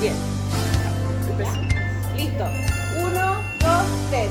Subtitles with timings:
[0.00, 0.16] Bien.
[2.16, 2.44] Listo.
[2.98, 4.30] Uno, dos, tres.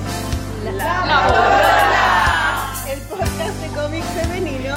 [0.76, 4.76] La, El podcast de cómic femenino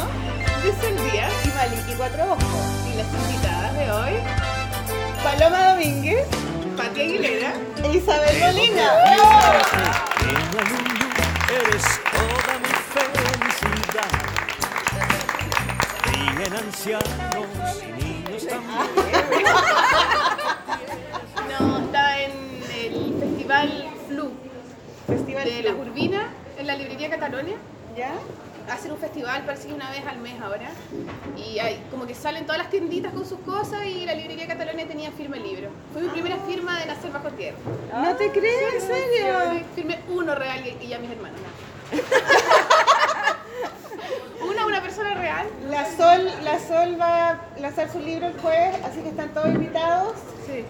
[0.63, 2.45] de Díaz y Maliki Cuatro Ojos.
[2.87, 4.13] Y las invitadas de hoy,
[5.25, 6.29] Paloma Domínguez,
[6.77, 8.93] Pati Aguilera e Isabel Molina.
[11.51, 14.11] Eres toda mi felicidad.
[16.05, 19.88] Ríen ancianos y niños también.
[23.59, 24.31] Festival Flu.
[25.09, 27.57] Festival de la Urbina, en la librería Catalonia.
[27.97, 28.13] ¿Ya?
[28.73, 30.71] Hacen un festival, parece que una vez al mes ahora.
[31.37, 34.87] Y hay, como que salen todas las tienditas con sus cosas y la librería Catalonia
[34.87, 35.71] tenía firma el libro.
[35.93, 37.57] Fue mi primera firma de nacer bajo tierra.
[37.93, 38.75] ¿No te crees?
[38.75, 39.65] ¿En serio?
[39.75, 41.41] firmé uno real y, ya mis hermanos.
[45.19, 45.47] real.
[45.69, 49.49] La Sol, la Sol va a lanzar su libro el jueves, así que están todos
[49.49, 50.15] invitados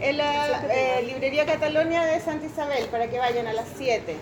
[0.01, 4.17] en la eh, librería Catalonia de Santa Isabel para que vayan a las 7.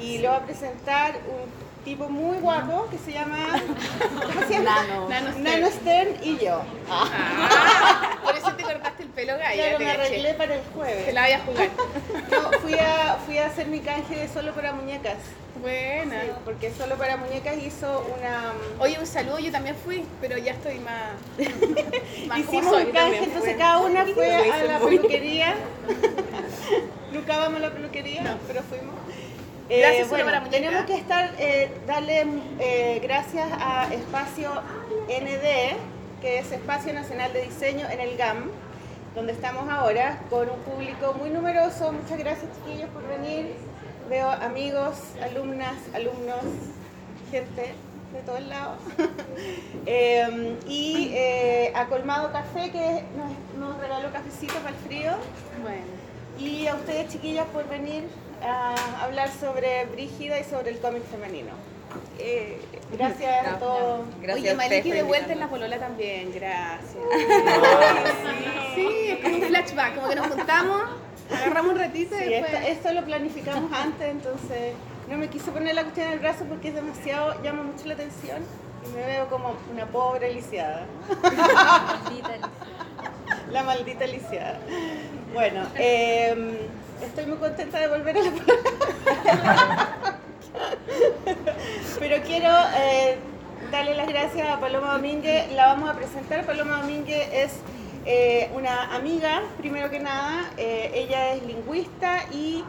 [0.00, 3.38] Y lo va a presentar un tipo muy guapo que se llama
[3.98, 5.08] ¿cómo se llama?
[5.38, 6.16] Nano, Stern.
[6.22, 6.62] y yo.
[6.90, 8.09] Ah,
[8.72, 9.62] cortaste el pelo, Gaya.
[9.62, 11.04] Claro, me arreglé para el jueves.
[11.04, 11.68] Que la vaya a jugar.
[12.30, 15.16] No, fui a, fui a hacer mi canje de solo para muñecas.
[15.60, 16.22] Buena.
[16.44, 18.52] porque solo para muñecas hizo una.
[18.78, 21.12] Oye, un saludo, yo también fui, pero ya estoy más.
[22.38, 25.54] Hicimos un canje, entonces cada una fue a la peluquería.
[27.12, 28.94] Nunca vamos a la peluquería, pero fuimos.
[29.68, 32.26] Gracias, eh, bueno, tenemos que estar, eh, darle
[32.58, 34.50] eh, gracias a Espacio
[35.06, 35.76] ND,
[36.20, 38.50] que es Espacio Nacional de Diseño en el GAM,
[39.14, 41.92] donde estamos ahora, con un público muy numeroso.
[41.92, 43.54] Muchas gracias, chiquillos, por venir.
[44.08, 46.42] Veo amigos, alumnas, alumnos,
[47.30, 47.74] gente
[48.12, 48.78] de todos lados.
[49.86, 51.14] Em, y
[51.74, 55.12] a Colmado Café, que nos, nos regaló cafecitos para el frío.
[55.62, 56.00] Bueno.
[56.38, 58.04] Y a ustedes, chiquillas, por venir
[58.42, 61.52] a hablar sobre Brígida y sobre el cómic femenino.
[62.18, 62.60] Eh,
[62.92, 64.06] gracias a todos.
[64.32, 66.92] Oye, Maliki de vuelta en la polola también, gracias.
[68.74, 70.82] sí, es como un flashback, como que nos juntamos,
[71.30, 72.68] agarramos un ratito y después...
[72.68, 74.74] Esto, lo planificamos antes, entonces
[75.08, 77.94] no me quise poner la cuestión en el brazo porque es demasiado, llama mucho la
[77.94, 78.42] atención
[78.86, 80.84] y me veo como una pobre lisiada.
[83.50, 84.58] La maldita lisiada.
[85.34, 86.68] Bueno, eh,
[87.02, 88.30] estoy muy contenta de volver a la
[91.98, 93.16] Pero quiero eh,
[93.70, 95.50] darle las gracias a Paloma Domínguez.
[95.52, 96.44] La vamos a presentar.
[96.46, 97.52] Paloma Domínguez es
[98.06, 100.50] eh, una amiga, primero que nada.
[100.56, 102.64] Eh, ella es lingüista y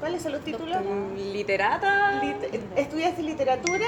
[0.00, 0.76] ¿Cuáles son los títulos?
[1.16, 2.20] Literata.
[2.76, 3.86] ¿Estudiaste literatura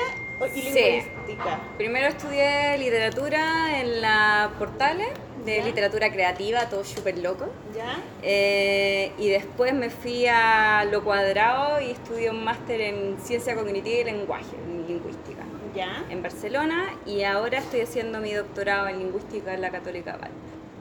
[0.54, 1.60] y lingüística?
[1.78, 5.08] Primero estudié literatura en la Portales
[5.44, 7.46] de literatura creativa, todo súper loco.
[7.74, 7.98] ¿Ya?
[8.22, 14.00] Eh, y después me fui a Lo Cuadrado y estudié un máster en Ciencia Cognitiva
[14.00, 15.44] y Lenguaje, en Lingüística.
[15.74, 16.04] ¿Ya?
[16.10, 20.30] En Barcelona y ahora estoy haciendo mi doctorado en Lingüística en la Católica Val.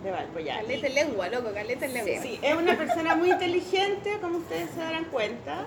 [0.06, 0.58] De Valpo, ya.
[0.58, 2.22] Caleta en lengua, loco, caleta en lengua.
[2.22, 5.66] Sí, es una persona muy inteligente, como ustedes se darán cuenta,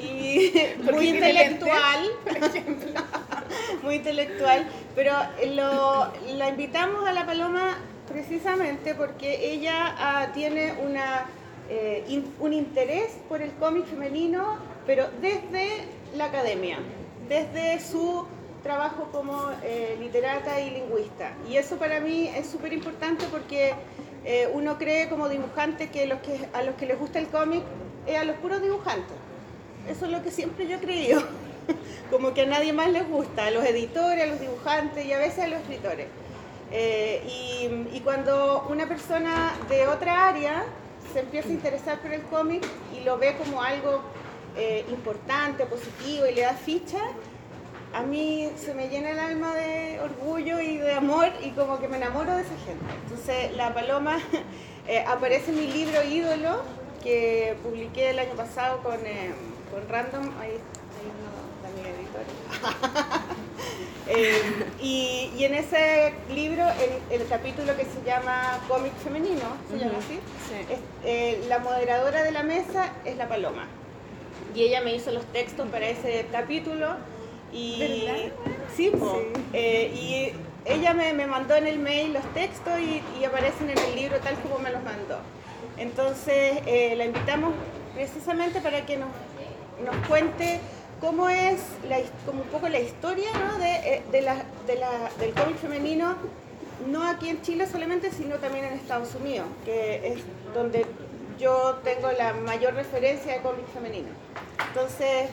[0.00, 0.50] y
[0.90, 3.00] muy intelectual, por ejemplo.
[3.82, 5.12] muy intelectual, pero
[5.48, 7.76] lo, la invitamos a la Paloma
[8.08, 11.26] precisamente porque ella ah, tiene una,
[11.68, 14.56] eh, un interés por el cómic femenino,
[14.86, 15.84] pero desde
[16.16, 16.78] la academia,
[17.28, 18.26] desde su
[18.66, 21.32] trabajo como eh, literata y lingüista.
[21.48, 23.74] Y eso para mí es súper importante porque
[24.24, 27.62] eh, uno cree como dibujante que, los que a los que les gusta el cómic
[28.06, 29.16] es a los puros dibujantes.
[29.88, 31.22] Eso es lo que siempre yo he creído.
[32.10, 35.18] como que a nadie más les gusta, a los editores, a los dibujantes y a
[35.18, 36.06] veces a los escritores.
[36.72, 37.22] Eh,
[37.92, 40.64] y, cuando una persona de otra área
[41.12, 42.64] se empieza a interesar por el cómic
[42.96, 44.00] y lo ve como algo
[44.56, 46.98] eh, importante, positivo y le da ficha,
[47.96, 51.88] a mí se me llena el alma de orgullo y de amor y como que
[51.88, 52.84] me enamoro de esa gente.
[53.04, 54.18] Entonces la paloma
[54.86, 56.60] eh, aparece en mi libro Ídolo
[57.02, 62.22] que publiqué el año pasado con, con Random, ahí, ahí no, mi editor.
[64.08, 64.40] Eh,
[64.80, 66.62] y, en ese libro,
[67.10, 70.20] el, el, capítulo que se llama Cómic Femenino, se llama así,
[71.04, 73.66] eh, la moderadora de la mesa es la Paloma.
[74.54, 76.96] Y ella me hizo los textos para ese capítulo.
[77.56, 78.30] Y,
[78.76, 78.92] Sí,
[79.54, 80.32] eh, y
[80.70, 84.18] ella me, me, mandó en el mail los textos y, y, aparecen en el libro
[84.18, 85.18] tal como me los mandó.
[85.78, 86.62] Entonces
[86.96, 87.54] la invitamos
[87.94, 89.08] precisamente para que nos,
[89.82, 90.60] nos cuente
[91.00, 91.60] cómo es
[92.24, 93.58] como un poco la historia ¿no?
[93.58, 96.16] de, eh, de la, de la, del cómic femenino
[96.90, 100.20] no aquí en Chile solamente, sino también en Estados Unidos, que es
[100.54, 100.84] donde
[101.38, 104.08] yo tengo la mayor referencia de cómic femenino.
[104.68, 105.30] Entonces,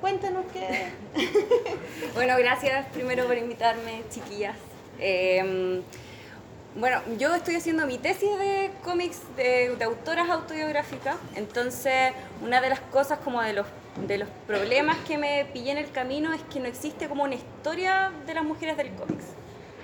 [0.00, 0.90] cuéntanos qué.
[2.14, 4.56] bueno, gracias primero por invitarme, chiquillas.
[4.98, 5.82] Em,
[6.74, 12.12] bueno, yo estoy haciendo mi tesis de cómics de, autoras autobiográficas, entonces
[12.42, 13.66] una de las cosas como de los,
[14.06, 17.34] de los problemas que me pillé en el camino es que no existe como una
[17.34, 19.24] historia de las mujeres del cómics.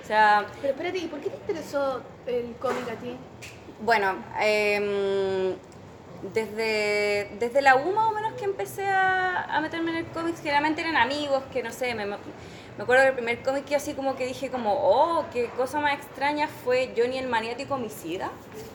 [0.03, 3.15] O sea, Pero espérate, ¿y por qué te interesó el cómic a ti?
[3.81, 5.55] Bueno, eh,
[6.33, 10.81] desde, desde la U más o menos que empecé a, meterme en el cómic, generalmente
[10.81, 12.17] eran amigos, que no sé, me, me
[12.77, 15.93] acuerdo que el primer cómic que así como que dije como, oh, qué cosa más
[15.93, 18.31] extraña fue Johnny el maniático homicida,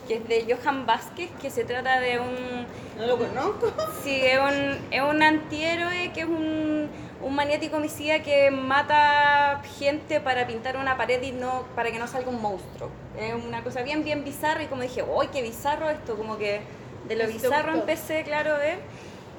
[0.06, 2.66] que es de Johan Vázquez, que se trata de un...
[2.96, 3.72] No lo conozco.
[4.02, 6.88] Sí, es un, es un antihéroe que es un,
[7.20, 12.06] un maniático homicida que mata gente para pintar una pared y no para que no
[12.06, 12.88] salga un monstruo.
[13.20, 16.16] Es una cosa bien, bien bizarra y como dije, ¡uy, qué bizarro esto!
[16.16, 16.62] Como que
[17.06, 18.78] de lo bizarro empecé, claro, a ver.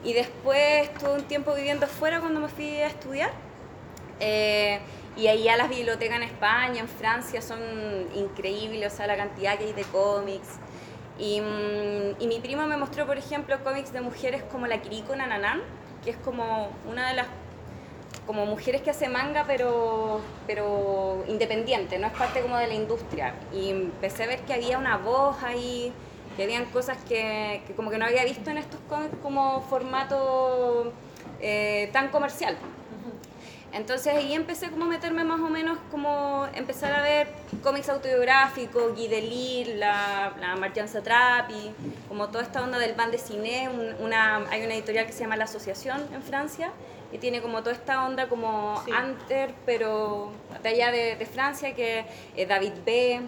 [0.04, 3.31] Y después estuve un tiempo viviendo fuera cuando me fui a estudiar.
[4.19, 4.80] Eh,
[5.18, 7.60] y ahí ya las bibliotecas en España, en Francia son
[8.16, 10.60] increíbles, o sea, la cantidad que hay de cómics.
[11.18, 15.62] Y, mm, mi primo me mostró, por ejemplo, cómics de mujeres como la Kiriko Nananán,
[16.04, 17.28] que es como una de las
[18.25, 23.34] como mujeres que hace manga pero, pero independiente, no es parte como de la industria.
[23.51, 25.92] Y empecé a ver que había una voz ahí,
[26.39, 30.94] que habían cosas que, que como que no había visto en estos cómics como formato
[31.41, 32.56] eh, tan comercial.
[33.74, 37.27] Entonces ahí empecé como a meterme más o menos como empezar a ver
[37.62, 41.74] cómics autobiográficos, Guy Delisle, la, la Marjan Satrapi,
[42.07, 43.69] como toda esta onda del band de cine,
[44.00, 46.71] una, hay una editorial que se llama La Asociación en Francia,
[47.12, 50.31] que tiene como toda esta onda como Anter, pero
[50.63, 52.06] de allá de, Francia, que
[52.38, 53.19] es David B.,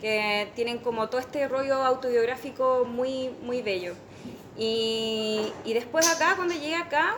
[0.00, 3.94] que tienen como todo este rollo autobiográfico muy, muy bello.
[4.56, 7.16] Y, y después acá, cuando llegué acá,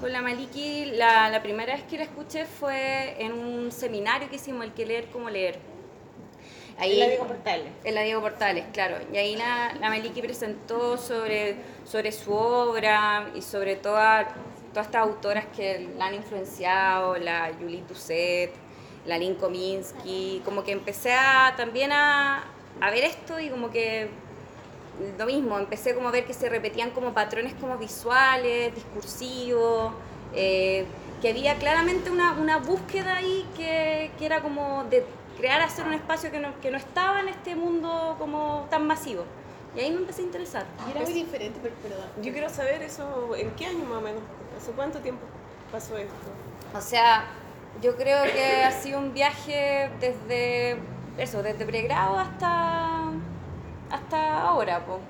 [0.00, 4.36] con la Maliki, la, la, primera vez que la escuché fue en un seminario que
[4.36, 5.58] hicimos, el que leer como leer.
[6.78, 7.72] Ahí, en la Diego Portales.
[7.82, 8.96] En la Diego Portales, claro.
[9.12, 14.28] Y ahí la, la Maliki presentó sobre, sobre su obra y sobre toda,
[14.72, 18.52] todas estas autoras que la han influenciado, la Julie Toussaint,
[19.08, 20.42] la Lynn Kominsky.
[20.44, 22.44] Como que empecé a, también a,
[22.80, 24.08] a ver esto y como que
[25.16, 29.92] lo mismo, empecé como a ver que se repetían como patrones como visuales, discursivos,
[30.34, 30.84] eh,
[31.22, 35.04] que había claramente una, una búsqueda ahí que, que, era como de
[35.36, 39.24] crear, hacer un espacio que no, que no estaba en este mundo como tan masivo.
[39.76, 40.66] Y ahí me empecé a interesar.
[40.86, 42.08] Y era muy diferente, pero perdón.
[42.20, 44.22] Yo quiero saber eso, ¿en qué año más o menos?
[44.56, 45.22] ¿Hace cuánto tiempo
[45.70, 46.14] pasó esto?
[46.74, 47.24] O sea,
[47.82, 50.76] yo creo que ha sido un viaje desde
[51.16, 53.12] eso, desde pregrado hasta
[53.90, 55.00] hasta ahora, po.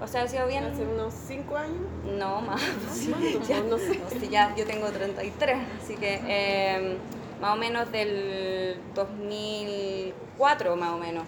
[0.00, 0.64] O sea, ha sido bien.
[0.64, 1.80] ¿Hace unos 5 años?
[2.18, 2.60] No, más.
[3.48, 4.00] ya, no sé.
[4.30, 6.96] ya yo tengo 33, así que eh,
[7.40, 11.24] más o menos del 2004, más o menos.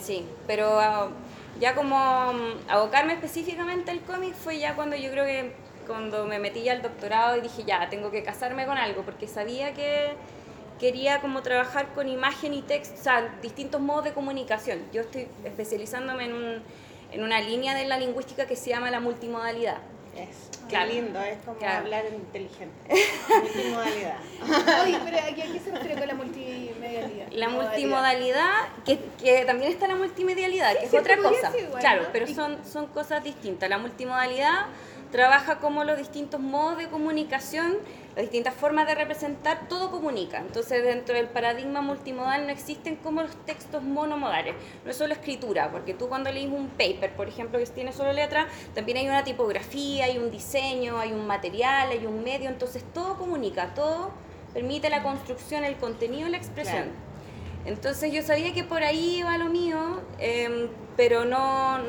[0.00, 1.08] Sí, pero ah,
[1.60, 1.96] ya como
[2.32, 5.54] mm, abocarme específicamente al cómic fue ya cuando yo creo que
[5.86, 9.26] cuando me metí ya al doctorado y dije ya, tengo que casarme con algo, porque
[9.26, 10.12] sabía que
[10.78, 14.80] quería como trabajar con imagen y texto, o sea, distintos modos de comunicación.
[14.92, 16.62] Yo estoy especializándome en, un,
[17.12, 19.78] en una línea de la lingüística que se llama la multimodalidad.
[20.16, 22.88] Es Qué lindo, es como hablar inteligente.
[23.42, 24.16] multimodalidad.
[24.82, 27.28] Oye, pero ¿a qué se refiere con la multimedialidad?
[27.30, 31.52] La multimodalidad, que, que también está la multimedialidad, que es otra cosa.
[31.78, 33.68] claro, pero son, son cosas distintas.
[33.68, 34.66] La multimodalidad
[35.16, 37.78] trabaja como los distintos modos de comunicación
[38.16, 40.38] las distintas formas de representar, todo comunica.
[40.38, 44.54] Entonces, dentro del paradigma multimodal no existen como los textos monomodales.
[44.84, 48.14] No es solo escritura, porque tú cuando lees un paper, por ejemplo, que tiene solo
[48.14, 52.82] letra, también hay una tipografía, hay un diseño, hay un material, hay un medio, entonces
[52.94, 54.10] todo comunica, todo
[54.54, 56.88] permite la construcción, el contenido la expresión.
[57.66, 61.80] Entonces yo sabía que por ahí iba lo mío, em, pero no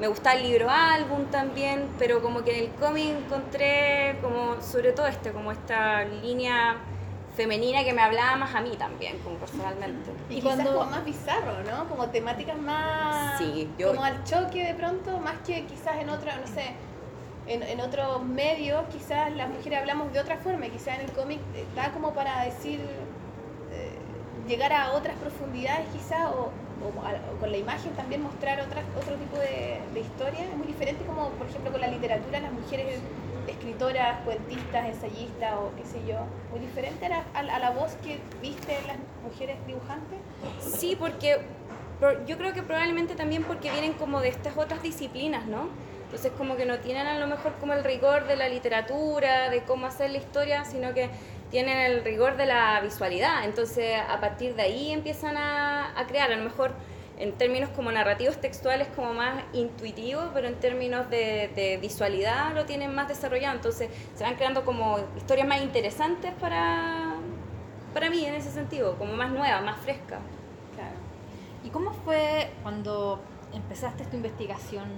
[0.00, 4.92] me gusta el libro álbum también, pero como que en el cómic encontré como, sobre
[4.92, 6.76] todo este, como esta línea
[7.36, 10.10] femenina que me hablaba más a mí también, como personalmente.
[10.28, 11.88] Y, cuando como más bizarro, ¿no?
[11.88, 13.38] Como temáticas más...
[13.38, 13.88] Sí, yo...
[13.88, 16.74] Como al choque de pronto, más que quizás en otra, no sé,
[17.46, 21.40] en, en otros medios quizás las mujeres hablamos de otra forma, quizás en el cómic
[21.74, 22.80] da como para decir,
[23.72, 23.98] eh,
[24.46, 26.50] llegar a otras profundidades quizás, o
[26.84, 30.44] o, con la imagen también mostrar otras, otro tipo de, de historia.
[30.44, 33.00] Es muy diferente como, por ejemplo, con la literatura, las mujeres
[33.48, 36.18] escritoras, cuentistas, ensayistas o qué sé yo,
[36.50, 40.18] muy diferente a la, a la voz que viste en las mujeres dibujantes?
[40.60, 41.38] Sí, porque
[42.26, 45.68] yo creo que probablemente también porque vienen como de estas otras disciplinas, ¿no?
[46.04, 49.62] Entonces como que no tienen a lo mejor como el rigor de la literatura, de
[49.64, 51.10] cómo hacer la historia, sino que
[51.50, 53.44] tienen el rigor de la visualidad.
[53.44, 56.72] Entonces a partir de ahí empiezan a, crear, a lo mejor
[57.18, 62.64] en términos como narrativos textuales como más intuitivo, pero en términos de, de, visualidad lo
[62.64, 63.56] tienen más desarrollado.
[63.56, 67.14] Entonces se van creando como historias más interesantes para,
[67.92, 70.20] para mí en ese sentido, como más nuevas, más frescas.
[71.64, 73.20] ¿Y cómo fue cuando
[73.52, 74.88] empezaste esta investigación?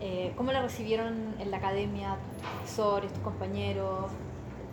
[0.00, 4.12] Eh, ¿Cómo la recibieron en la academia tus profesores, tus compañeros?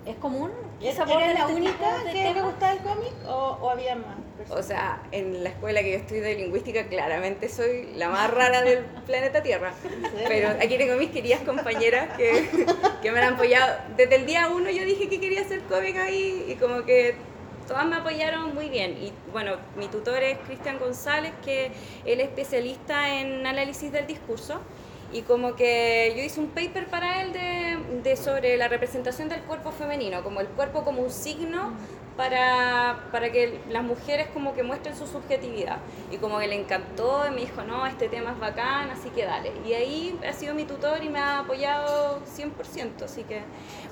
[0.05, 0.51] ¿Es común?
[0.81, 4.15] ¿Esa ¿Eres la este única que le gustaba el cómic o, había más?
[4.51, 8.61] O sea, en la escuela que yo estudio de lingüística claramente soy la más rara
[8.61, 9.73] del planeta Tierra.
[10.27, 12.67] Pero aquí tengo mis queridas compañeras que,
[13.01, 13.77] que me han apoyado.
[13.97, 17.15] Desde el día uno yo dije que quería hacer cómic ahí y como que
[17.67, 18.91] todas me apoyaron muy bien.
[19.01, 21.71] Y bueno, mi tutor es Cristian González, que
[22.05, 24.61] él es especialista en análisis del discurso.
[25.15, 29.39] Y como que yo hice un paper para él de, de sobre la representación del
[29.43, 31.71] cuerpo femenino, como el cuerpo como un signo
[32.17, 35.77] para, para, que las mujeres como que muestren su subjetividad.
[36.11, 39.23] Y como que le encantó y me dijo, no, este tema es bacán, así que
[39.23, 39.53] dale.
[39.65, 43.03] Y ahí ha sido mi tutor y me ha apoyado 100%.
[43.05, 43.41] Así que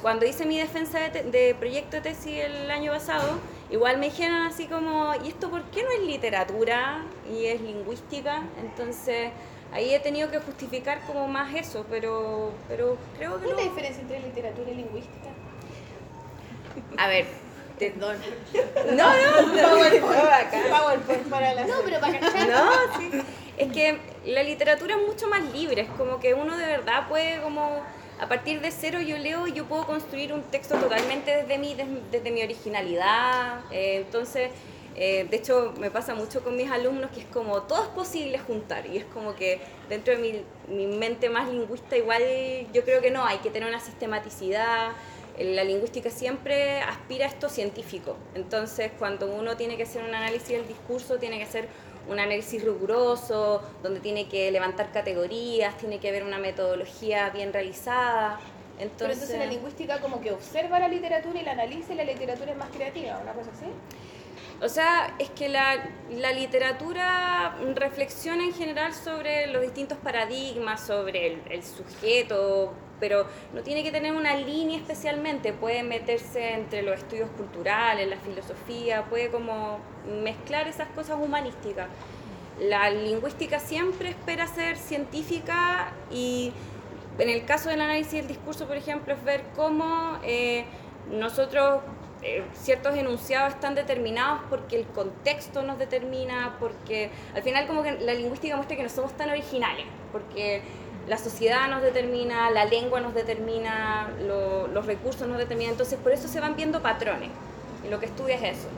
[0.02, 3.40] cuando hice mi defensa de, de proyecto de tesis el año pasado,
[3.72, 8.44] igual me dijeron así como, ¿y esto por qué no es literatura y es lingüística?
[8.62, 9.32] Entonces
[9.74, 13.46] ahí he tenido que justificar como más eso, pero, pero creo que...
[13.46, 15.30] ¿Cuál es la diferencia entre literatura y lingüística?
[16.98, 17.26] A ver,
[17.80, 18.18] Perdón.
[18.94, 19.62] No, no,
[20.70, 21.30] PowerPoint.
[21.30, 21.66] para la.
[21.66, 22.48] No, pero para cachar.
[22.48, 23.10] No, sí.
[23.58, 27.42] Es que la literatura es mucho más libre, es como que uno de verdad puede
[27.42, 27.82] como
[28.20, 31.76] a partir de cero yo leo y yo puedo construir un texto totalmente desde mi,
[32.12, 33.60] desde, mi originalidad.
[33.72, 34.52] Eh, entonces,
[34.96, 38.38] eh, de hecho, me pasa mucho con mis alumnos que es como todo es posible
[38.38, 39.60] juntar y es como que
[39.90, 40.44] dentro de mi,
[40.76, 42.22] mi mente más lingüista igual
[42.74, 44.92] yo creo que no, hay que tener una sistematicidad,
[45.40, 48.16] la lingüística siempre aspira a esto científico.
[48.36, 51.68] Entonces, cuando uno tiene que hacer un análisis del discurso, tiene que ser
[52.08, 58.40] un análisis riguroso, donde tiene que levantar categorías, tiene que haber una metodología bien realizada.
[58.80, 62.04] Entonces, Pero entonces la lingüística como que observa la literatura y la analiza y la
[62.04, 63.66] literatura es más creativa, ¿una cosa así?
[64.64, 65.76] O sea, es que la,
[66.34, 73.84] literatura reflexiona en general sobre los distintos paradigmas, sobre el, el, sujeto, pero no tiene
[73.84, 79.80] que tener una línea especialmente, puede meterse entre los estudios culturales, la filosofía, puede como
[80.24, 81.90] mezclar esas cosas humanísticas.
[82.62, 86.54] La lingüística siempre espera ser científica y
[87.20, 90.64] en el caso del análisis del discurso, por ejemplo, es ver cómo eh,
[91.12, 91.82] nosotros
[92.26, 97.92] eh, ciertos enunciados están determinados porque el contexto nos determina, porque al final como que
[98.00, 100.62] la lingüística muestra que no somos tan originales, porque
[101.10, 106.30] la sociedad nos determina, la lengua nos determina, los recursos nos determinan, entonces por eso
[106.30, 107.30] se van viendo patrones,
[107.86, 108.70] y lo que estudia es eso.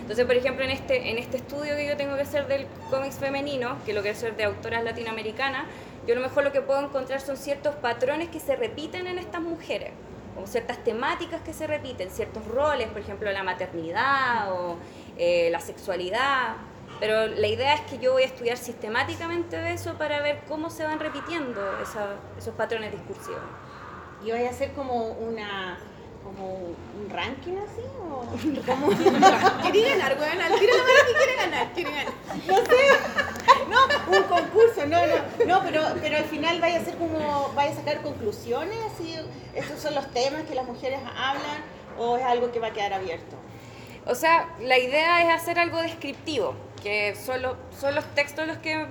[0.00, 3.14] Entonces, por ejemplo, en este, en este estudio que yo tengo que hacer del cómics
[3.14, 5.66] femenino, que lo que hacer de autoras latinoamericanas,
[6.04, 9.18] yo a lo mejor lo que puedo encontrar son ciertos patrones que se repiten en
[9.18, 9.92] estas mujeres
[10.34, 14.76] como ciertas temáticas que se repiten, ciertos roles, por ejemplo, la maternidad o
[15.18, 16.56] eh, la sexualidad.
[17.00, 20.84] Pero la idea es que yo voy a estudiar sistemáticamente eso para ver cómo se
[20.84, 21.60] van repitiendo
[22.38, 23.40] esos patrones discursivos.
[24.24, 25.78] ¿Y voy a hacer como una
[26.22, 28.24] como un ranking así o
[28.66, 28.86] como
[29.70, 32.12] quiere ganar ganar tira la mano que quiere ganar quiere ganar
[32.46, 33.31] no sé
[33.72, 37.72] no un concurso no no no pero pero al final vaya a ser como vaya
[37.72, 39.16] a sacar conclusiones así
[39.54, 41.62] estos son los temas que las mujeres hablan
[41.98, 43.36] o es algo que va a quedar abierto
[44.06, 48.86] o sea la idea es hacer algo descriptivo que solo son los textos los que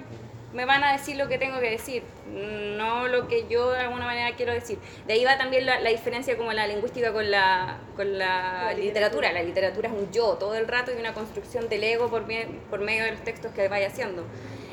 [0.53, 4.05] me van a decir lo que tengo que decir, no lo que yo de alguna
[4.05, 4.79] manera quiero decir.
[5.07, 9.31] De ahí va también la, diferencia como la lingüística con la, con la, literatura.
[9.31, 12.25] La literatura es un yo todo el rato y una construcción del ego por,
[12.69, 14.25] por medio de los textos que vaya haciendo.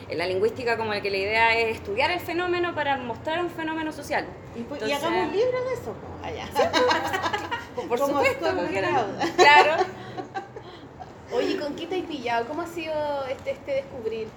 [0.08, 3.92] En la lingüística como que la idea es estudiar el fenómeno para mostrar un fenómeno
[3.92, 4.26] social.
[4.56, 5.94] Y, pues, hagamos libros de eso.
[6.22, 6.48] Allá.
[7.88, 8.46] por supuesto,
[9.36, 9.76] claro.
[11.32, 12.46] Oye, ¿con qué te has pillado?
[12.46, 12.94] ¿Cómo ha sido
[13.26, 14.28] este, este descubrir?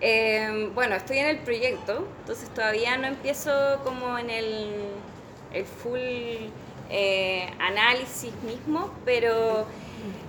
[0.00, 4.70] Em, bueno, estoy en el proyecto, entonces todavía no empiezo como en el,
[5.52, 6.00] el full
[6.90, 9.66] eh, análisis mismo, pero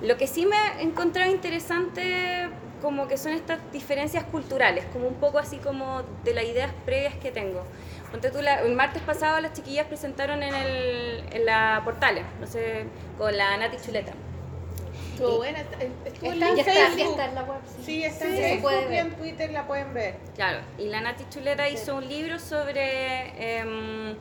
[0.02, 2.48] lo que sí me he encontrado interesante
[2.82, 7.16] como que son estas diferencias culturales, como un poco así como de las ideas previas
[7.16, 7.64] que tengo.
[8.22, 12.86] Tú, el martes pasado las chiquillas presentaron en, el, en la Portales, no sé,
[13.18, 14.14] con la Nati Chuleta.
[15.12, 17.12] Estuvo buena, estuvo está, en Facebook.
[17.12, 17.58] Está, en la web.
[17.84, 20.16] Sí, está en Facebook y en Twitter la pueden ver.
[20.36, 24.16] Claro, y la Nati Chuleta hizo un libro sobre, eh,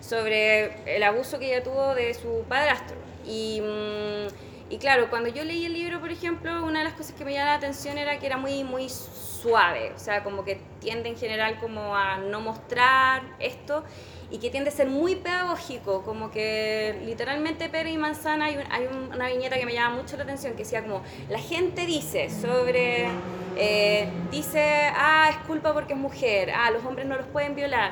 [0.00, 2.96] sobre el abuso que ella tuvo de su padrastro.
[3.24, 3.60] Y...
[3.60, 7.24] Mm, y claro, cuando yo leí el libro, por ejemplo, una de las cosas que
[7.24, 11.08] me llamó la atención era que era muy, muy suave, o sea, como que tiende
[11.08, 13.82] en general como a no mostrar esto
[14.30, 18.86] y que tiende a ser muy pedagógico, como que literalmente Pere y Manzana hay, hay
[19.12, 23.08] una viñeta que me llama mucho la atención, que decía como, la gente dice sobre,
[23.56, 27.90] eh, dice, ah, es culpa porque es mujer, ah, los hombres no los pueden violar,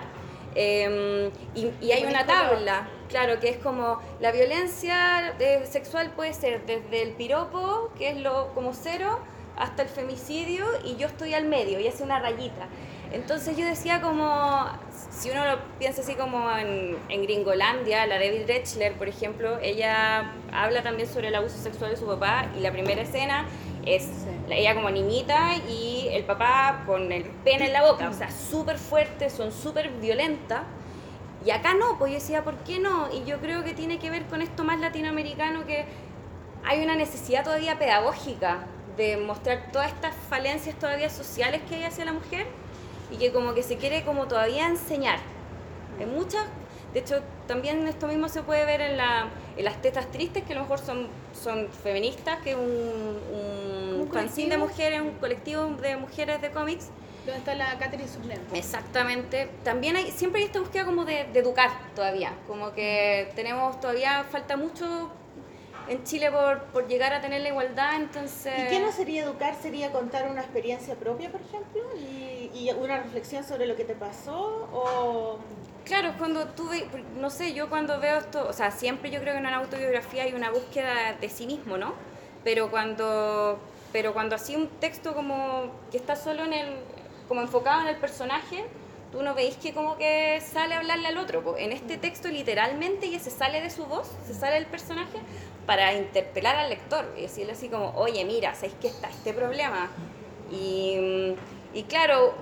[0.55, 6.35] em, y, y hay una tabla Claro, que es como la violencia eh, sexual puede
[6.35, 9.19] ser desde el piropo, que es lo como cero,
[9.57, 12.69] hasta el femicidio y yo estoy al medio y hace una rayita.
[13.11, 14.67] Entonces yo decía como,
[15.11, 20.83] si uno lo piensa así como en, Gringolandia, la David Rechler, por ejemplo, ella habla
[20.83, 23.47] también sobre el abuso sexual de su papá y la primera escena
[23.87, 24.07] es
[24.51, 28.77] ella como niñita y el papá con el pene en la boca, o sea, súper
[28.77, 30.63] fuerte, son súper violentas
[31.45, 33.09] y acá no, pues yo decía, ¿por qué no?
[33.13, 35.87] Y yo creo que tiene que ver con esto más latinoamericano que
[36.65, 38.67] hay una necesidad todavía pedagógica
[38.97, 42.47] de mostrar todas estas falencias todavía sociales que hay hacia la mujer
[43.13, 45.21] y que como que se quiere como todavía enseñar.
[46.01, 46.45] En muchas,
[46.93, 50.53] de hecho también esto mismo se puede ver en, la, en las tetas tristes, que
[50.53, 55.65] a lo mejor son, son feministas, que es un, un, fanzine de mujeres, un colectivo
[55.67, 56.89] de mujeres de cómics,
[57.25, 58.41] ¿Dónde está la Catherine Subner?
[58.55, 59.51] Exactamente.
[59.65, 62.33] También hay, siempre hay esta búsqueda como de, educar todavía.
[62.47, 65.11] Como que tenemos, todavía falta mucho
[65.89, 68.53] en Chile por, por, llegar a tener la igualdad, entonces...
[68.59, 69.55] ¿Y qué no sería educar?
[69.61, 71.83] ¿Sería contar una experiencia propia, por ejemplo?
[71.97, 74.69] ¿Y, y una reflexión sobre lo que te pasó?
[74.73, 75.39] ¿O...?
[75.89, 76.69] Claro, cuando tú,
[77.19, 80.25] no sé, yo cuando veo esto, o sea, siempre yo creo que en una autobiografía
[80.25, 81.95] hay una búsqueda de sí mismo, ¿no?
[82.45, 83.59] Pero cuando,
[83.91, 86.77] pero cuando así un texto como que está solo en el,
[87.29, 88.65] como enfocado en el personaje,
[89.13, 91.57] tú no veis que como que sale a hablarle al otro.
[91.57, 95.19] En este texto literalmente ya se sale de su voz, se sale del personaje
[95.67, 99.91] para interpelar al lector y decirle así como, oye, mira, ¿sabéis que está este problema?
[100.51, 101.35] Y,
[101.75, 102.35] y claro,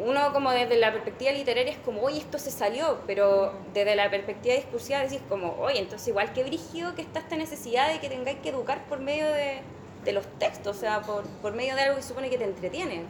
[0.00, 4.10] uno como desde la perspectiva literaria es como, oye, esto se salió, pero desde la
[4.10, 8.08] perspectiva discursiva decís como, oye, entonces igual que brígido que está esta necesidad de que
[8.08, 9.60] tengáis que educar por medio de,
[10.04, 13.04] de los textos, o sea, por, por medio de algo que supone que te entretiene.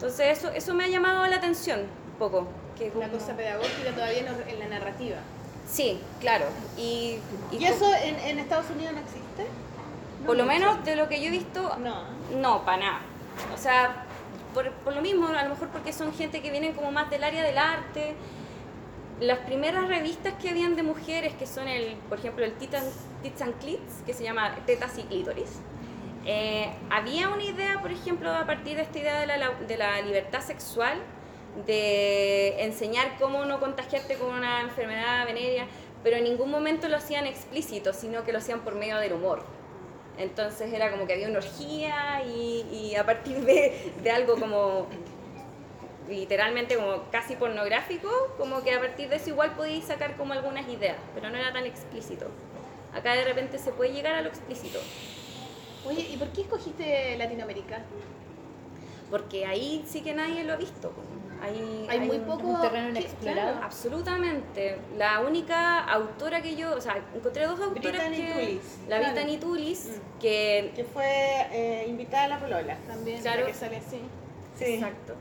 [0.00, 2.48] Entonces eso, eso me ha llamado la atención un poco.
[2.78, 5.18] Que Una cosa pedagógica todavía en la narrativa.
[5.70, 6.46] Sí, claro.
[6.78, 7.18] ¿Y,
[7.52, 9.46] y, eso en, en, Estados Unidos no existe?
[10.26, 13.00] por lo menos de lo que yo he visto, no, no para nada.
[13.54, 14.06] O sea,
[14.54, 17.22] por, por, lo mismo, a lo mejor porque son gente que vienen como más del
[17.22, 18.14] área del arte.
[19.20, 23.58] Las primeras revistas que habían de mujeres, que son el, por ejemplo, el Tits and
[23.60, 25.60] Clits, que se llama Tetas y Clítoris,
[26.32, 30.40] eh, había una idea, por ejemplo, a partir de esta idea de la, de libertad
[30.40, 30.96] sexual,
[31.66, 35.66] de enseñar cómo no contagiarte con una enfermedad venérea,
[36.04, 39.42] pero en ningún momento lo hacían explícito, sino que lo hacían por medio del humor.
[40.18, 44.86] Entonces era como que había una orgía y, a partir de, de, algo como
[46.08, 50.68] literalmente como casi pornográfico, como que a partir de eso igual podíais sacar como algunas
[50.68, 52.26] ideas, pero no era tan explícito.
[52.94, 54.78] Acá de repente se puede llegar a lo explícito.
[55.86, 57.82] Oye, ¿y por qué escogiste Latinoamérica?
[59.10, 60.92] Porque ahí sí que nadie lo ha visto.
[61.42, 63.62] Hay, hay, muy poco terreno inexplorado.
[63.62, 64.76] Absolutamente.
[64.98, 68.78] La única autora que yo, o sea, encontré dos autoras Brittany que Tulis.
[68.88, 70.18] la Brittany Tulis, mm.
[70.20, 71.06] que que fue
[71.50, 74.00] eh, invitada a la polola también, claro, que sale así.
[74.58, 74.64] Sí.
[74.74, 75.14] Exacto.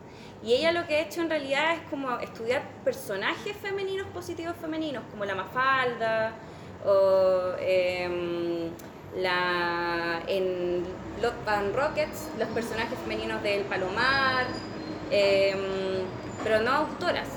[0.43, 5.03] Y ella lo que ha hecho en realidad es como estudiar personajes femeninos positivos femeninos,
[5.11, 6.33] como la Mafalda
[6.85, 8.69] o eh,
[9.17, 10.83] la, en
[11.21, 14.45] Lock Band Rockets, los personajes femeninos del Palomar,
[15.11, 15.59] em,
[16.43, 17.27] pero no autoras.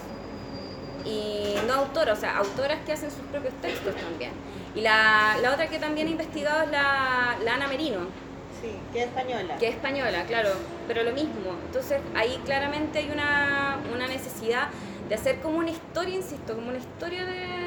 [1.05, 4.31] Y no autoras, o sea, autoras que hacen sus propios textos también.
[4.75, 8.01] Y la, la otra que también he investigado es la, la Ana Merino.
[8.61, 9.57] Sí, que es española.
[9.59, 10.51] Que es española, claro,
[10.87, 11.57] pero lo mismo.
[11.67, 14.69] Entonces ahí claramente hay una, una necesidad
[15.09, 17.62] de hacer como una historia, insisto, como una historia de,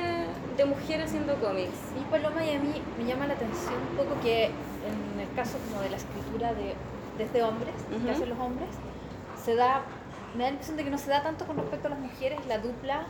[0.58, 1.78] de mujer haciendo cómics.
[2.00, 5.58] Y Paloma, y a mí me llama la atención un poco que en el caso
[5.70, 6.74] como de la escritura de,
[7.18, 8.70] desde hombres, que hacen los hombres,
[9.44, 9.82] se da,
[10.36, 12.40] me da la impresión de que no se da tanto con respecto a las mujeres
[12.48, 13.06] la dupla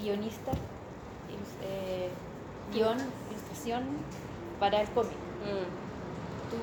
[0.00, 0.52] guionista,
[1.62, 2.08] eh,
[2.72, 2.98] guion,
[3.30, 3.84] ilustración
[4.60, 5.12] para el cómic.
[5.12, 6.50] Mm.
[6.50, 6.56] ¿Tú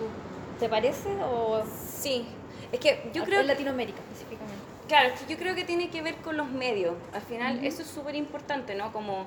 [0.60, 1.10] ¿Te parece?
[1.24, 1.62] O...
[1.66, 2.26] Sí,
[2.72, 3.42] es que yo creo...
[3.42, 4.62] En Latinoamérica específicamente.
[4.88, 6.96] Claro, es que yo creo que tiene que ver con los medios.
[7.14, 8.92] Al final, eso es súper importante, ¿no?
[8.94, 9.26] Como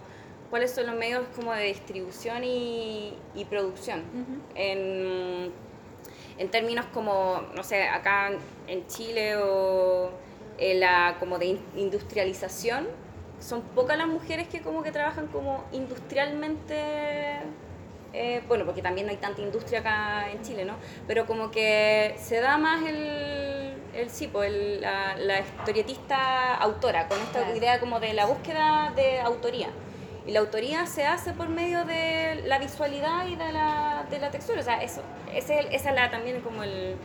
[0.51, 3.15] cuáles son los medios como de distribución y,
[3.49, 4.03] producción.
[4.55, 5.53] en,
[6.39, 8.31] en, términos como, no sé, acá
[8.67, 10.11] en Chile o
[10.59, 12.87] en la como de industrialización,
[13.41, 17.37] son pocas las mujeres que como que trabajan como industrialmente
[18.19, 20.77] eh, bueno, porque también no hay tanta industria acá en Chile, ¿no?
[21.07, 27.21] Pero como que se da más el, el sí, pues la, la, historietista autora, con
[27.21, 29.69] esta idea como de la búsqueda de autoría.
[30.27, 34.31] Y la autoría se hace por medio de la visualidad y de la, de la
[34.31, 34.61] textura.
[34.61, 36.97] O sea, eso, ese, esa es la, también como el,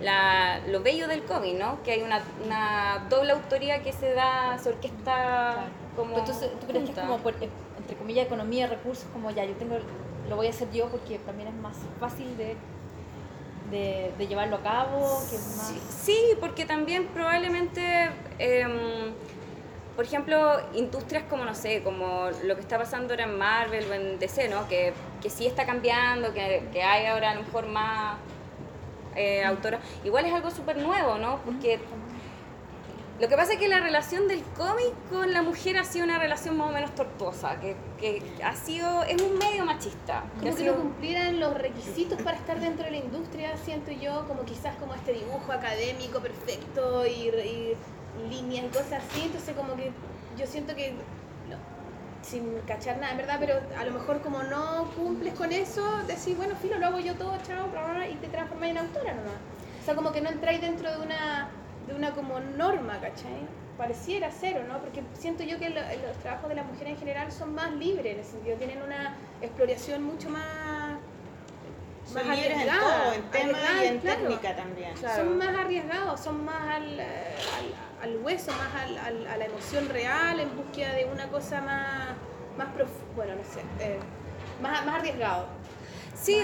[0.00, 1.82] la, lo bello del cómic, ¿no?
[1.82, 6.18] Que hay una, una doble autoría que se da, se orquesta como.
[6.18, 9.54] Entonces, ¿tú crees que es como, por, eh, entre comillas, economía, recursos, como ya, yo
[9.54, 9.78] tengo
[10.28, 12.56] lo voy a hacer yo porque también es más fácil de,
[14.16, 15.20] de, llevarlo a cabo.
[15.30, 15.74] Que más...
[16.02, 19.12] sí, porque también probablemente, em,
[19.96, 23.94] por ejemplo, industrias como, no sé, como lo que está pasando ahora en Marvel o
[23.94, 24.68] en DC, ¿no?
[24.68, 28.18] Que, que sí está cambiando, que, que hay ahora a lo mejor más
[29.16, 29.80] eh, autoras.
[30.04, 31.40] Igual es algo súper nuevo, ¿no?
[31.44, 31.80] Porque
[33.18, 36.18] lo que pasa es que la relación del cómic con la mujer ha sido una
[36.18, 40.24] relación más o menos tortuosa, que, que ha sido, es un medio machista.
[40.38, 44.44] Como que, no cumplieran los requisitos para estar dentro de la industria, siento yo, como
[44.44, 47.74] quizás como este dibujo académico perfecto y,
[48.28, 49.92] líneas y cosas así, entonces como que
[50.38, 50.94] yo siento que,
[52.22, 56.36] sin cachar nada, en verdad, pero a lo mejor como no cumples con eso, decís,
[56.36, 57.68] bueno, filo, lo hago yo todo, chao,
[58.10, 59.38] y te transformas en autora nomás.
[59.80, 61.48] O sea, como que no entráis dentro de una
[61.86, 63.46] de una como norma, ¿cachai?
[63.78, 64.80] Pareciera cero, ¿no?
[64.80, 68.18] Porque siento yo que los trabajos de las mujeres en general son más libres, en
[68.18, 70.85] el sentido, tienen una exploración mucho más
[72.24, 74.92] más arriesgados en todo, en tema y en técnica también.
[74.96, 77.00] Son más arriesgados, son más al,
[78.02, 82.08] al, hueso, más al, a la emoción real, en búsqueda de una cosa más,
[82.56, 82.68] más
[83.14, 83.98] bueno, no sé, eh,
[84.60, 85.46] más, más arriesgado.
[86.14, 86.42] Sí,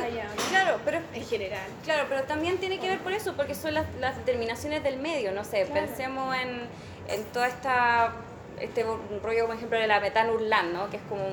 [0.50, 1.66] claro, pero en general.
[1.82, 5.32] Claro, pero también tiene que ver por eso, porque son las, las determinaciones del medio,
[5.32, 6.68] no sé, pensemos en,
[7.08, 8.12] en toda esta
[8.60, 8.84] este
[9.22, 10.88] rollo, por ejemplo, de la Metan Urlan, ¿no?
[10.90, 11.24] que es como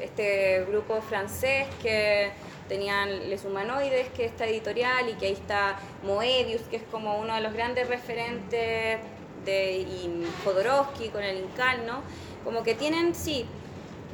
[0.00, 2.30] este grupo francés que
[2.68, 7.18] tenían Les Humanoides, que es esta editorial, y que ahí está Moebius, que es como
[7.18, 8.98] uno de los grandes referentes
[9.44, 12.02] de y Jodorowsky con el Incal, ¿no?
[12.44, 13.46] Como que tienen, sí,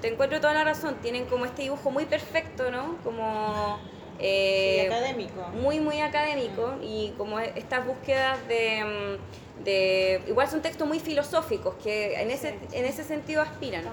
[0.01, 2.97] te encuentro toda la razón, tienen como este dibujo muy perfecto, ¿no?
[3.05, 3.79] Como...
[4.19, 5.49] Eh, académico.
[5.55, 11.75] Muy, muy académico y como estas búsquedas de, mm, de, Igual son textos muy filosóficos
[11.83, 13.85] que en ese, en ese sentido aspiran.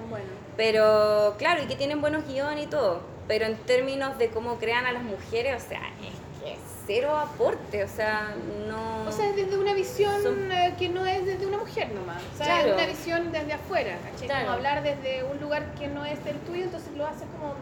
[0.58, 3.17] Pero claro, y que tienen buenos guiones y todo.
[3.28, 7.84] Pero en términos de cómo crean a las mujeres, o sea, es que cero aporte,
[7.84, 8.34] o sea,
[8.68, 9.04] no...
[9.08, 12.38] O sea, es desde una visión eh, que no es desde una mujer nomás, o
[12.38, 14.44] sea, es una visión desde afuera, ¿cachai?
[14.44, 17.56] Como hablar desde un lugar que no es el tuyo, entonces lo haces como,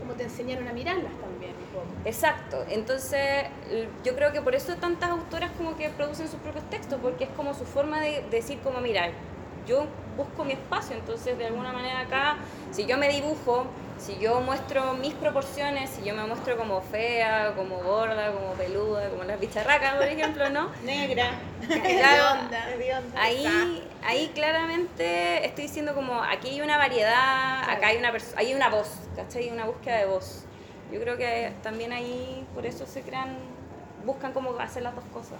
[0.00, 1.54] como te enseñaron a mirarlas también
[2.04, 3.46] Exacto, entonces
[4.04, 7.30] yo creo que por eso tantas autoras como que producen sus propios textos, porque es
[7.30, 9.10] como su forma de decir como, mira,
[9.66, 12.36] yo busco mi espacio, entonces de alguna manera acá,
[12.70, 13.66] si yo me dibujo,
[13.98, 19.08] si yo muestro mis proporciones, si yo me muestro como fea, como gorda, como peluda,
[19.08, 20.70] como las bicharracas, por ejemplo, ¿no?
[20.84, 21.30] Negra,
[23.16, 28.68] ahí, ahí claramente estoy diciendo como, aquí hay una variedad, acá hay una, hay una
[28.68, 29.44] voz, ¿cachai?
[29.44, 30.44] Hay una búsqueda de voz.
[30.92, 33.38] Yo creo que también ahí, por eso se crean,
[34.04, 35.38] buscan como hacer las dos cosas.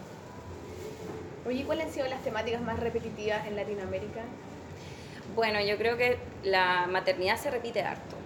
[1.46, 4.22] Oye, ¿cuáles han sido las temáticas más repetitivas en Latinoamérica?
[5.34, 8.16] Bueno, yo creo que la maternidad se repite harto.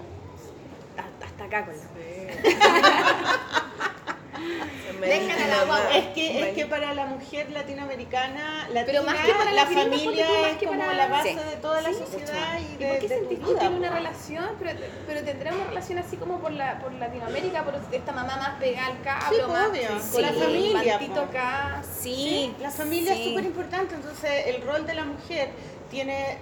[1.24, 2.32] Hasta acá con la.
[5.92, 9.02] Es que, es que para la mujer latinoamericana, latina,
[9.52, 13.08] la, familia es como la base de toda la sociedad y, de, ¿Y por qué
[13.08, 14.46] sentís que tiene una relación?
[14.58, 18.60] Pero, pero tendrá una relación así como por la por Latinoamérica, por esta mamá más
[18.60, 19.88] pegada al cabro, sí, más obvio.
[20.12, 20.96] con la familia.
[20.98, 21.82] Acá.
[22.00, 25.50] Sí, la familia es súper importante, entonces el rol de la mujer
[25.90, 26.38] tiene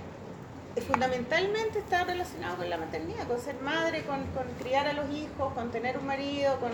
[0.82, 5.52] fundamentalmente está relacionado con la maternidad, con ser madre, con, con criar a los hijos,
[5.54, 6.70] con tener un marido, con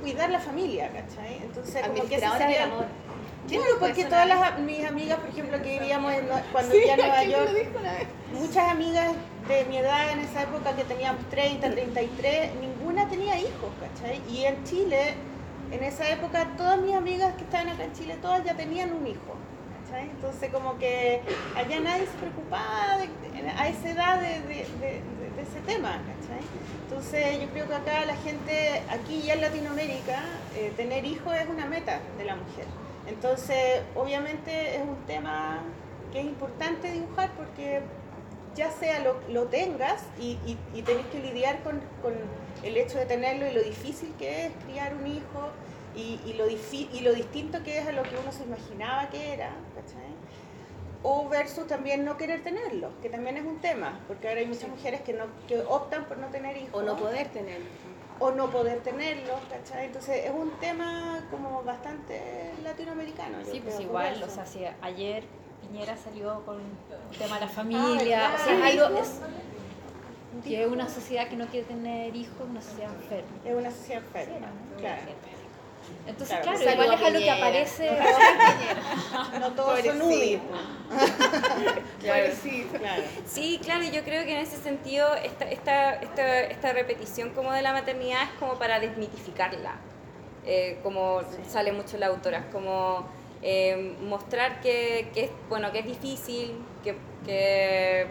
[0.00, 1.38] cuidar la familia, ¿cachai?
[1.42, 2.64] Entonces, como que ese sería...
[2.64, 2.86] amor.
[3.48, 7.24] Claro, porque todas las, mis amigas, por ejemplo, que vivíamos en, cuando vivía en Nueva
[7.24, 7.50] York,
[8.32, 9.12] muchas amigas
[9.48, 14.20] de mi edad en esa época que teníamos 30, 33, ninguna tenía hijos, ¿cachai?
[14.30, 15.14] Y en Chile,
[15.72, 19.06] en esa época, todas mis amigas que estaban acá en Chile, todas ya tenían un
[19.06, 19.34] hijo,
[19.90, 20.10] ¿cachai?
[20.10, 21.22] Entonces como que
[21.56, 22.98] allá nadie se preocupaba
[23.58, 24.60] a esa edad de,
[25.40, 26.40] ese tema, ¿cachai?
[26.84, 30.22] Entonces yo creo que acá la gente, aquí ya en Latinoamérica,
[30.56, 32.66] eh, tener hijos es una meta de la mujer.
[33.06, 35.62] Entonces obviamente es un tema
[36.12, 37.80] que es importante dibujar porque
[38.54, 40.36] ya sea lo, tengas y,
[40.74, 42.12] y, tenés que lidiar con, con,
[42.62, 45.48] el hecho de tenerlo y lo difícil que es criar un hijo
[45.96, 49.32] y, y, lo, y lo distinto que es a lo que uno se imaginaba que
[49.32, 49.52] era,
[49.92, 50.10] ¿cachai?
[51.02, 54.68] O versus también no querer tenerlo, que también es un tema, porque ahora hay muchas
[54.68, 56.74] mujeres que, no, que optan por no tener hijos.
[56.74, 57.66] O no poder tenerlo.
[58.18, 59.86] O no poder tenerlo, ¿cachai?
[59.86, 63.38] Entonces es un tema como bastante latinoamericano.
[63.50, 65.24] sí, pues igual, o sea, si ayer
[65.62, 68.98] Piñera salió con el tema de la familia, o sea, algo...
[68.98, 69.20] Es,
[70.44, 73.28] que es una sociedad que no quiere tener hijos, una sociedad enferma.
[73.44, 74.48] Es una sociedad enferma,
[74.78, 75.02] claro.
[76.06, 77.90] Entonces, claro, igual es algo que aparece.
[79.40, 79.98] No todos son
[82.00, 82.26] claro.
[82.42, 83.02] Sí, claro.
[83.26, 87.62] Sí, claro, yo creo que en ese sentido esta, esta, esta, esta repetición como de
[87.62, 89.76] la maternidad es como para desmitificarla.
[90.46, 93.06] Eh, como sale mucho la autora, como
[93.42, 98.06] eh, mostrar que, que, es, bueno, que es difícil, que, que,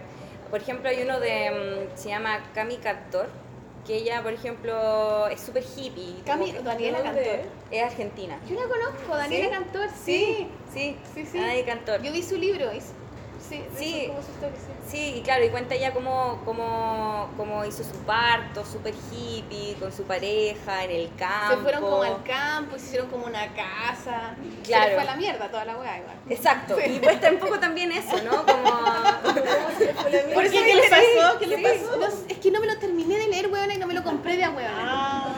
[0.49, 3.29] por ejemplo hay uno de, mm, se llama Cami Cantor,
[3.89, 6.21] que ella, por ejemplo, es súper hippie.
[6.23, 7.39] Cami, Daniela Cantor.
[7.71, 8.39] Es argentina.
[8.47, 10.47] Yo la conozco, Daniela Cantor, sí.
[10.71, 11.39] Sí, sí, sí.
[11.39, 12.03] Daniela Cantor.
[12.03, 12.69] Yo vi su libro,
[13.49, 14.11] Sí, sí,
[14.87, 15.13] sí.
[15.17, 20.03] y claro, y cuenta ella cómo, cómo, cómo hizo su parto, súper hippie, con su
[20.03, 21.55] pareja, en el campo.
[21.55, 24.35] Se fueron como al campo, se hicieron como una casa.
[24.63, 24.89] Claro.
[24.89, 26.15] Se fue a la mierda toda la weá igual.
[26.29, 28.45] Exacto, y pues un poco también eso, ¿no?
[28.45, 28.69] Como...
[30.33, 30.63] ¿Por qué?
[30.63, 31.39] ¿Qué le pasó?
[31.39, 32.07] ¿Qué le pasó?
[32.27, 34.43] es que no me lo terminé de leer, weón, y no me lo compré de
[34.43, 34.71] a weón.
[34.75, 35.33] Ah,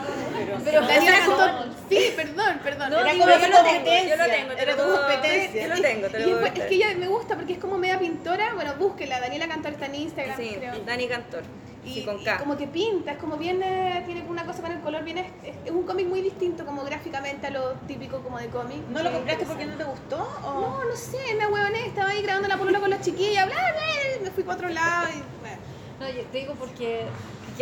[0.64, 0.82] pero...
[0.88, 2.90] pero Sí, perdón, perdón.
[2.90, 5.68] No, era como yo, lo tengo, yo lo tengo, era como competencia.
[5.68, 8.54] Yo lo tengo, te lo Es que ella me gusta porque es como media pintora.
[8.54, 10.74] Bueno, búsquela, Daniela Cantor está en Instagram, sí, creo.
[10.86, 11.44] Dani Cantor.
[11.84, 12.38] Y, con K.
[12.38, 15.82] como que pinta, es como viene, tiene una cosa con el color, viene, es, un
[15.84, 18.88] cómic muy distinto como gráficamente a lo típico como de cómic.
[18.90, 20.18] ¿No lo compraste porque no te gustó?
[20.46, 20.62] O?
[20.62, 24.24] No, no sé, me huevoné, estaba ahí grabando la polola con los chiquillos, bla, bla,
[24.24, 25.58] me fui para otro lado y bueno.
[26.00, 27.06] No, yo te digo porque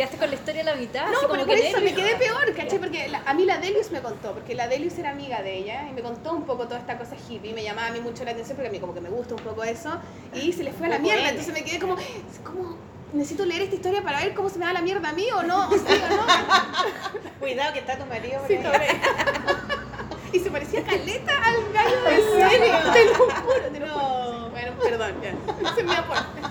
[0.00, 1.06] quedaste con la historia a la mitad.
[1.10, 2.78] No, pero por eso me quedé peor, ¿cachai?
[2.78, 5.92] Porque a mí la Delius me contó, porque la Delius era amiga de ella y
[5.92, 8.56] me contó un poco toda esta cosa hippie, me llamaba a mí mucho la atención
[8.56, 10.00] porque a mí como que me gusta un poco eso
[10.32, 11.96] y se le fue a la mierda, entonces me quedé como,
[12.42, 12.78] como
[13.12, 15.42] necesito leer esta historia para ver cómo se me da la mierda a mí o
[15.42, 15.78] no, o o no.
[17.38, 18.40] Cuidado que está tu marido.
[18.48, 18.58] Sí,
[20.32, 22.74] y se parecía caleta al gallo de ¿En serio?
[22.90, 24.50] Te lo juro, te lo juro.
[24.50, 25.74] Bueno, perdón, ya.
[25.74, 26.50] Se me aporta.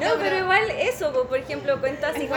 [0.00, 2.28] No, pero igual eso, por ejemplo, cuenta así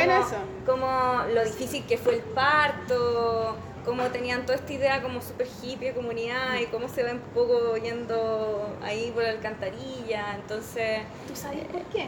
[0.65, 5.89] como, lo difícil que fue el parto, cómo tenían toda esta idea como súper hippie
[5.89, 11.01] de comunidad y cómo se ven un poco yendo ahí por la alcantarilla, entonces...
[11.27, 12.07] ¿Tú sabes por qué?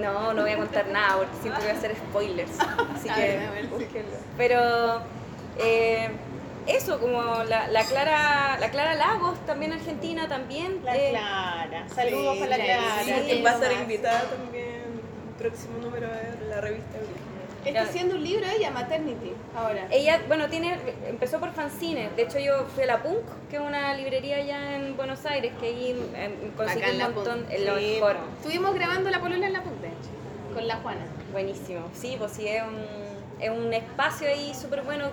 [0.00, 2.52] No, no voy a contar nada porque siempre voy a hacer spoilers,
[2.94, 3.40] así que
[4.36, 5.00] Pero...
[5.58, 6.10] Eh,
[6.66, 10.80] eso, como la, la, Clara la Clara Lagos, también argentina, también.
[10.84, 13.04] La eh, Clara, saludos para la Clara.
[13.04, 14.65] Sí, va a estar invitada también
[15.38, 16.98] próximo número de la revista
[17.66, 19.88] Está haciendo un libro ella, Maternity, ahora.
[19.90, 22.10] Ella, bueno, tiene, empezó por fanzine.
[22.14, 25.52] De hecho, yo fui a la Punk, que es una librería allá en Buenos Aires,
[25.58, 28.16] que ahí eh, conseguí un montón, en lo mejor.
[28.36, 31.06] Estuvimos grabando la polola en la Punk, de hecho, con la Juana.
[31.32, 31.80] Buenísimo.
[31.92, 35.08] Sí, pues sí, es un, es un espacio ahí súper bueno,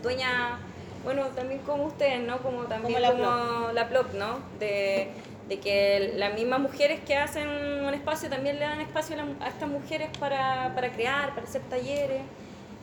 [0.00, 0.60] dueña,
[1.02, 2.38] bueno, también como ustedes, ¿no?
[2.38, 4.14] Como también como la, Plop.
[4.14, 4.38] ¿no?
[4.60, 5.08] De,
[5.48, 10.08] que las mismas mujeres que hacen un espacio también le dan espacio a, estas mujeres
[10.18, 12.22] para, crear, para hacer talleres.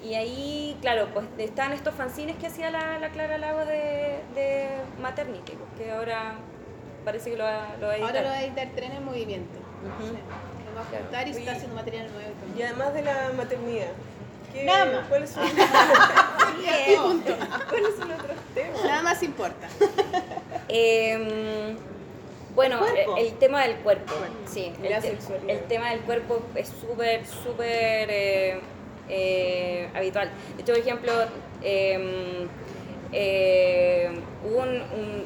[0.03, 4.67] Y ahí, claro, pues están estos fanzines que hacía la, Clara Lago de, de
[4.99, 6.35] Maternity, que ahora
[7.05, 8.09] parece que lo va, lo va a editar.
[8.09, 9.59] Ahora lo va a editar Tren en Movimiento.
[9.83, 12.31] Lo va a juntar y está haciendo material nuevo.
[12.57, 13.91] Y además de la maternidad,
[14.65, 15.07] Nada más.
[15.07, 17.35] ¿Cuáles son, y punto.
[17.69, 18.83] ¿Cuáles son otros temas?
[18.83, 19.67] Nada más importa.
[20.67, 21.77] Em,
[22.55, 22.79] bueno,
[23.17, 24.13] el, tema del cuerpo.
[24.45, 24.73] sí,
[25.47, 28.59] el, tema del cuerpo es súper, súper eh,
[29.09, 30.29] eh, habitual.
[30.55, 31.13] De hecho, por ejemplo,
[31.61, 32.47] em,
[33.13, 34.09] eh,
[34.45, 34.63] hubo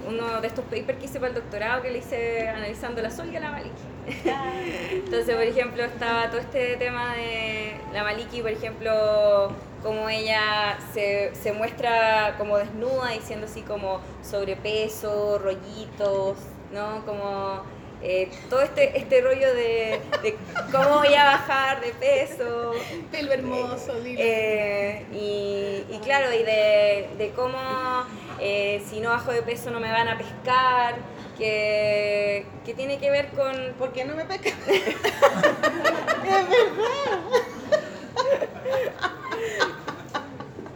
[0.07, 3.27] uno de estos papers que hice para el doctorado que le hice analizando la sol
[3.29, 3.71] y la maliki.
[4.91, 11.33] Entonces, por ejemplo, estaba todo este tema de la maliki, por ejemplo, como ella se,
[11.35, 16.37] se muestra como desnuda, diciendo así como sobrepeso, rollitos,
[16.75, 17.03] ¿no?
[17.05, 17.63] Como
[18.03, 19.99] eh, todo este, este rollo de,
[20.71, 22.73] cómo voy a bajar de peso.
[23.11, 27.57] Pelo hermoso, eh, y, y, claro, y de, de cómo
[28.39, 30.95] eh, si no bajo de peso no me van a pescar,
[31.37, 33.73] que, que tiene que ver con...
[33.77, 34.45] ¿Por qué no me es verdad.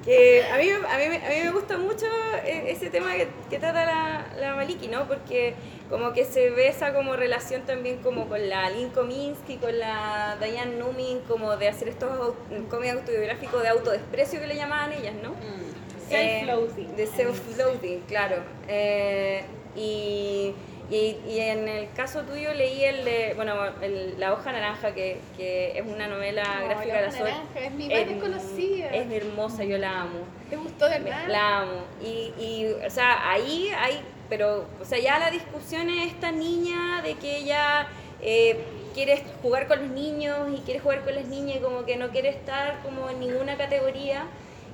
[0.03, 2.05] que a mí, a, mí, a mí me gusta mucho
[2.45, 5.07] e, ese tema que, que trata la, la, Maliki, ¿no?
[5.07, 5.55] Porque
[5.89, 10.37] como que se ve esa como relación también como con la Lynn Kominsky, con la
[10.39, 12.33] Diane Numin, como de hacer estos
[12.69, 15.31] cómics autobiográficos de autodesprecio que le llamaban ellas, ¿no?
[15.31, 15.69] Mm.
[16.09, 16.89] Self-loathing.
[16.89, 18.37] Eh, de self-loathing, claro.
[18.67, 19.43] Eh,
[19.75, 20.53] y
[20.89, 25.19] y, y, en el caso tuyo leí el de, bueno, el, La hoja naranja, que,
[25.37, 27.27] que es una novela gráfica de la Sol.
[27.55, 28.87] es mi más desconocida.
[28.87, 30.19] Es hermosa, yo la amo.
[30.49, 31.27] ¿Te gustó de verdad?
[31.27, 31.81] La amo.
[32.01, 37.01] Y, y, o sea, ahí hay, pero, o sea, ya la discusión es esta niña
[37.03, 37.87] de que ella
[38.21, 38.59] eh,
[38.93, 42.09] quiere jugar con los niños y quiere jugar con las niñas y como que no
[42.09, 44.25] quiere estar como en ninguna categoría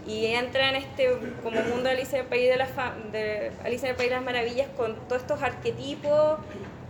[0.07, 2.69] y entra en este como mundo de Alicia en el País de, las
[3.11, 6.39] de Alicia en el País de las Maravillas con todos estos arquetipos,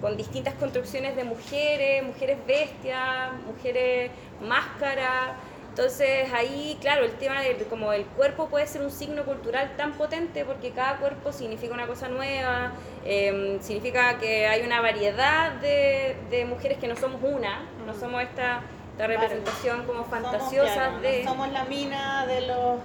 [0.01, 5.33] con distintas construcciones de mujeres, mujeres bestias, mujeres máscaras.
[5.69, 9.93] Entonces ahí, claro, el tema de como el cuerpo puede ser un signo cultural tan
[9.93, 12.71] potente porque cada cuerpo significa una cosa nueva,
[13.03, 18.23] em, significa que hay una variedad de, de, mujeres que no somos una, no somos
[18.23, 18.61] esta,
[18.93, 21.25] esta representación como fantasiosa de...
[21.25, 22.79] somos la mina de los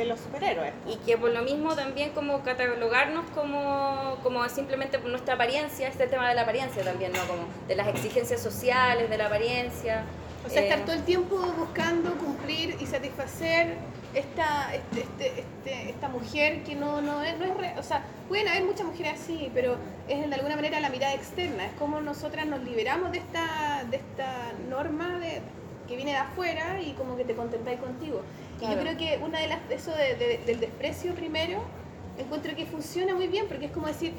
[0.00, 0.72] de los superhéroes.
[0.86, 6.06] Y que por lo mismo también como catalogarnos como, como simplemente por nuestra apariencia, este
[6.06, 7.20] tema de la apariencia también, ¿no?
[7.26, 10.04] Como de las exigencias sociales, de la apariencia.
[10.44, 13.76] O sea, estar eh, todo el tiempo buscando cumplir y satisfacer
[14.14, 18.48] esta, este, este, este, esta mujer que no, no es, no es o sea, pueden
[18.48, 19.76] haber muchas mujeres así, pero
[20.08, 23.98] es de alguna manera la mirada externa, es como nosotras nos liberamos de esta, de
[23.98, 25.42] esta norma de,
[25.86, 28.22] que viene de afuera y como que te contempláis contigo.
[28.60, 31.62] Y yo creo que una de las, eso del desprecio primero,
[32.18, 34.12] encuentro que funciona muy bien, porque es como decir,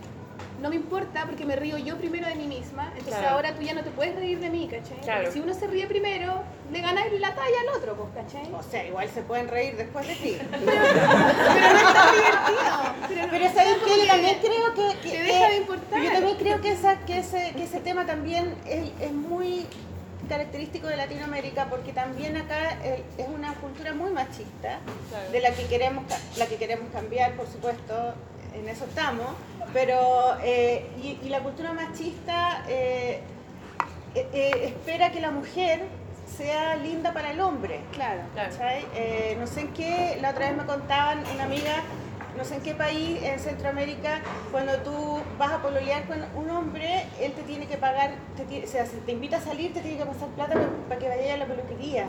[0.61, 3.73] no me importa porque me río yo primero de mí misma, entonces ahora tú ya
[3.73, 5.31] no te puedes reír de mí, ¿cachai?
[5.31, 8.51] si uno se ríe primero, le ganáis la talla al otro, pues, ¿cachai?
[8.53, 10.37] O sea, igual se pueden reír después de ti.
[10.51, 12.71] pero, no es tan divertido.
[13.07, 13.99] Pero, pero ¿sabes qué?
[13.99, 16.01] Yo también creo que, que, deja de importar.
[16.01, 19.65] Yo también creo que, esa, que, ese, que ese tema también es, es muy
[20.31, 24.79] característico de Latinoamérica porque también acá eh, es una cultura muy machista,
[25.29, 26.05] de la que, queremos,
[26.37, 28.13] la que queremos cambiar, por supuesto,
[28.53, 29.27] en eso estamos,
[29.73, 33.19] pero eh, y, la cultura machista eh,
[34.15, 35.81] espera que la mujer
[36.37, 37.81] sea linda para el hombre.
[37.91, 38.55] Claro, claro.
[39.37, 41.83] no sé en qué, la otra vez me contaban una amiga
[42.37, 47.05] no sé en qué país en Centroamérica, cuando tú vas a pololear con un hombre,
[47.19, 49.97] él te tiene que pagar, te, o sea, si te invita a salir, te tiene
[49.97, 50.55] que pasar plata
[50.87, 52.07] para que vayas a la peluquería.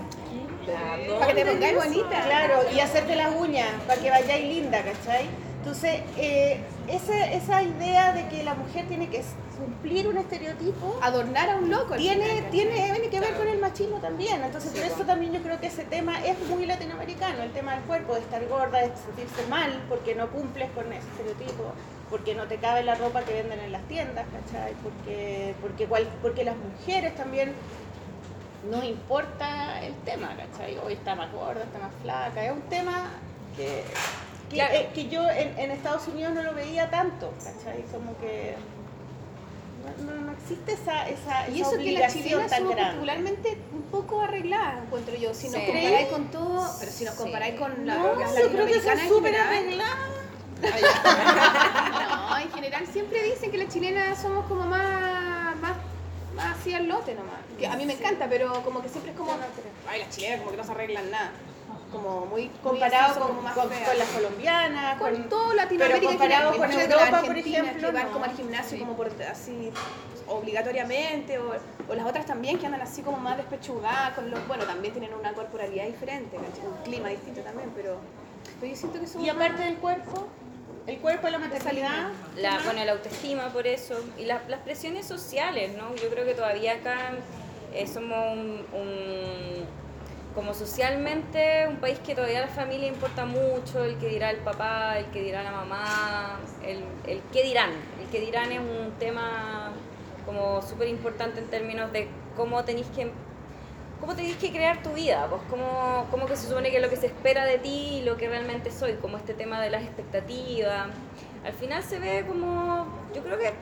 [1.18, 2.22] Para que te pongáis bonita.
[2.24, 5.26] Claro, y hacerte las uñas, para que vayáis linda, ¿cachai?
[5.58, 9.22] Entonces, eh, esa, esa idea de que la mujer tiene que
[9.62, 10.98] cumplir un estereotipo.
[11.00, 11.94] Adornar a un loco.
[11.94, 14.42] Tiene, tiene, tiene que ver con el machismo también.
[14.42, 17.84] Entonces, por eso también yo creo que ese tema es muy latinoamericano, el tema del
[17.84, 21.72] cuerpo, de estar gorda, de sentirse mal porque no cumples con ese estereotipo,
[22.10, 24.74] porque no te cabe la ropa que venden en las tiendas, ¿cachai?
[24.82, 25.88] Porque, porque,
[26.20, 27.52] porque las mujeres también
[28.68, 30.78] no importa el tema, ¿cachai?
[30.78, 33.10] Hoy está más gorda, está más flaca, es un tema
[33.56, 33.84] que
[34.54, 37.82] eh, que, yo en, Estados Unidos no lo veía tanto, ¿cachai?
[37.90, 38.54] Como que
[40.04, 44.82] no, no existe esa, esa, y eso que las chilenas somos particularmente un poco arregladas,
[44.84, 45.34] encuentro yo.
[45.34, 49.24] Si nos comparáis con todo, pero si nos comparáis con la, no, las latinoamericanas en
[49.24, 49.86] general.
[52.10, 55.72] no, en general siempre dicen que las chilenas somos como más, más,
[56.36, 57.40] más así al lote nomás.
[57.58, 59.32] Que a mí me encanta, pero como que siempre es como,
[59.88, 61.32] ay, las chilenas como que no se arreglan nada
[61.92, 67.38] como muy comparado con, con, las colombianas, con, todo Latinoamérica, pero comparado con Europa, por
[67.38, 69.70] ejemplo, que van como al gimnasio como por así
[70.28, 71.52] obligatoriamente o,
[71.88, 75.12] o, las otras también que andan así como más despechugadas con los bueno también tienen
[75.12, 77.98] una corporalidad diferente un clima distinto también pero,
[78.62, 80.28] yo siento que son y aparte del cuerpo
[80.86, 85.94] el cuerpo, la mentalidad, la, bueno, la autoestima por eso y las presiones sociales, ¿no?
[85.94, 87.12] Yo creo que todavía acá
[87.72, 89.64] eh, somos un
[90.34, 94.38] como socialmente un país que todavía a la familia importa mucho, el que dirá el
[94.38, 97.70] papá, el que dirá la mamá, el, el qué dirán.
[98.00, 99.72] El que dirán es un tema
[100.24, 103.10] como súper importante en términos de cómo tenéis que
[104.00, 106.90] cómo tenéis que crear tu vida, pues cómo, cómo que se supone que es lo
[106.90, 109.84] que se espera de ti y lo que realmente soy, como este tema de las
[109.84, 110.88] expectativas.
[111.44, 113.52] Al final se ve como, yo creo que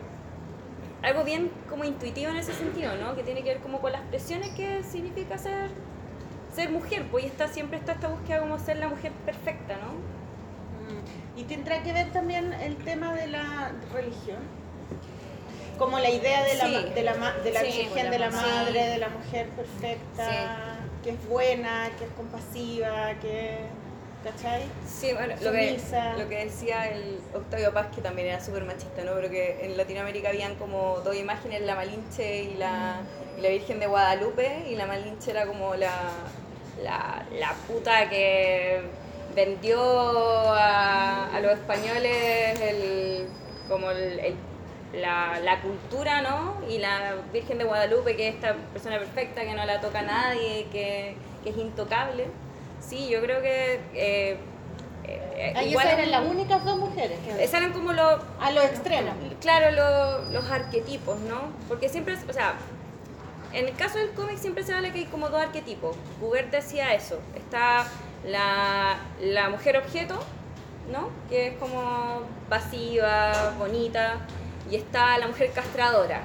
[1.02, 3.14] algo bien como intuitivo en ese sentido, ¿no?
[3.14, 5.68] Que tiene que ver como con las presiones que significa ser
[6.60, 9.92] ser mujer, pues está, siempre está esta búsqueda como ser la mujer perfecta, ¿no?
[10.84, 11.38] Mm.
[11.38, 14.60] ¿Y tendrá que ver también el tema de la religión?
[15.78, 19.08] como la idea de la, de la, de la virgen, de la madre, de la
[19.08, 23.60] mujer perfecta, que es buena, que es compasiva, que...
[24.22, 24.64] ¿Cachai?
[24.86, 25.80] Sí, bueno, lo que,
[26.18, 29.14] lo que, decía el Octavio Paz, que también era súper machista, ¿no?
[29.14, 33.00] Pero que en Latinoamérica habían como dos imágenes, la Malinche y la,
[33.38, 35.94] y la Virgen de Guadalupe, y la Malinche era como la,
[36.82, 38.80] la, la puta que
[39.34, 43.28] vendió a, a los españoles el,
[43.68, 44.36] como el
[44.92, 46.54] la, la, cultura, ¿no?
[46.68, 50.66] Y la Virgen de Guadalupe, que es esta persona perfecta, que no la toca nadie,
[50.72, 51.14] que,
[51.44, 52.26] que es intocable.
[52.80, 53.80] Sí, yo creo que...
[53.94, 54.36] Eh,
[55.04, 57.18] eh, Ahí esas eran las únicas dos mujeres.
[57.38, 58.20] Esas eran como los...
[58.40, 59.14] A los extremos.
[59.40, 61.52] Claro, los, los arquetipos, ¿no?
[61.68, 62.54] Porque siempre, o sea,
[63.52, 65.96] en el caso del cómic siempre se habla que hay como dos arquetipos.
[66.20, 67.20] Hubert decía eso.
[67.34, 67.86] Está
[68.24, 70.18] la, la mujer objeto,
[70.90, 71.10] ¿no?
[71.28, 74.18] Que es como pasiva, bonita
[74.70, 76.22] y está la mujer castradora,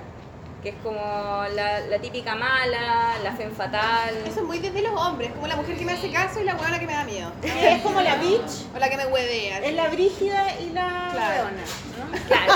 [0.61, 4.15] que es como la, la típica mala, la fe fatal.
[4.25, 6.55] Eso es muy desde los hombres, como la mujer que me hace caso y la
[6.55, 7.31] buena que me da miedo.
[7.43, 8.67] es como la bitch.
[8.75, 9.59] O la que me huevea.
[9.59, 11.43] Es la brígida y la claro.
[11.51, 12.17] ¿no?
[12.27, 12.53] Claro.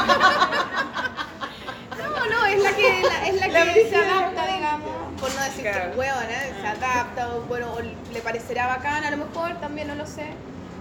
[1.97, 4.58] no, no, es la que, es la que se adapta, digamos,
[5.29, 7.75] por no decir que huevona, se adapta, o bueno,
[8.11, 10.25] le parecerá bacana a lo mejor, también no lo sé.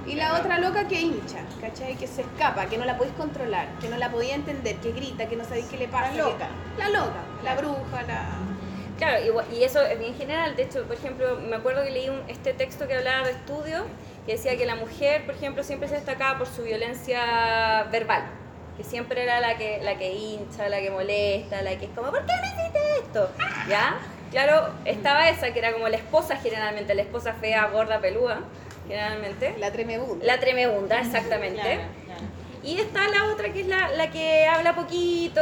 [0.06, 1.94] Y la otra loca que hincha, ¿cachai?
[1.96, 5.28] Que se escapa, que no la podéis controlar, que no la podía entender, que grita,
[5.28, 6.12] que no sabéis qué le pasa.
[6.12, 6.48] La loca.
[6.78, 8.24] la loca, la bruja, la...
[8.96, 10.56] Claro, y, eso es bien general.
[10.56, 13.84] De hecho, por ejemplo, me acuerdo que leí un, este texto que hablaba de estudio,
[14.24, 18.24] que decía que la mujer, por ejemplo, siempre se destacaba por su violencia verbal.
[18.78, 22.10] Que siempre era la que, la que hincha, la que molesta, la que es como,
[22.10, 23.30] ¿por qué me hiciste esto?
[23.68, 23.98] ¿Ya?
[24.30, 28.40] Claro, estaba esa que era como la esposa generalmente, la esposa fea, gorda, peluda
[28.88, 29.54] generalmente.
[29.58, 30.24] La tremebunda.
[30.24, 31.80] La tremebunda, exactamente.
[32.64, 35.40] Y está la otra que es la, la, que habla poquito,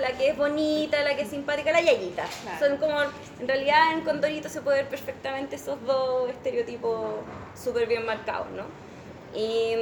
[0.00, 2.26] la que es bonita, la que es simpática, la yayita.
[2.58, 3.00] Son como,
[3.40, 7.20] en realidad en Condorito se puede ver perfectamente esos dos estereotipos
[7.54, 8.64] súper bien marcados, ¿no?
[9.38, 9.74] Y,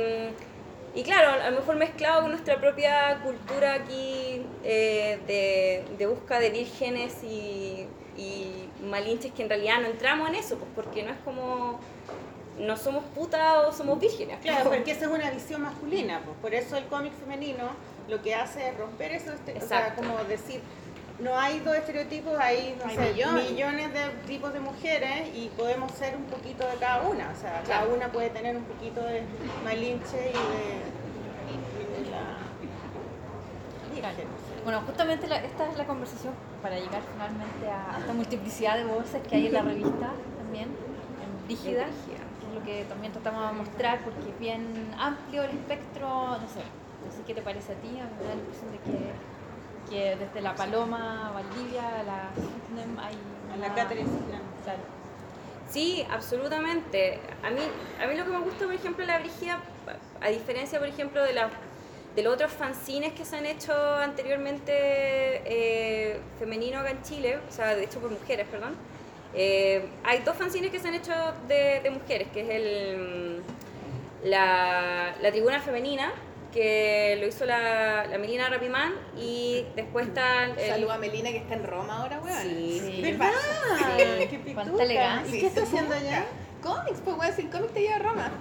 [0.95, 6.39] y, claro, a lo mejor mezclado con nuestra propia cultura aquí eh, de, de busca
[6.39, 7.87] de vírgenes y,
[8.17, 11.81] y malinches que en realidad no entramos en eso, pues porque no es como
[12.59, 14.39] no somos putas o somos vírgenes.
[14.41, 16.37] Claro, porque esa es una visión masculina, pues.
[16.41, 17.71] por eso el cómic femenino
[18.09, 20.61] lo que hace es romper eso, este, o sea, como decir,
[21.19, 23.93] no hay dos estereotipos, hay, no sé, millones.
[23.93, 27.87] de tipos de mujeres y podemos ser un poquito de cada una, o sea, cada
[27.87, 29.23] una puede tener un poquito de
[29.65, 30.35] malinche y
[34.01, 34.13] de, la
[34.67, 39.37] Bueno, justamente esta es la conversación para llegar finalmente a esta multiplicidad de voces que
[39.37, 41.87] hay en la revista también, en Brígida
[42.53, 46.67] lo que también tratamos de mostrar, porque es bien amplio el espectro, no sé,
[47.07, 49.89] no sé qué te parece a ti, a mí me da la impresión de que,
[49.89, 52.31] que desde la Paloma, Valdivia, la
[53.05, 53.15] hay...
[53.55, 54.11] A la Catherine
[54.65, 54.81] claro.
[55.71, 57.21] Sí, absolutamente.
[57.45, 57.61] A mí,
[58.03, 59.61] a mí lo que me gusta, por ejemplo, la Brigia,
[60.21, 61.51] a diferencia, por ejemplo, de, la,
[62.17, 67.53] de los otros fanzines que se han hecho anteriormente eh, femenino acá en Chile, o
[67.53, 68.75] sea, de hecho por mujeres, perdón,
[69.35, 71.13] eh, hay dos fanzines que se han hecho
[71.47, 73.43] de, mujeres, que es el,
[74.25, 76.11] la, la, Tribuna Femenina,
[76.55, 80.45] que lo hizo la, la Melina Rapimán, y después está...
[80.45, 80.69] El...
[80.71, 82.41] Saluda a Melina que está en Roma ahora, weón.
[82.41, 83.03] Sí, sí.
[83.03, 83.31] ¿Verdad?
[83.77, 83.83] Sí.
[84.31, 85.23] Qué pituca.
[85.29, 86.25] ¿Y qué está haciendo allá?
[86.63, 88.33] Cómics, pues weón, sin cómics te lleva a Roma.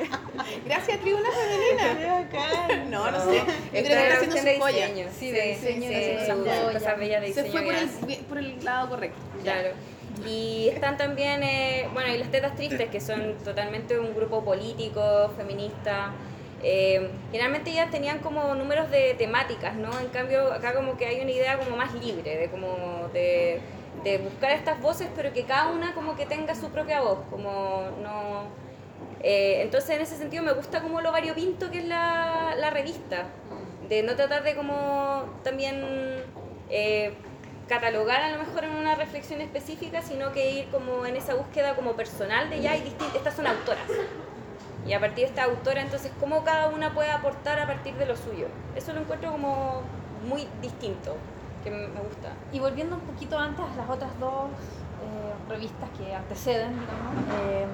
[0.64, 2.28] Gracias, Tribuna Femenina.
[2.90, 3.38] No, no sé.
[3.38, 4.88] Yo creo que está haciendo su joya.
[5.18, 5.88] Sí, de diseño.
[7.34, 7.88] Se fue por el,
[8.28, 9.18] por el lado correcto.
[9.42, 9.70] Claro.
[10.26, 15.30] Y están también, eh, bueno, y las tetas tristes, que son totalmente un grupo político,
[15.36, 16.12] feminista.
[16.62, 19.90] Eh, generalmente ellas tenían como números de temáticas, ¿no?
[20.00, 23.60] En cambio, acá como que hay una idea como más libre, de como de,
[24.02, 27.90] de buscar estas voces, pero que cada una como que tenga su propia voz, como
[28.02, 28.67] no
[29.20, 33.26] eh, entonces, en ese sentido, me gusta como lo variopinto que es la, la revista,
[33.88, 35.82] de no tratar de como también
[36.70, 37.14] eh,
[37.68, 41.74] catalogar a lo mejor en una reflexión específica, sino que ir como en esa búsqueda
[41.74, 43.84] como personal de ya hay distintas, estas son autoras.
[44.86, 48.06] Y a partir de esta autora, entonces, cómo cada una puede aportar a partir de
[48.06, 48.46] lo suyo.
[48.74, 49.82] Eso lo encuentro como
[50.26, 51.16] muy distinto,
[51.62, 52.32] que me gusta.
[52.52, 57.68] Y volviendo un poquito antes las otras dos eh, revistas que anteceden, digamos,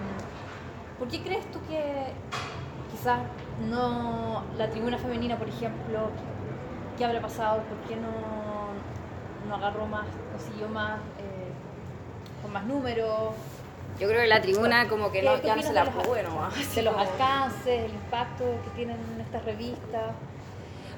[1.04, 1.82] ¿Por qué crees tú que
[2.90, 3.18] quizás
[3.68, 6.08] no la tribuna femenina, por ejemplo,
[6.96, 7.62] qué habrá pasado?
[7.64, 8.08] ¿Por qué no,
[9.46, 11.52] no agarró más, consiguió más, eh,
[12.40, 13.34] con más números?
[14.00, 16.96] Yo creo que la tribuna como que no, ya no se la bueno, de los
[16.96, 20.12] alcances, el impacto que tienen estas revistas.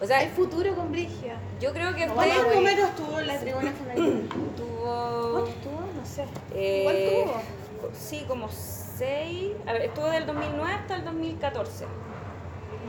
[0.00, 1.36] O sea, ¿Hay futuro con Brigia?
[1.60, 2.14] Yo creo que fue...
[2.14, 4.28] ¿Cuántos números tuvo la tribuna femenina?
[4.56, 5.32] tuvo...
[5.32, 5.80] ¿Cuántos tuvo?
[5.96, 6.26] No sé.
[6.54, 7.90] Eh, ¿Cuál tuvo?
[7.92, 8.48] Sí, como
[8.96, 9.52] seis...
[9.66, 11.86] A ver, estuvo del 2009 hasta el 2014.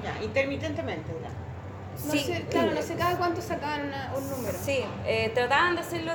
[0.04, 1.32] Ya, intermitentemente, ¿verdad?
[2.06, 4.56] No sí, sé, claro, no sé cada cuánto sacaban un número.
[4.58, 6.14] Sí, eh, trataban de hacerlo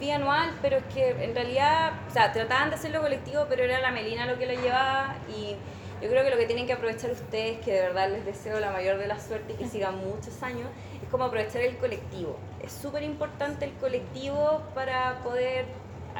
[0.00, 3.92] bianual, pero es que en realidad, o sea, trataban de hacerlo colectivo, pero era la
[3.92, 5.54] Melina lo que lo llevaba y
[6.02, 8.72] yo creo que lo que tienen que aprovechar ustedes, que de verdad les deseo la
[8.72, 10.68] mayor de la suerte y que sigan muchos años,
[11.00, 12.36] es como aprovechar el colectivo.
[12.60, 15.66] Es súper importante el colectivo para poder...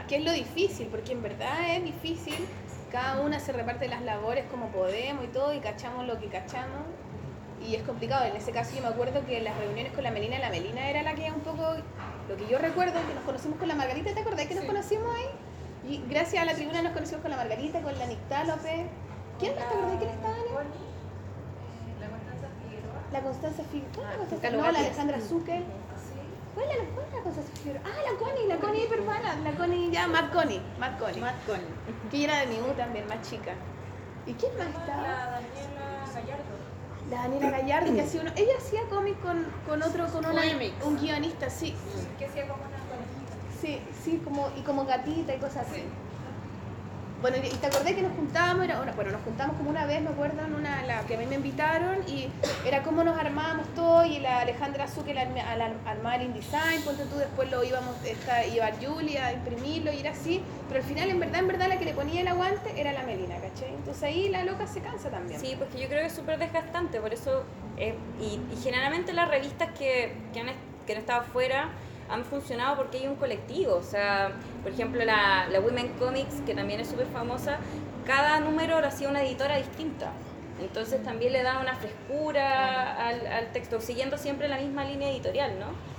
[0.07, 2.37] Que es lo difícil, porque en verdad es difícil.
[2.93, 6.83] Cada una se reparte las labores como podemos y todo, y cachamos lo que cachamos
[7.67, 8.27] y es complicado.
[8.27, 10.91] En ese caso yo me acuerdo que en las reuniones con la Melina, la Melina
[10.91, 11.63] era la que un poco,
[12.29, 15.07] lo que yo recuerdo, que nos conocimos con la Margarita, ¿te acordás que nos conocimos
[15.17, 15.91] ahí?
[15.91, 18.87] Y gracias a la tribuna nos conocimos con la Margarita, con la Nictálope.
[19.39, 20.43] ¿Quién más te acordás quién estaba ahí?
[22.01, 23.03] La Constanza Figueroa.
[23.11, 24.63] La Constanza Figueroa.
[24.63, 25.63] Ah, no, la Alejandra Zucker.
[26.55, 27.83] ¿Cuál es la, Constanza Figueroa?
[27.85, 31.21] Ah, la Connie, la Connie hipermana, la Connie ya, Matt Connie, Matt Connie.
[31.21, 32.11] Matt Connie.
[32.11, 33.53] Que era de mi también, más chica.
[34.27, 35.03] ¿Y quién más estaba?
[35.03, 36.63] La Daniela Gallardo
[37.11, 40.43] la Daniela Gallardo, que hacía uno, ella hacía cómic con, con otro, con una,
[40.85, 41.75] un guionista, sí.
[42.19, 42.73] Que hacía como una
[43.61, 45.85] Sí, sí, como, y como gatita y cosas así.
[47.23, 50.09] Bueno, y te acordé que nos juntábamos, era, bueno, nos juntamos como una vez, me
[50.09, 52.27] acuerdo, en una, la que a mí me invitaron, y
[52.67, 57.49] era como nos armábamos todo, y la Alejandra Zucker al, armar InDesign, ponte tú, después
[57.49, 61.39] lo íbamos, esta, iba Julia a imprimirlo, y era así, pero al final, en verdad,
[61.39, 63.73] en verdad, la que le ponía el aguante era la Melina, ¿cachai?
[63.73, 65.39] Entonces ahí la loca se cansa también.
[65.39, 67.45] Sí, porque yo creo que es súper desgastante, por eso,
[67.77, 70.49] eh, y, generalmente las revistas que, que, han,
[70.89, 71.69] que han afuera,
[72.13, 73.75] han funcionado porque hay un colectivo.
[73.77, 74.33] O sea,
[74.63, 77.59] por ejemplo, la, la Women Comics, que también es súper famosa,
[78.07, 80.13] cada número lo hacía una editora distinta.
[80.61, 85.59] Entonces también le da una frescura al, al texto, siguiendo siempre la misma línea editorial,
[85.59, 85.92] ¿no?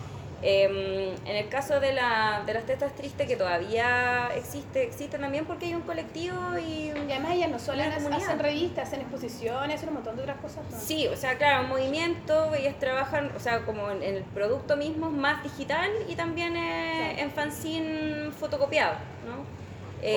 [0.45, 5.45] Em, en el caso de, la, de las tetas tristes, que todavía existe, existe también
[5.45, 9.95] porque hay un colectivo y, además ellas no solo hacen revistas, hacen exposiciones, hacen un
[9.95, 10.63] montón de otras cosas.
[10.77, 15.09] Sí, o sea, claro, un movimiento, ellas trabajan, o sea, como en, el producto mismo,
[15.09, 19.63] más digital y también eh, en fanzine fotocopiado, ¿no?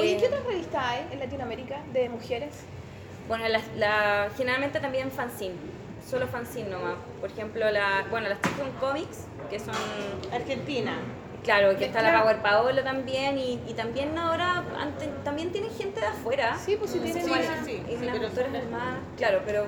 [0.01, 2.51] Oye, ¿qué eh, otras revistas hay en Latinoamérica de mujeres?
[3.29, 3.45] Bueno,
[3.77, 5.55] la, generalmente también fanzine,
[6.09, 6.94] solo fanzine nomás.
[7.20, 9.74] Por ejemplo, la, bueno, las son Comics, que son...
[10.32, 10.92] Argentina.
[11.42, 14.64] Claro, que está la Power Paolo también y, y también ahora
[15.22, 16.57] también tienen gente de afuera.
[16.57, 17.30] Sí, pues sí tienen sí,
[17.64, 19.66] sí, sí, y más, claro, pero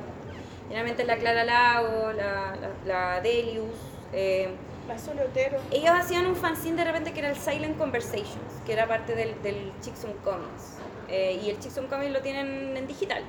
[0.65, 3.77] generalmente la Clara Lago, la, la, Delius,
[4.13, 4.49] eh,
[4.89, 5.59] la Solotero.
[5.71, 9.41] Ellos hacían un fanzine de repente que era el Silent Conversations, que era parte del,
[9.45, 10.79] del Chickson Comics.
[11.09, 13.23] Eh, y el Chickson Comics lo tienen en digital.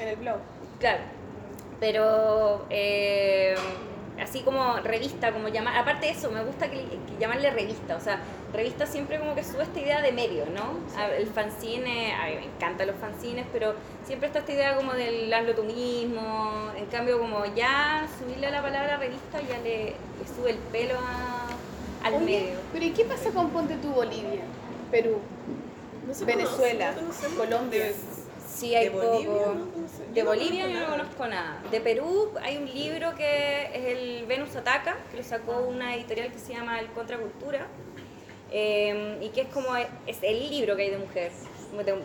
[0.00, 0.38] En el blog.
[0.80, 1.02] Claro.
[1.80, 3.54] Pero eh,
[4.20, 6.84] así como revista, como llamar, aparte de eso, me gusta que,
[7.20, 8.20] llamarle revista, o sea,
[8.52, 10.78] revista siempre como que sube esta idea de medio, ¿no?
[11.16, 13.74] El fanzine, a mí me encantan los fanzines, pero
[14.06, 18.62] siempre está esta idea como del hazlo tú mismo, en cambio como ya subirle la
[18.62, 19.94] palabra revista ya le,
[20.36, 20.98] sube el pelo
[22.02, 22.56] al medio.
[22.72, 24.42] Pero ¿y qué pasa con Ponte tu Bolivia,
[24.90, 25.18] Perú,
[26.26, 26.94] Venezuela,
[27.36, 27.92] Colombia?
[28.48, 29.54] Sí, hay poco.
[30.14, 31.62] De Bolivia yo no conozco nada.
[31.70, 36.32] De Perú hay un libro que es el Venus Ataca, que lo sacó una editorial
[36.32, 37.66] que se llama El Contracultura,
[38.50, 41.32] eh, y que es como es el libro que hay de mujer.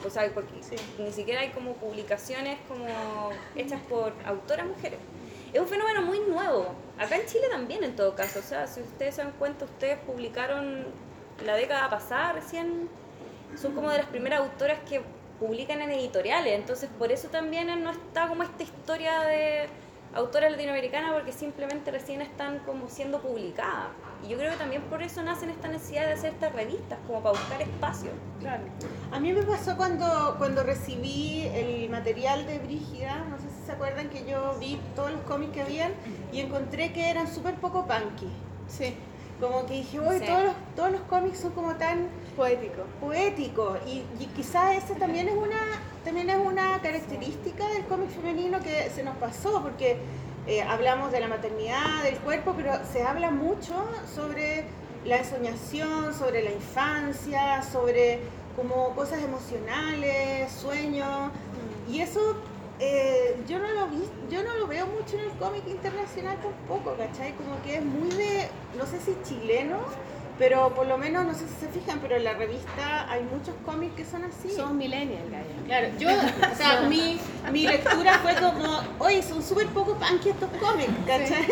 [0.06, 0.52] O sea, porque
[1.00, 2.86] ni siquiera hay como publicaciones como
[3.56, 5.00] hechas por autoras mujeres.
[5.54, 6.76] Es un fenómeno muy nuevo.
[6.98, 8.40] Acá en Chile también, en todo caso.
[8.40, 10.86] O sea, si ustedes se dan cuenta, ustedes publicaron
[11.46, 12.90] la década pasada recién.
[13.56, 15.02] Son como de las primeras autoras que
[15.40, 19.68] publican en editoriales, entonces por eso también no está como esta historia de
[20.16, 23.90] autoras latinoamericanas porque simplemente recién están como siendo publicadas.
[24.24, 27.22] Y yo creo que también por eso nacen esta necesidad de hacer estas revistas, como
[27.22, 28.12] para buscar espacio.
[28.40, 28.64] Claro.
[29.12, 33.72] A mí me pasó cuando, cuando recibí el material de Brígida, no sé si se
[33.72, 35.92] acuerdan que yo vi todos los cómics que habían
[36.32, 38.30] y encontré que eran súper poco punky.
[38.68, 38.96] Sí.
[39.42, 42.86] Como que dije, todos, los, todos los cómics son como tan poéticos.
[43.00, 43.78] Poético.
[43.88, 45.60] Y, y quizás esa también es una
[46.04, 49.98] también es una característica del cómic femenino que se nos pasó, porque
[50.48, 53.74] eh, hablamos de la maternidad, del cuerpo, pero se habla mucho
[54.14, 54.66] sobre
[55.06, 58.20] la ensoñación, sobre la infancia, sobre
[58.58, 61.32] como cosas emocionales, sueños.
[61.90, 62.36] Y eso
[62.80, 66.96] eh, yo no lo vi, yo no lo veo mucho en el cómic internacional tampoco,
[66.98, 67.32] ¿cachai?
[67.34, 69.78] Como que es muy de, no sé si chileno,
[70.44, 73.56] pero por lo menos, no sé si se fijan, pero en la revista hay muchos
[73.66, 74.50] cómics que son así.
[74.50, 75.24] Son millennials,
[75.66, 77.18] Claro, yo, o sea, mi,
[77.54, 81.48] mi lectura fue como, oye, son súper poco punk estos cómics, ¿cachai?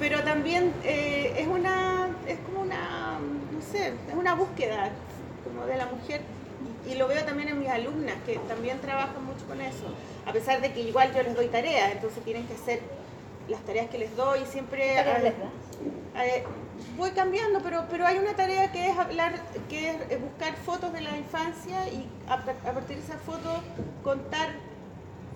[0.00, 3.18] pero también eh, es una, es como una,
[3.52, 4.88] no sé, es una búsqueda
[5.44, 6.22] como de la mujer.
[6.90, 9.84] Y lo veo también en mis alumnas que también trabajan mucho con eso,
[10.24, 12.80] a pesar de que igual yo les doy tareas, entonces tienen que hacer
[13.50, 14.94] las tareas que les doy siempre...
[15.22, 15.34] les
[16.16, 16.44] eh,
[16.96, 19.34] voy cambiando, pero, pero hay una tarea que es hablar,
[19.68, 23.62] que es buscar fotos de la infancia y a, partir de esa foto
[24.02, 24.50] contar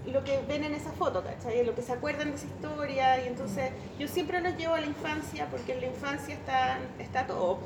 [0.06, 1.64] lo que ven en esa foto, ¿cachai?
[1.64, 3.24] Lo que se acuerdan de esa historia.
[3.24, 7.26] Y entonces yo siempre los llevo a la infancia porque en la infancia está, está
[7.26, 7.58] todo.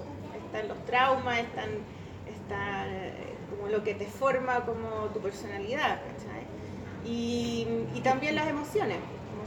[0.47, 1.71] Están los traumas, están,
[2.27, 6.47] está eh, como lo que te forma como tu personalidad, ¿cachai?
[7.05, 8.99] Y, y también las emociones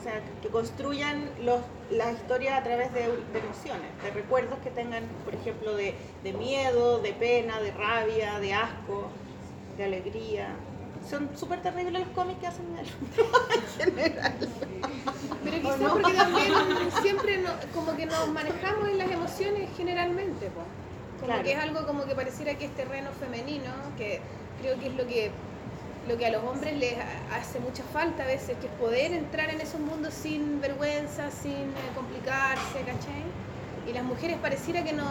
[0.02, 5.04] o sea, que construyan los, la historia a través de, emociones, de recuerdos que tengan,
[5.24, 5.94] por ejemplo, de,
[6.24, 9.10] de, miedo, de pena, de rabia, de asco,
[9.78, 10.56] de alegría.
[11.08, 14.34] Son súper terribles los cómics que hacen en general.
[15.44, 15.94] Pero quizás no?
[15.94, 16.52] porque también
[17.04, 20.50] siempre no, como que nos manejamos en las emociones generalmente,
[21.20, 24.20] como que es algo como que pareciera que es terreno femenino, que
[24.62, 25.32] creo que es lo que
[26.08, 26.96] lo que a los hombres les
[27.32, 31.52] hace mucha falta a veces, que es poder entrar en esos mundos sin vergüenza, sin
[31.52, 33.24] eh, complicarse, ¿cachai?
[33.88, 35.06] Y las mujeres pareciera que no,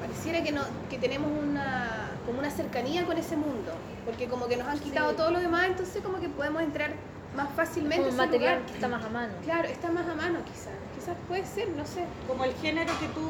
[0.00, 3.72] pareciera que no, que tenemos una, como una cercanía con ese mundo,
[4.04, 6.92] porque como que nos han quitado todo lo demás, entonces como que podemos entrar
[7.36, 8.04] más fácilmente.
[8.04, 9.32] Como material que está más a mano.
[9.44, 12.04] Claro, está más a mano quizás, quizás puede ser, no sé.
[12.26, 13.28] Como el género que tú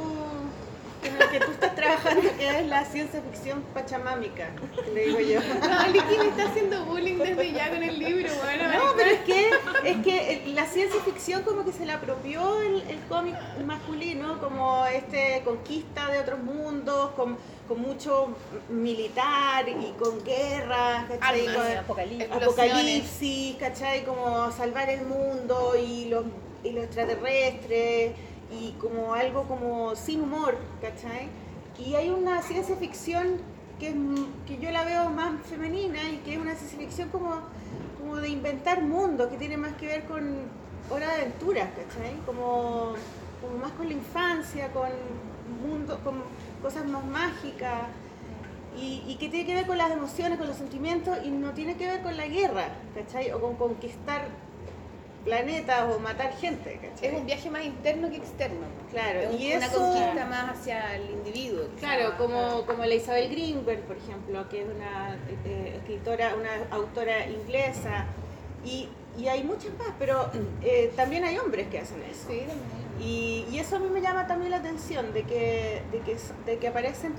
[1.03, 4.51] en el que tú estás trabajando, que es la ciencia ficción pachamámica,
[4.93, 5.41] le digo yo.
[5.61, 8.69] No, Liki me está haciendo bullying desde ya con el libro, bueno.
[8.73, 9.51] No, pero es que,
[9.85, 13.35] es que la ciencia ficción como que se la apropió el, el cómic
[13.65, 17.37] masculino, como este conquista de otros mundos, con,
[17.69, 18.35] con mucho
[18.69, 21.77] militar y con guerras, ¿cachai?
[21.77, 22.33] apocalipsis.
[22.33, 24.05] apocalipsis, ¿cachai?
[24.05, 26.25] Como salvar el mundo y los,
[26.65, 28.13] y los extraterrestres
[28.51, 31.29] y como algo como sin humor, ¿cachai?
[31.79, 33.39] Y hay una ciencia ficción
[33.79, 33.95] que,
[34.47, 37.37] que yo la veo más femenina y que es una ciencia ficción como,
[37.99, 40.49] como de inventar mundos, que tiene más que ver con
[40.91, 42.17] hora de aventuras, ¿cachai?
[42.27, 42.95] Como,
[43.41, 44.89] como más con la infancia, con
[45.65, 46.23] mundo, con
[46.63, 47.83] cosas más mágicas.
[48.77, 51.77] Y, y, que tiene que ver con las emociones, con los sentimientos y no tiene
[51.77, 53.33] que ver con la guerra, ¿cachai?
[53.33, 54.29] O con conquistar
[55.25, 56.81] planetas o matar gente.
[57.03, 58.67] Es un viaje más interno que externo.
[58.91, 61.67] Claro, es y una conquista más hacia el individuo.
[61.79, 67.29] Claro, como, como la Isabel Greenberg, por ejemplo, que es una eh, escritora, una autora
[67.29, 68.07] inglesa.
[68.65, 70.31] Y, y, hay muchas más, pero
[70.63, 72.29] eh, también hay hombres que hacen eso.
[72.29, 72.43] Sí,
[73.01, 76.59] y, y, eso a mí me llama también la atención, de que, de que, de
[76.59, 77.15] que aparecen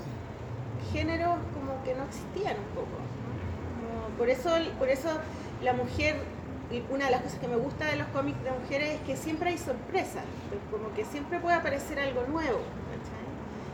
[0.92, 4.16] géneros como que no existían un poco.
[4.16, 5.08] por, eso, por eso
[5.62, 6.16] la mujer
[6.90, 9.50] una de las cosas que me gusta de los cómics de mujeres es que siempre
[9.50, 10.24] hay sorpresas,
[10.70, 12.60] como que siempre puede aparecer algo nuevo.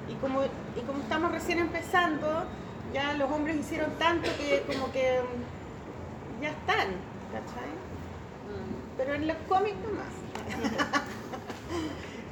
[0.09, 2.45] Y como, y como estamos recién empezando,
[2.93, 5.21] ya los hombres hicieron tanto que como que
[6.41, 6.89] ya están,
[7.31, 7.71] ¿cachai?
[8.97, 10.63] Pero en los cómics no más.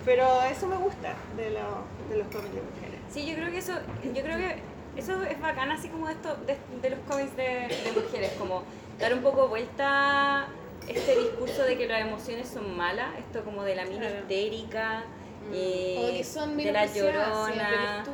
[0.05, 3.01] Pero eso me gusta de, de los cómics de mujeres.
[3.11, 3.73] Sí, yo creo que eso,
[4.05, 4.57] yo creo que
[4.97, 8.63] eso es bacán así como esto de, de los cómics de, de mujeres, como
[8.99, 10.49] dar un poco vuelta
[10.89, 15.05] este discurso de que las emociones son malas, esto como de la mina histérica,
[15.51, 15.55] mm.
[15.55, 18.05] y de la llorona,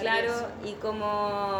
[0.00, 0.32] claro,
[0.64, 1.58] y como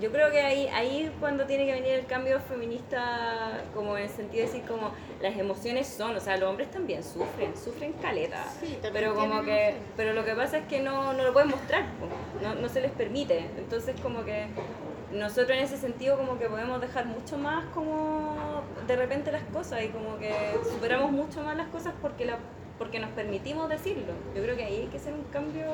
[0.00, 4.08] yo creo que ahí, ahí cuando tiene que venir el cambio feminista, como en el
[4.10, 4.92] sentido de decir como
[5.22, 8.44] las emociones son, o sea, los hombres también sufren, sufren caleta,
[8.92, 11.86] pero como que, pero lo que pasa es que no, no lo pueden mostrar,
[12.42, 14.46] no, no se les permite, entonces como que
[15.18, 19.82] nosotros en ese sentido como que podemos dejar mucho más como de repente las cosas
[19.84, 20.32] y como que
[20.70, 22.38] superamos mucho más las cosas porque, la,
[22.78, 24.12] porque nos permitimos decirlo.
[24.34, 25.66] Yo creo que ahí hay que hacer un cambio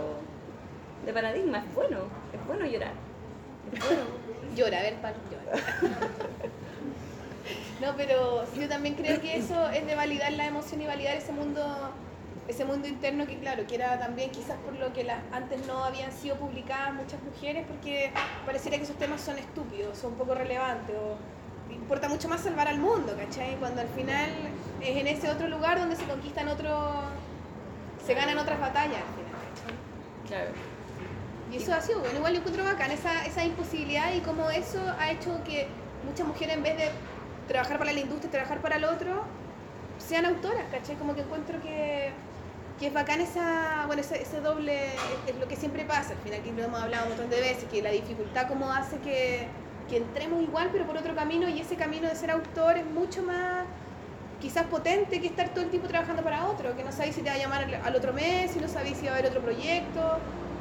[1.04, 1.58] de paradigma.
[1.58, 1.98] Es bueno,
[2.32, 2.92] es bueno llorar.
[3.72, 4.02] Es bueno.
[4.56, 5.62] Llora, a ver, llora.
[7.80, 11.32] no, pero yo también creo que eso es de validar la emoción y validar ese
[11.32, 11.64] mundo
[12.48, 15.84] ese mundo interno que claro, que era también quizás por lo que las, antes no
[15.84, 18.12] habían sido publicadas muchas mujeres porque
[18.44, 21.16] pareciera que esos temas son estúpidos, son poco relevantes o
[21.72, 23.56] importa mucho más salvar al mundo, ¿cachai?
[23.56, 24.30] Cuando al final
[24.80, 27.04] es en ese otro lugar donde se conquistan otros,
[28.04, 29.76] se ganan otras batallas al final, ¿cachai?
[30.26, 30.50] Claro.
[31.52, 34.80] Y eso ha sido bueno, igual yo encuentro bacán esa, esa imposibilidad y cómo eso
[34.98, 35.68] ha hecho que
[36.04, 36.90] muchas mujeres en vez de
[37.46, 39.24] trabajar para la industria, trabajar para el otro,
[39.98, 40.96] sean autoras, ¿cachai?
[40.96, 42.10] Como que encuentro que
[42.82, 44.86] que es bacán esa, bueno, ese, ese doble,
[45.28, 47.66] es, lo que siempre pasa, al final que lo hemos hablado un montón de veces,
[47.70, 49.46] que la dificultad como hace que,
[49.88, 53.22] que entremos igual pero por otro camino y ese camino de ser autor es mucho
[53.22, 53.66] más
[54.40, 57.30] quizás potente que estar todo el tiempo trabajando para otro, que no sabéis si te
[57.30, 60.18] va a llamar al otro mes, si no sabéis si va a haber otro proyecto.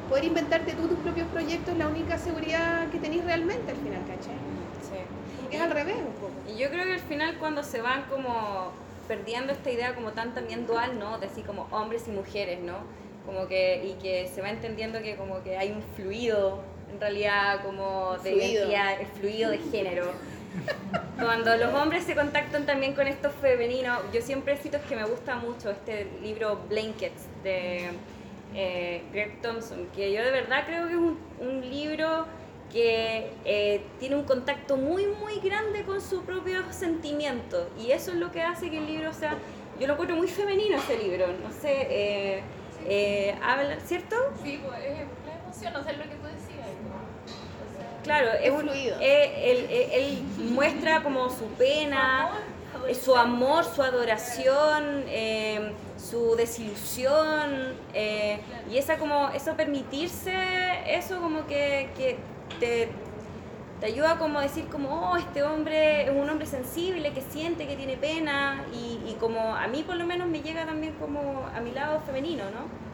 [0.08, 4.02] Poder inventarte tú tus propios proyectos es la única seguridad que tenéis realmente al final,
[4.02, 4.36] ¿cachai?
[4.80, 5.56] Sí.
[5.56, 6.34] es al revés un poco.
[6.48, 8.70] Y yo creo que al final cuando se van como
[9.12, 11.18] perdiendo esta idea como tan también dual, ¿no?
[11.18, 12.78] De así como hombres y mujeres, ¿no?
[13.26, 17.62] Como que, y que se va entendiendo que como que hay un fluido, en realidad
[17.62, 20.12] como de identidad, el fluido de género
[21.18, 25.36] cuando los hombres se contactan también con esto femenino, yo siempre cito que me gusta
[25.36, 27.90] mucho este libro Blankets de
[28.54, 32.26] eh, Greg Thompson, que yo de verdad creo que es un, libro
[32.72, 37.68] que eh, tiene un contacto muy, muy grande con su propio sentimiento.
[37.78, 39.36] Y eso es lo que hace que el libro sea,
[39.78, 42.42] yo lo encuentro muy femenino ese libro, no sé,
[42.84, 44.16] eh, habla, ¿cierto?
[44.42, 44.96] Sí, pues, es
[45.26, 46.22] la emoción, no sé lo que tú
[48.02, 48.96] Claro, es, fluido.
[49.00, 52.30] él, muestra como su pena,
[53.00, 60.34] su amor, su adoración, eh, su desilusión eh, y esa como eso permitirse
[60.86, 62.18] eso como que,
[62.58, 62.88] te,
[63.84, 67.74] ayuda como a decir como oh este hombre es un hombre sensible que siente que
[67.74, 71.60] tiene pena y, y como a mí por lo menos me llega también como a
[71.60, 72.91] mi lado femenino, ¿no?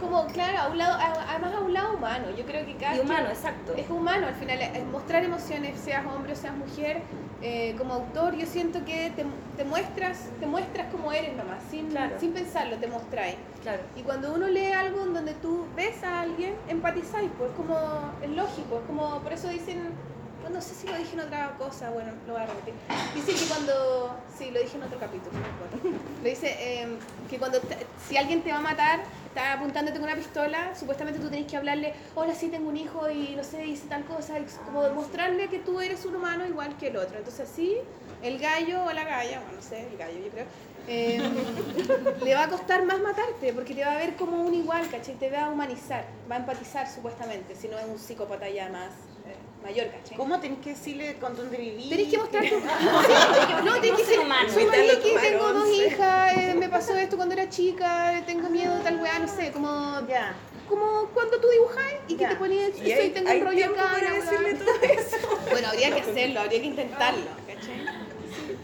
[0.00, 0.98] Como, claro, a un lado,
[1.28, 2.26] además a un lado humano.
[2.36, 2.96] Yo creo que cada.
[2.96, 3.74] Y humano, exacto.
[3.74, 4.58] Es humano al final.
[4.90, 7.02] mostrar emociones, seas hombre o seas mujer,
[7.42, 9.24] eh, como autor, yo siento que te,
[9.56, 13.36] te, muestras te muestras como eres nomás, sin, sin pensarlo, te mostráis.
[13.62, 13.82] Claro.
[13.96, 17.76] Y cuando uno lee algo en donde tú ves a alguien, empatizáis, pues como.
[18.22, 19.20] Es lógico, es como.
[19.20, 19.82] Por eso dicen
[20.50, 22.74] no sé si lo dije en otra cosa, bueno, lo voy a repetir.
[23.14, 25.32] Dice que cuando, sí, lo dije en otro capítulo,
[26.22, 27.60] Lo dice em, que cuando,
[28.08, 31.56] si alguien te va a matar, está apuntándote con una pistola, supuestamente tú tenés que
[31.56, 34.34] hablarle, hola, sí, tengo un hijo y no sé, dice tal cosa,
[34.64, 37.18] como demostrarle que tú eres un humano igual que el otro.
[37.18, 37.78] Entonces sí,
[38.22, 40.46] el gallo o la galla, bueno, no sé, el gallo yo creo,
[40.86, 44.88] em, le va a costar más matarte porque te va a ver como un igual,
[44.90, 45.14] ¿cachai?
[45.14, 48.92] Te va a humanizar, va a empatizar supuestamente, si no es un psicópata ya más
[50.16, 51.88] ¿Cómo tenés que decirle con dónde vivís?
[51.88, 52.60] Tenés que mostrar tu...
[53.64, 54.16] no, tenés que decir,
[54.52, 58.82] soy Maliki, tengo dos hijas, eh, me pasó esto cuando era chica, tengo miedo de
[58.82, 60.06] tal weá, no sé, como...
[60.06, 60.34] Ya.
[60.68, 63.92] Como cuando tú dibujas y que te ponías y, tengo un rollo acá.
[63.92, 65.16] Para decirle todo eso.
[65.50, 67.84] bueno, habría que hacerlo, habría que intentarlo, ¿cachai?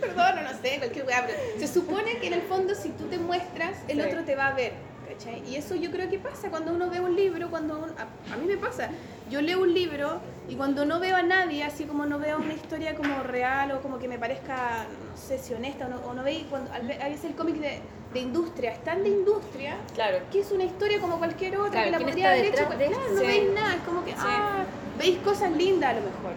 [0.01, 3.19] Perdón, no sé, cualquier weá, pero se supone que en el fondo si tú te
[3.19, 4.73] muestras, el otro te va a ver,
[5.11, 5.43] ¿cachai?
[5.47, 8.47] Y eso yo creo que pasa cuando uno ve un libro, cuando a, a mí
[8.47, 8.89] me pasa,
[9.31, 12.53] yo leo un libro y cuando no veo a nadie, así como no veo una
[12.53, 16.15] historia como real o como que me parezca, no sé si honesta o no, o
[16.15, 17.81] no veis, cuando a veces el cómic de,
[18.13, 20.19] de, industria es tan de industria claro.
[20.33, 22.67] que es una historia como cualquier otra que la podría haber hecho.
[22.67, 24.65] Claro, no veis nada, es como que, ah,
[24.99, 26.33] veis cosas lindas a lo mejor,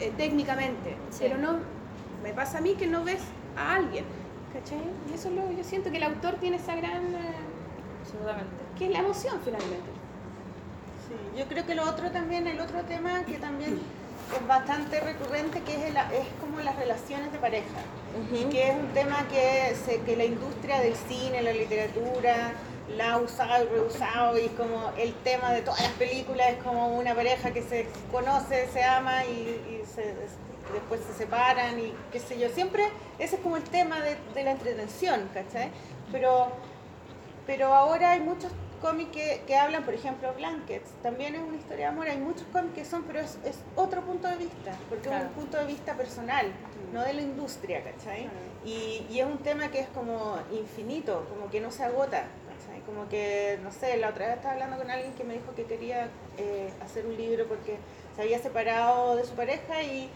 [0.00, 1.58] eh, técnicamente, pero no,
[2.24, 3.20] me pasa a mí que no ves
[3.56, 4.04] a alguien,
[4.52, 4.82] ¿cachai?
[5.08, 7.14] Y eso lo, yo siento que el autor tiene esa gran...
[8.02, 8.56] Absolutamente.
[8.76, 9.97] Que es la emoción finalmente
[11.36, 13.78] yo creo que lo otro también, el otro tema que también
[14.36, 17.80] es bastante recurrente, que es, es como las relaciones de pareja,
[18.50, 22.52] que es un tema que, se, que la industria del cine, la literatura,
[22.96, 26.98] la ha usado y reusado, y como el tema de todas las películas, es como
[26.98, 29.82] una pareja que se conoce, se ama y,
[30.72, 32.84] después se separan y qué sé yo, siempre
[33.18, 35.70] ese es como el tema de, de la entretención, ¿cachai?
[36.12, 36.48] Pero,
[37.46, 39.10] pero ahora hay muchos cómics
[39.46, 42.84] que, hablan, por ejemplo, Blankets, también es una historia de amor, hay muchos cómics que
[42.84, 43.38] son, pero es,
[43.76, 46.46] otro punto de vista, porque es un punto de vista personal,
[46.92, 48.28] no de la industria, ¿cachai?
[48.64, 52.80] Y, y, es un tema que es como infinito, como que no se agota, ¿cachai?
[52.86, 55.64] Como que, no sé, la otra vez estaba hablando con alguien que me dijo que
[55.64, 57.78] quería eh, hacer un libro porque
[58.16, 60.10] se había separado de su pareja y,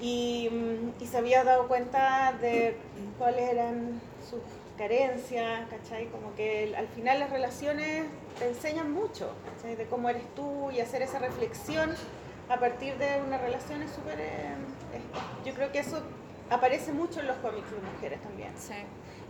[0.00, 2.76] y, mm, y se había dado cuenta de
[3.18, 4.00] cuáles eran
[4.76, 6.06] carencias, ¿cachai?
[6.06, 8.04] Como que al final las relaciones
[8.38, 9.76] te enseñan mucho, ¿cachai?
[9.76, 11.94] De cómo eres tú y hacer esa reflexión
[12.48, 14.20] a partir de una relación es súper...
[14.20, 14.54] Eh,
[15.44, 16.02] yo creo que eso
[16.50, 18.50] aparece mucho en los cómics de mujeres también.
[18.56, 18.74] Sí.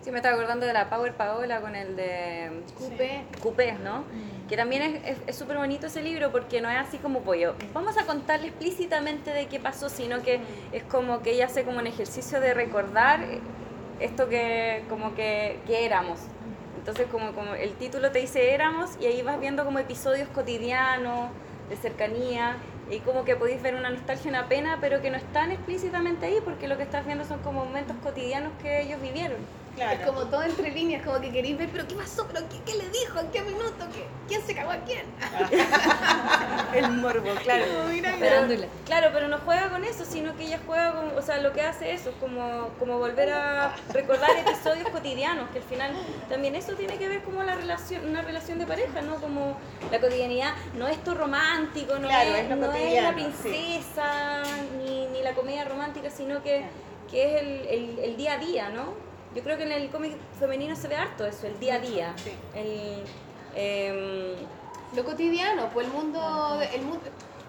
[0.03, 4.01] Sí, me estaba acordando de la Power Paola con el de Coupé, Coupé ¿no?
[4.01, 4.49] Mm.
[4.49, 7.55] Que también es súper bonito ese libro porque no es así como pollo.
[7.73, 10.43] Vamos a contarle explícitamente de qué pasó, sino que mm.
[10.73, 13.21] es como que ella hace como un ejercicio de recordar
[14.01, 16.21] esto que como que, éramos.
[16.79, 21.31] Entonces como, como el título te dice éramos y ahí vas viendo como episodios cotidianos,
[21.71, 22.57] de cercanía,
[22.91, 26.39] y como que podéis ver una nostalgia, una pena, pero que no están explícitamente ahí
[26.45, 29.39] porque lo que estás viendo son como momentos cotidianos que ellos vivieron.
[29.77, 30.01] Claro.
[30.01, 32.27] Es como todo entre líneas, como que queréis ver, pero ¿qué pasó?
[32.33, 33.19] ¿Pero qué, qué le dijo?
[33.19, 33.87] ¿En qué minuto?
[33.93, 35.05] ¿Qué, ¿Quién se cagó a quién?
[36.75, 37.65] el morbo, claro.
[38.21, 41.53] Pero, claro, pero no juega con eso, sino que ella juega con, o sea, lo
[41.53, 45.93] que hace eso es como, como volver a recordar episodios cotidianos, que al final
[46.29, 49.17] también eso tiene que ver como la relación, una relación de pareja, ¿no?
[49.17, 49.57] Como
[49.91, 54.43] la cotidianidad, no es esto romántico, no, es, no es, la princesa,
[54.79, 56.65] ni, ni, la comedia romántica, sino que,
[57.11, 59.04] que es el, el, el día a día, ¿no?
[59.35, 62.15] Yo creo que en el cómic femenino se ve harto eso, el día a día.
[62.55, 63.03] El,
[63.57, 64.37] em,
[64.95, 67.01] lo cotidiano, pues el mundo, el mundo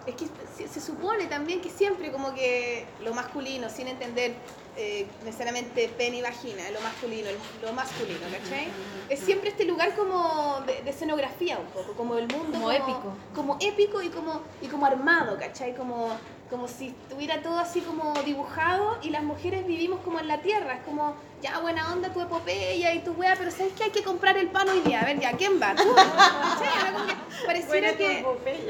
[0.07, 4.33] es que se, supone también que siempre como que lo masculino, sin entender
[4.77, 7.29] eh, necesariamente pene y vagina, lo masculino,
[7.61, 8.67] lo masculino, ¿cachai?
[9.09, 13.13] Es siempre este lugar como de, escenografía un poco, como el mundo como, épico.
[13.33, 15.75] Como épico y como, y como armado, ¿cachai?
[15.75, 16.09] Como
[16.49, 20.75] como si estuviera todo así como dibujado y las mujeres vivimos como en la tierra,
[20.75, 24.03] es como, ya buena onda tu epopeya y tu wea, pero ¿sabes que hay que
[24.03, 25.01] comprar el pan hoy día?
[25.01, 25.75] A ver, ya, ¿quién va?
[25.75, 25.83] ¿Tú?
[25.83, 28.23] que pareciera que...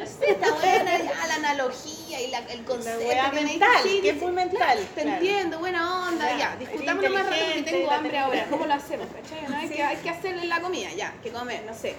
[0.05, 3.13] Sí, está buena ya, la analogía y la, el concepto.
[3.13, 4.79] La mental, que es muy mental.
[4.95, 9.07] te entiendo, buena onda, ya, disfrutámoslo más rápido porque tengo hambre ahora, ¿cómo lo hacemos?
[9.49, 9.57] ¿no?
[9.57, 11.95] Hay, que, hay que hacerle la comida, ya, que comer, no sé.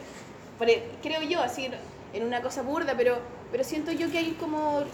[1.03, 1.71] creo yo, así,
[2.15, 3.19] en una cosa burda, pero,
[3.53, 4.85] pero siento yo que hay como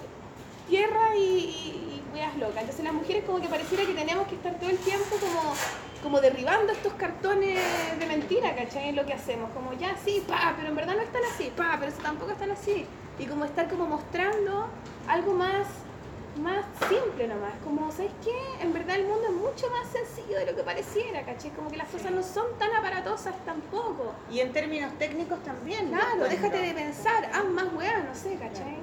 [0.72, 2.62] tierra y, y, weas locas.
[2.62, 5.54] Entonces las mujeres como que pareciera que tenemos que estar todo el tiempo como,
[6.02, 7.60] como derribando estos cartones
[7.98, 8.92] de mentira, ¿cachai?
[8.92, 9.50] Lo que hacemos.
[9.50, 12.50] Como ya sí, pa, pero en verdad no están así, pa, pero eso tampoco están
[12.50, 12.86] así.
[13.18, 14.68] Y como estar como mostrando
[15.06, 15.66] algo más
[16.40, 18.64] más simple nomás, como, ¿sabes qué?
[18.64, 21.50] En verdad el mundo es mucho más sencillo de lo que pareciera, ¿cachai?
[21.50, 24.14] Como que las cosas no son tan aparatosas tampoco.
[24.30, 25.88] Y en términos técnicos también.
[25.88, 28.78] Claro, déjate de pensar, haz más weas, no sé, ¿cachai?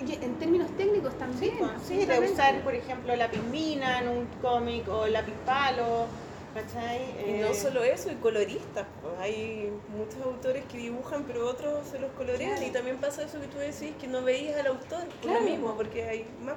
[0.00, 1.58] En términos técnicos también.
[1.86, 6.06] Sí, de usar, por ejemplo, la pismina en un cómic o la palo.
[6.52, 6.98] ¿Cachai?
[7.28, 8.84] Y no eh, solo eso, y coloristas.
[9.00, 9.14] Pues.
[9.20, 12.60] Hay muchos autores que dibujan, pero otros se los colorean.
[12.64, 15.76] Y también pasa eso que tú decís, que no veías al autor por lo mismo,
[15.76, 16.56] porque hay más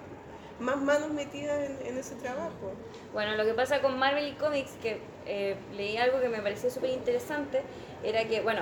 [0.60, 2.74] más manos metidas en, ese trabajo.
[3.12, 6.70] Bueno, lo que pasa con Marvel y Comics, que eh, leí algo que me pareció
[6.70, 7.64] súper interesante,
[8.04, 8.62] era que, bueno,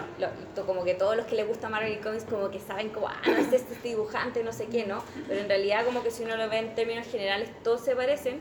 [0.66, 3.38] como que todos los que les gusta Marvel Comics como que saben como, ah, no
[3.38, 5.04] es este dibujante, no sé qué, ¿no?
[5.28, 8.40] Pero en realidad como que si uno lo ve en términos generales, todos se parecen,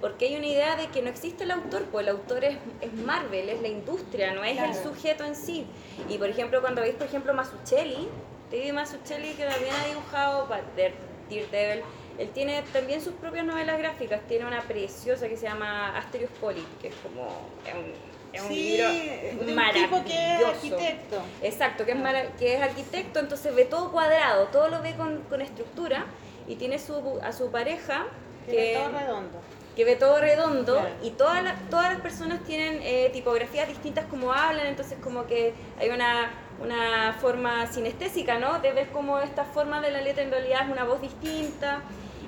[0.00, 2.92] porque hay una idea de que no existe el autor, pues el autor es, es
[2.92, 5.66] Marvel, es la industria, no es el sujeto en sí.
[6.08, 8.08] Y por ejemplo, cuando veis, por ejemplo, Masuchelli,
[8.50, 11.82] David Masuchelli, que también ha dibujado Daredevil,
[12.18, 16.64] él tiene también sus propias novelas gráficas, tiene una preciosa que se llama Asterios Poli,
[16.80, 17.26] que es como
[17.66, 18.13] es un,
[18.48, 19.96] libro maravilloso.
[19.96, 21.22] Un que es arquitecto.
[21.42, 21.98] Exacto, que es,
[22.38, 26.06] que es arquitecto, entonces ve todo cuadrado, todo lo ve con, con estructura
[26.46, 28.06] y tiene su, a su pareja
[28.46, 29.38] que, ve todo redondo.
[29.76, 34.66] Que ve todo redondo y todas todas las personas tienen eh, tipografías distintas como hablan,
[34.66, 36.30] entonces como que hay una
[36.60, 38.60] una forma sinestésica, ¿no?
[38.60, 41.80] De ver cómo esta forma de la letra en realidad es una voz distinta.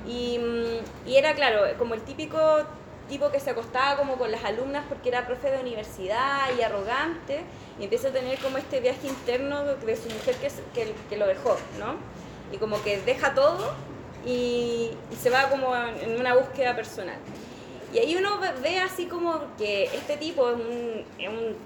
[0.07, 2.38] Y, mm, y, era, claro, como el típico
[3.09, 7.42] tipo que se acostaba como con las alumnas porque era profe de universidad y arrogante,
[7.78, 11.26] y empieza a tener como este viaje interno de su mujer que, que, que lo
[11.26, 11.94] dejó, ¿no?
[12.52, 13.74] Y como que deja todo
[14.24, 17.18] y, y se va como en una búsqueda personal.
[17.92, 21.57] Y ahí uno ve así como que este tipo es un, es un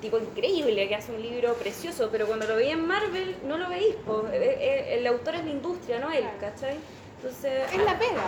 [0.00, 3.68] tipo increíble que hace un libro precioso, pero cuando lo veía en Marvel no lo
[3.68, 3.96] veis,
[4.32, 6.76] el autor es la industria, no él, ¿cachai?
[7.16, 8.22] Entonces, es la pega,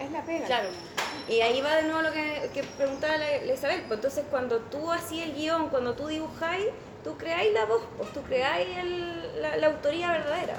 [0.00, 0.46] es la pega.
[0.46, 0.68] Claro.
[1.28, 4.92] Y ahí va de nuevo lo que, que preguntaba la, Isabel, pues entonces cuando tú
[4.92, 6.66] hacías el guion, cuando tú dibujáis,
[7.02, 8.68] tú creáis la voz, pues tú creáis
[9.36, 10.56] la, la, autoría verdadera.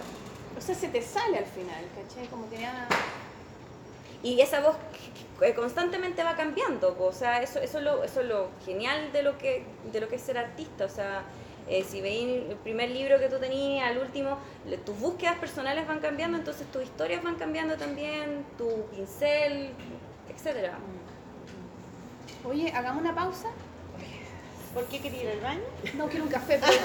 [0.57, 2.27] O sea, se te sale al final, ¿cachai?
[2.27, 2.87] Como tenía...
[4.23, 4.75] Y esa voz
[5.55, 9.37] constantemente va cambiando, o sea, eso, eso, es lo, eso es lo genial de lo
[9.37, 11.23] que, de lo que es ser artista, o sea,
[11.69, 14.37] eh, si veis el primer libro que tú tenías al último,
[14.85, 19.71] tus búsquedas personales van cambiando, entonces tus historias van cambiando también, tu pincel,
[20.29, 20.77] etcétera.
[22.45, 23.49] Oye, hagamos una pausa.
[24.73, 25.61] ¿Por qué quería ir al baño?
[25.95, 26.59] No, quiero un café.
[26.61, 26.77] Pero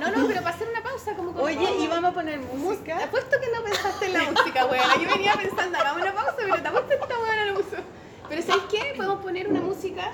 [0.00, 1.14] No, no, pero para hacer una pausa.
[1.14, 2.96] como Oye, ¿y vamos a poner música?
[2.96, 5.02] Te apuesto que no pensaste en la música, weón.
[5.02, 7.76] Yo venía pensando, hagamos una pausa, pero te apuesto que esta weá no lo puso.
[8.28, 8.94] Pero ¿sabes qué?
[8.96, 10.12] Podemos poner una música.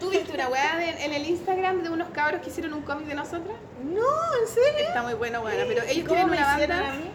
[0.00, 3.14] ¿Tú viste una weá en el Instagram de unos cabros que hicieron un cómic de
[3.14, 3.56] nosotras?
[3.82, 4.00] No,
[4.40, 4.88] ¿en serio?
[4.88, 5.64] Está muy bueno, weá.
[5.66, 6.90] Pero ellos tienen una banda.
[6.90, 7.10] A mí?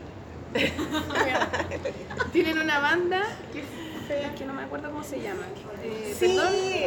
[2.32, 3.64] tienen una banda que
[4.38, 5.48] que no me acuerdo cómo se llaman.
[5.84, 6.38] Eh, sí,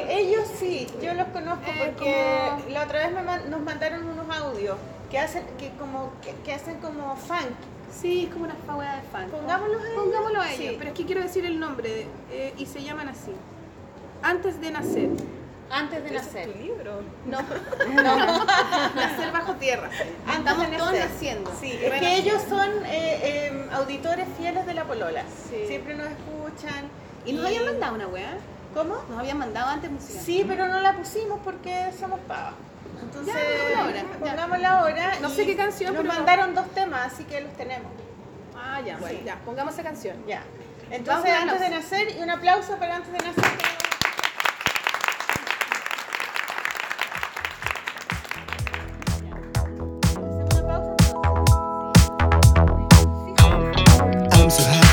[0.08, 4.76] ellos sí, yo los conozco eh, porque la otra vez nos mandaron unos audios
[5.10, 6.12] que hacen que como
[6.44, 7.56] que, hacen como funk.
[7.90, 9.30] Sí, es como una fabuela de funk.
[9.30, 10.02] Pongámoslos a ellos.
[10.04, 13.32] Pongámoslo a ellos, pero es que quiero decir el nombre eh, y se llaman así.
[14.26, 15.10] Antes de nacer.
[15.70, 16.48] Antes de nacer.
[16.48, 17.00] ¿Es tu libro?
[17.26, 17.38] No,
[18.02, 18.44] no,
[18.96, 19.88] nacer bajo tierra.
[20.36, 21.52] Estamos todos naciendo.
[21.60, 25.22] Sí, es que ellos son eh, eh, auditores fieles de la polola.
[25.68, 26.88] Siempre nos escuchan.
[27.24, 28.36] ¿Y nos habían mandado una weá?
[28.74, 28.96] ¿Cómo?
[29.08, 30.20] Nos habían mandado antes música.
[30.20, 32.54] Sí, pero no la pusimos porque somos pavas.
[33.00, 34.02] Entonces, ya, ahora.
[34.18, 35.12] pongámosla ahora.
[35.22, 35.94] No sé qué canción.
[35.94, 37.92] Nos mandaron dos temas, así que los tenemos.
[38.56, 39.36] Ah, ya, bueno, ya.
[39.44, 40.16] Pongamos esa canción.
[40.26, 40.42] Ya.
[40.90, 43.85] Entonces, antes de nacer, y un aplauso para antes de nacer.
[54.48, 54.85] so high.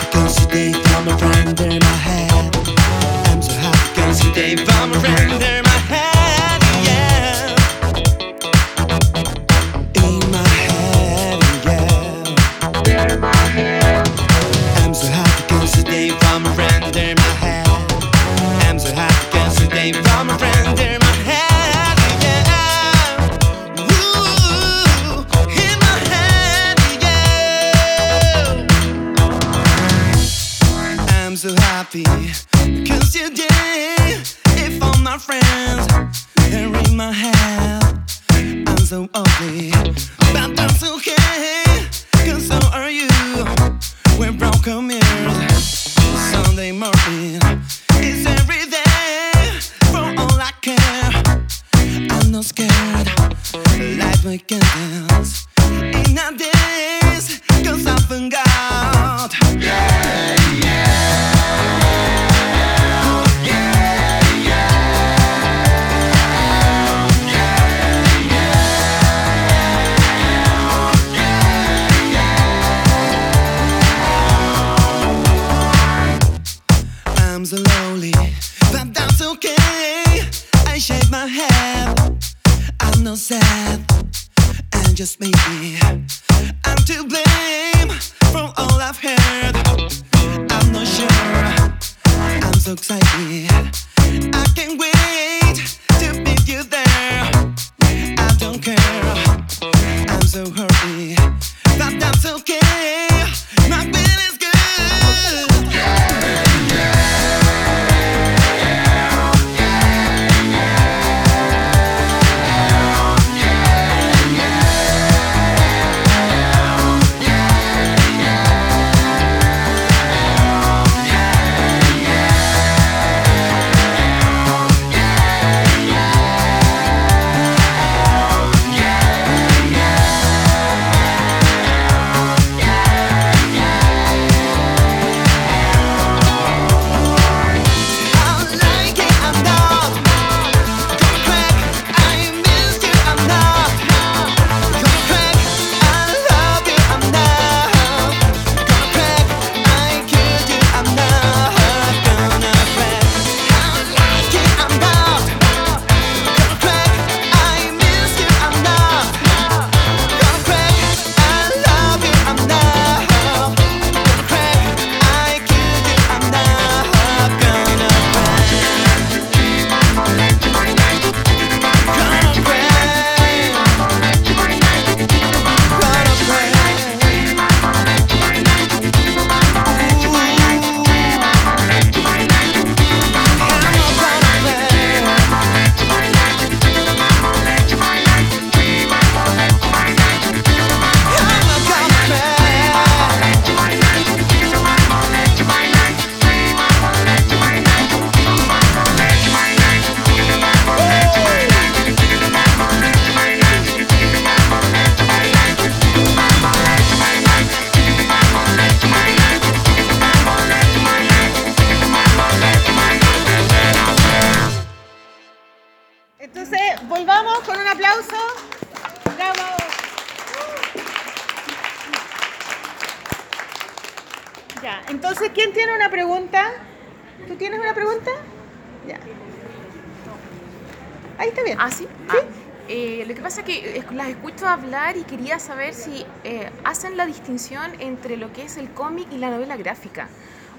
[235.16, 239.30] Quería saber si eh, hacen la distinción entre lo que es el cómic y la
[239.30, 240.07] novela gráfica.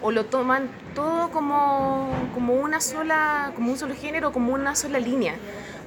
[0.00, 5.00] O lo toman todo como, como una sola, como un solo género, como una sola
[5.00, 5.34] línea.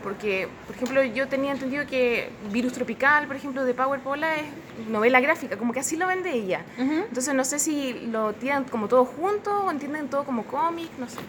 [0.03, 4.43] Porque, por ejemplo, yo tenía entendido que Virus Tropical, por ejemplo, de Power Pola es
[4.89, 6.61] novela gráfica, como que así lo vende ella.
[6.77, 11.07] Entonces no sé si lo tiran como todo junto o entienden todo como cómic, no
[11.07, 11.19] sé.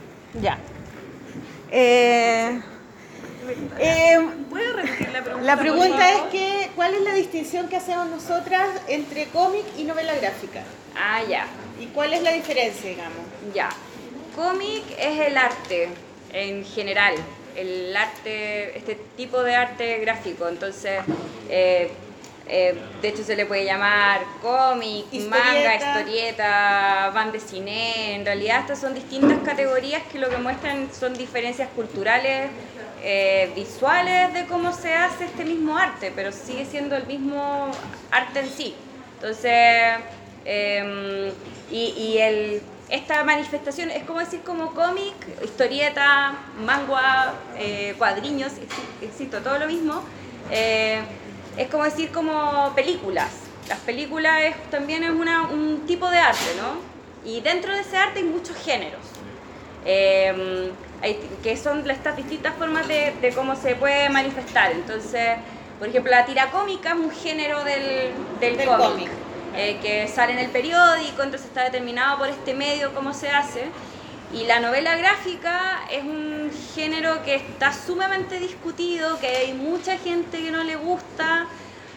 [0.41, 0.59] Ya.
[1.70, 2.61] Eh,
[3.78, 5.47] Eh, ¿Puedo repetir la pregunta?
[5.47, 6.47] La pregunta es que,
[6.79, 10.62] ¿cuál es la distinción que hacemos nosotras entre cómic y novela gráfica?
[10.97, 11.45] Ah, ya.
[11.81, 13.18] ¿Y cuál es la diferencia, digamos?
[13.53, 13.68] Ya.
[14.37, 15.89] Cómic es el arte
[16.33, 17.14] en general,
[17.57, 20.47] el arte, este tipo de arte gráfico.
[20.47, 21.01] Entonces,
[21.51, 21.91] eh,
[22.47, 28.14] eh, de hecho se le puede llamar cómic, manga, historieta, van de cine.
[28.14, 32.51] En realidad estas son distintas categorías que lo que muestran son diferencias culturales,
[33.03, 37.70] eh, visuales de cómo se hace este mismo arte, pero sigue siendo el mismo
[38.11, 38.74] arte en sí.
[39.14, 39.99] Entonces,
[40.44, 41.32] em,
[41.70, 42.18] y,
[42.90, 48.53] esta manifestación es como decir como cómic, historieta, manga, eh, cuadriños,
[49.42, 50.03] todo lo mismo
[51.59, 53.28] es como decir como películas.
[53.68, 57.30] Las películas también es un tipo de arte, ¿no?
[57.30, 59.01] Y dentro de ese arte hay muchos géneros,
[61.03, 64.72] em, que son estas distintas formas de, cómo se puede manifestar.
[64.72, 65.38] Entonces,
[65.78, 69.09] por ejemplo, la tira cómica es un género del, del, cómic,
[69.55, 73.64] eh, que sale en el periódico, entonces está determinado por este medio cómo se hace.
[74.32, 80.42] Y la novela gráfica es un género que está sumamente discutido, que hay mucha gente
[80.42, 81.46] que no le gusta,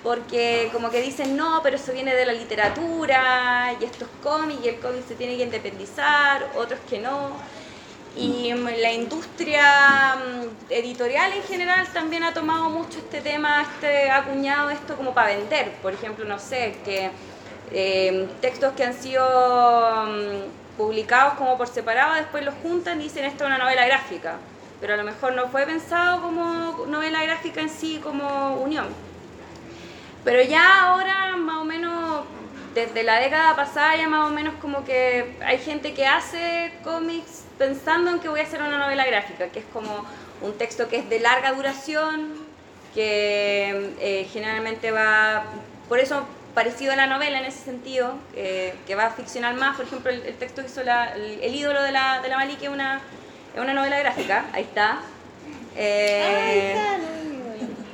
[0.01, 4.59] porque como que dicen, no, pero eso viene de la literatura, y esto es cómic,
[4.63, 7.31] y el cómic se tiene que independizar, otros que no.
[8.15, 14.17] Y la industria mm, editorial en general también ha tomado mucho este tema, este, ha
[14.17, 15.71] acuñado esto como para vender.
[15.81, 17.09] Por ejemplo, no sé, que
[17.71, 23.23] eh, textos que han sido mm, publicados como por separado, después los juntan y dicen
[23.25, 24.35] esto es una novela gráfica.
[24.81, 28.87] Pero a lo mejor no fue pensado como novela gráfica en sí, como unión.
[30.25, 32.25] Pero ya ahora, más o menos,
[32.73, 37.45] desde la década pasada, ya más o menos como que hay gente que hace cómics
[37.61, 40.03] pensando en que voy a hacer una novela gráfica, que es como
[40.41, 42.33] un texto que es de larga duración,
[42.95, 45.43] que eh, generalmente va...
[45.87, 49.77] Por eso parecido a la novela en ese sentido, que va a ficcionar más.
[49.77, 52.99] Por ejemplo, el, texto que hizo el, ídolo de la, de la Maliki es una,
[53.55, 55.01] una novela gráfica, ahí está.
[55.77, 56.75] Eh,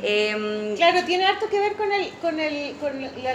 [0.01, 3.33] em, claro, tiene harto que ver con, el, con, el, con, la,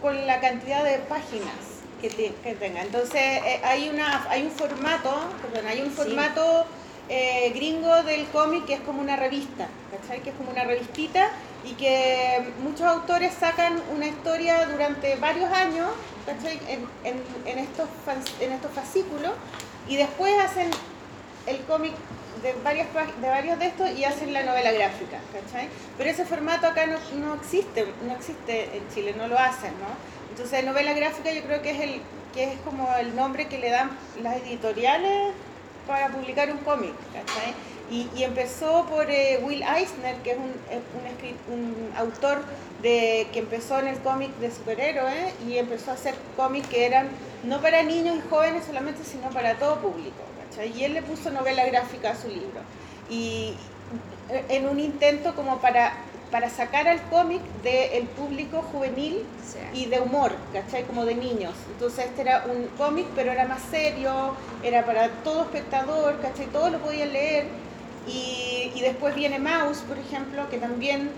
[0.00, 1.75] con la cantidad de páginas
[2.08, 2.82] que, que tenga.
[2.82, 6.66] Entonces, eh, hay, una, hay un formato, perdón, hay un formato
[7.08, 10.22] eh, gringo del cómic que es como una revista, ¿cachai?
[10.22, 11.30] Que es como una revistita
[11.64, 15.88] y que muchos autores sacan una historia durante varios años
[16.26, 17.88] En, estos,
[18.40, 19.32] en estos fascículos
[19.88, 20.68] y después hacen
[21.46, 21.92] el cómic
[22.42, 22.86] de, varios,
[23.20, 25.18] de varios de estos y hacen la novela gráfica,
[25.96, 30.15] Pero ese formato acá no, no, existe, no existe en Chile, no lo hacen, ¿no?
[30.36, 32.02] Entonces novela gráfica yo creo que es, el,
[32.34, 33.90] que es como el nombre que le dan
[34.22, 35.32] las editoriales
[35.86, 36.92] para publicar un cómic,
[37.90, 42.42] y, empezó por eh, Will Eisner, que es un, un, autor
[42.82, 47.08] de, que empezó en el cómic de superhéroes y empezó a hacer cómics que eran
[47.44, 50.16] no para niños y jóvenes solamente, sino para todo público.
[50.76, 52.60] Y él le puso novela gráfica a su libro.
[53.08, 53.54] Y
[54.30, 55.94] eh, en un intento como para,
[56.30, 59.24] para sacar al cómic del público juvenil
[59.72, 60.84] y de humor, ¿cachai?
[60.84, 61.54] Como de niños.
[61.70, 66.46] Entonces este era un cómic, pero era más serio, era para todo espectador, ¿cachai?
[66.46, 67.46] Todos lo podían leer
[68.06, 71.10] y, después viene Mouse, por ejemplo, que también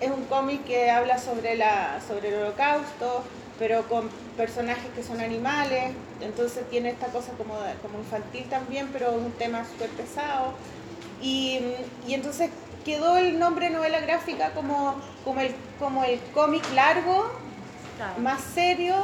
[0.00, 3.22] es un cómic que habla sobre, la, sobre el holocausto,
[3.58, 9.12] pero con personajes que son animales, entonces tiene esta cosa como, como infantil también, pero
[9.12, 10.52] un tema súper pesado.
[11.22, 11.60] Y,
[12.08, 12.50] entonces
[12.84, 17.30] quedó el nombre novela gráfica como, como el, como el cómic largo,
[18.18, 18.94] más serio,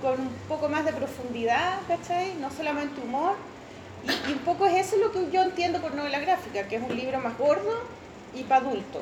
[0.00, 2.34] con un poco más de profundidad, ¿cachai?
[2.34, 3.34] No solamente humor.
[4.28, 6.94] Y, un poco es eso lo que yo entiendo por novela gráfica, que es un
[6.96, 7.82] libro más gordo
[8.34, 9.00] y para adulto.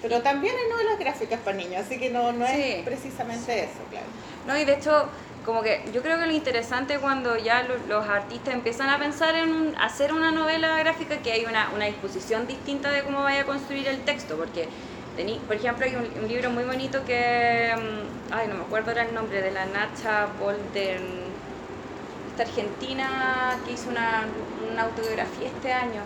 [0.00, 4.06] Pero también hay novelas gráficas para niños, así que no, no es precisamente eso, claro.
[4.46, 5.06] No, y de hecho,
[5.44, 9.74] como que yo creo que lo interesante cuando ya los, artistas empiezan a pensar en
[9.78, 13.88] hacer una novela gráfica, que hay una, una disposición distinta de cómo vaya a construir
[13.88, 14.68] el texto, porque,
[15.46, 19.14] por ejemplo, hay un, libro muy bonito que, mm, ay, no me acuerdo ahora el
[19.14, 21.32] nombre, de la Nacha Bolden
[22.32, 24.22] esta argentina que hizo una,
[24.70, 26.00] una autobiografía este año,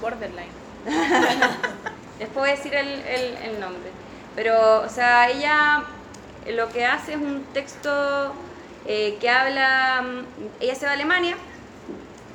[0.00, 0.48] Borderline.
[2.18, 3.90] Después voy a decir el, el, nombre.
[4.34, 5.84] Pero, o sea, ella
[6.52, 8.32] lo que hace es un texto
[8.86, 10.04] eh, que habla,
[10.60, 11.36] ella se va a Alemania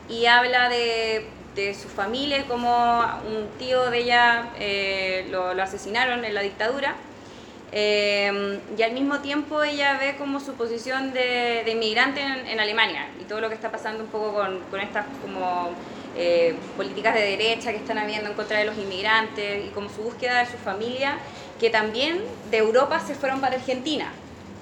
[0.09, 1.25] y habla de,
[1.55, 6.95] de su familia, como un tío de ella eh, lo, asesinaron en la dictadura.
[7.75, 13.23] Em, y al mismo tiempo ella ve como su posición de, inmigrante en, Alemania y
[13.23, 15.71] todo lo que está pasando un poco con, con estas como
[16.15, 20.03] eh, políticas de derecha que están habiendo en contra de los inmigrantes y como su
[20.03, 21.17] búsqueda de su familia,
[21.63, 22.19] que también
[22.51, 24.11] de Europa se fueron para Argentina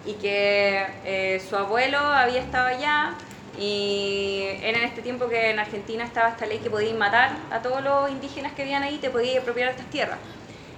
[0.06, 3.16] y que eh, su abuelo había estado allá
[3.60, 7.64] y era en este tiempo que en Argentina estaba esta ley que podían matar a
[7.64, 10.20] todos los indígenas que vivían ahí te podías apropiar estas tierras.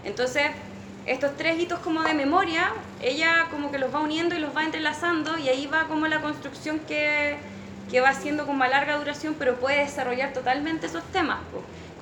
[0.06, 0.44] Entonces,
[1.06, 2.72] estos tres hitos como de memoria,
[3.02, 6.22] ella como que los va uniendo y los va entrelazando y ahí va como la
[6.22, 7.36] construcción que,
[7.92, 11.40] que va siendo como a larga duración, pero puede desarrollar totalmente esos temas.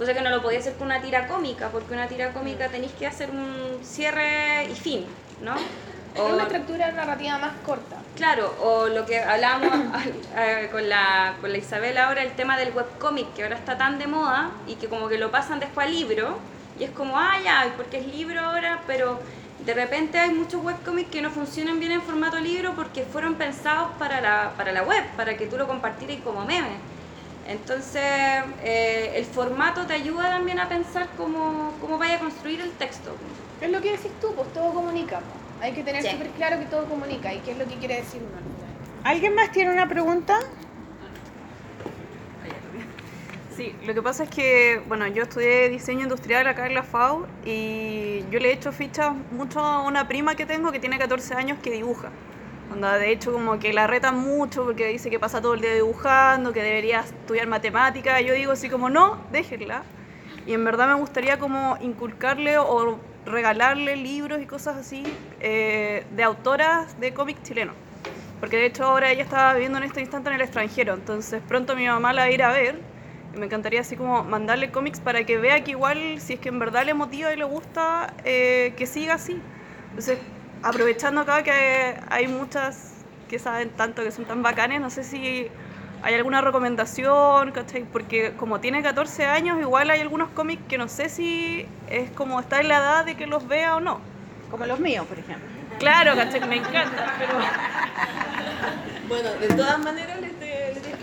[0.01, 2.91] Cosa que no lo podía hacer con una tira cómica, porque una tira cómica tenéis
[2.93, 5.05] que hacer un cierre y fin,
[5.43, 5.53] ¿no?
[6.19, 7.97] O una estructura narrativa más corta.
[8.15, 9.69] Claro, o lo que hablábamos
[10.35, 13.99] eh, con, la, con la Isabel ahora, el tema del webcómic, que ahora está tan
[13.99, 16.39] de moda y que como que lo pasan después al libro,
[16.79, 19.19] y es como, ah, ya, porque es libro ahora, pero
[19.63, 23.89] de repente hay muchos webcomics que no funcionan bien en formato libro porque fueron pensados
[23.99, 26.89] para la, para la web, para que tú lo compartieras como meme.
[27.47, 28.01] Entonces,
[28.63, 33.15] eh, el formato te ayuda también a pensar cómo, cómo vaya a construir el texto.
[33.59, 35.21] Es lo que decís tú, pues todo comunica.
[35.61, 38.21] Hay que tener súper claro que todo comunica y qué es lo que quiere decir
[38.21, 38.41] uno.
[39.03, 40.39] ¿Alguien más tiene una pregunta?
[43.55, 47.25] Sí, lo que pasa es que, bueno, yo estudié diseño industrial acá en la FAU
[47.45, 51.35] y yo le he hecho fichas mucho a una prima que tengo que tiene 14
[51.35, 52.09] años que dibuja.
[52.71, 55.73] Onda, de hecho, como que la reta mucho porque dice que pasa todo el día
[55.73, 58.21] dibujando, que debería estudiar matemática.
[58.21, 59.83] Yo digo así como, no, déjenla.
[60.47, 65.03] Y en verdad me gustaría como inculcarle o regalarle libros y cosas así
[65.39, 67.75] eh, de autoras de cómics chilenos.
[68.39, 71.75] Porque de hecho ahora ella estaba viviendo en este instante en el extranjero, entonces pronto
[71.75, 72.79] mi mamá la va a ir a ver
[73.35, 76.49] y me encantaría así como mandarle cómics para que vea que igual si es que
[76.49, 79.39] en verdad le motiva y le gusta, eh, que siga así.
[79.89, 80.17] Entonces,
[80.63, 82.93] aprovechando acá que hay muchas
[83.29, 85.47] que saben tanto, que son tan bacanes, no sé si
[86.03, 87.83] hay alguna recomendación, ¿cachai?
[87.83, 92.39] Porque como tiene 14 años, igual hay algunos cómics que no sé si es como
[92.39, 93.99] está en la edad de que los vea o no.
[94.49, 95.47] Como los míos, por ejemplo.
[95.79, 96.45] Claro, ¿cachai?
[96.47, 97.33] Me encanta, pero...
[99.07, 100.30] Bueno, de todas maneras le, tienes que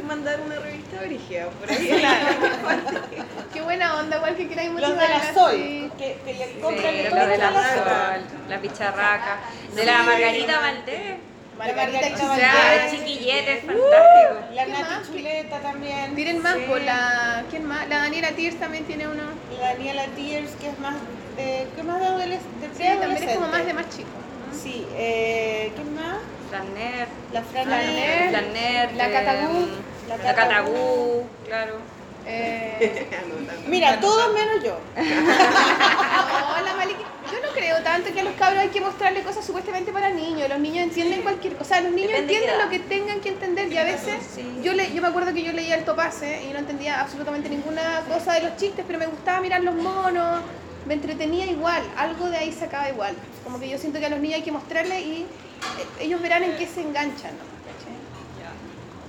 [0.09, 1.89] mandar una revista brígida por ahí.
[3.53, 7.03] Qué buena onda, igual que queráis Los de la Sol, que, que le compran Sí,
[7.03, 7.85] de la, la Sol.
[7.85, 9.39] Sol, la picharraca,
[9.75, 11.17] de la Margarita Valdés.
[11.59, 12.91] Margarita sea, Caballero.
[12.91, 14.55] chiquillete, fantástico.
[14.55, 15.07] La ¿Qué Nati más?
[15.09, 16.15] Chuleta también.
[16.15, 17.45] Tienen más, por la.
[17.51, 17.89] ¿Quién más?
[17.89, 19.25] La Daniela Tiers también tiene uno.
[19.61, 20.95] La Daniela Tears, que es más
[21.37, 24.09] de, es más de, adolescente, de Sí, también es como más de más chico.
[24.53, 26.19] Sí, eh, ¿quién más?
[26.49, 27.41] Fran Nerd, La.
[27.43, 28.31] Nerd.
[28.31, 29.67] Fran Nerd, La Catagú.
[30.09, 31.75] La La Catagú, claro.
[32.27, 33.07] Eh,
[33.69, 34.79] Mira, todos menos yo.
[34.97, 37.03] no, la Maliki.
[37.33, 40.49] Yo no creo tanto que a los cabros hay que mostrarle cosas supuestamente para niños.
[40.49, 41.63] Los niños entienden cualquier cosa.
[41.63, 43.73] O sea, los niños Depende entienden lo que tengan que entender.
[43.73, 46.59] Y a veces, yo, le, yo me acuerdo que yo leía el topase y no
[46.59, 50.43] entendía absolutamente ninguna cosa de los chistes, pero me gustaba mirar los monos.
[50.87, 51.83] Me entretenía igual.
[51.97, 53.15] Algo de ahí sacaba igual.
[53.45, 55.27] Como que yo siento que a los niños hay que mostrarle y eh,
[56.01, 57.33] ellos verán en qué se enganchan.
[57.37, 57.58] ¿no?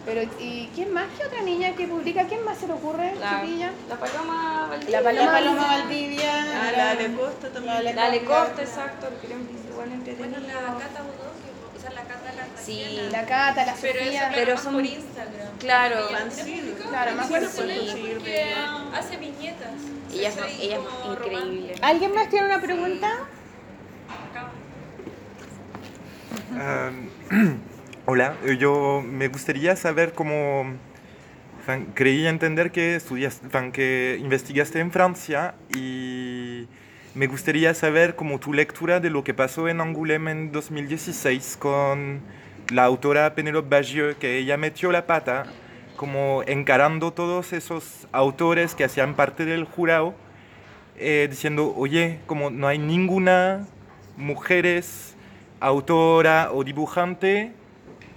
[0.05, 1.05] Pero, ¿y quién más?
[1.17, 2.23] ¿Qué otra niña que publica?
[2.25, 3.71] ¿Quién más se le ocurre, La, chiquilla?
[3.89, 4.89] la Paloma Valdés.
[4.89, 6.31] La La Paloma Valdivia.
[6.61, 7.95] Ah, la Ale Costa también.
[7.95, 10.39] La Le Costa, exacto, es igual entretenido.
[10.39, 14.31] Cata Budó, que- o sea, la Cata la Sí, La Cata, la Pero Sofía.
[14.33, 15.57] Pero son- por Instagram.
[15.59, 16.07] claro.
[16.07, 18.53] Claro, más Bueno, por porque
[18.95, 19.71] hace viñetas.
[20.11, 21.75] Ella es, ella es Como increíble.
[21.81, 23.11] ¿Alguien más tiene una pregunta?
[26.51, 27.09] Um,
[28.11, 30.63] hola, eh, yo me gustaría saber cómo
[31.63, 36.67] fan, creí entender que estudias, fan, que investigaste en Francia y
[37.13, 42.21] me gustaría saber como tu lectura de lo que pasó en Angoulême en 2016 con
[42.73, 45.43] la autora Penelope Bagieux, que ella metió la pata
[45.95, 50.15] como encarando todos esos autores que hacían parte del jurado,
[50.97, 53.67] eh, diciendo, oye, como no hay ninguna
[54.17, 55.15] mujeres
[55.59, 57.53] autora o dibujante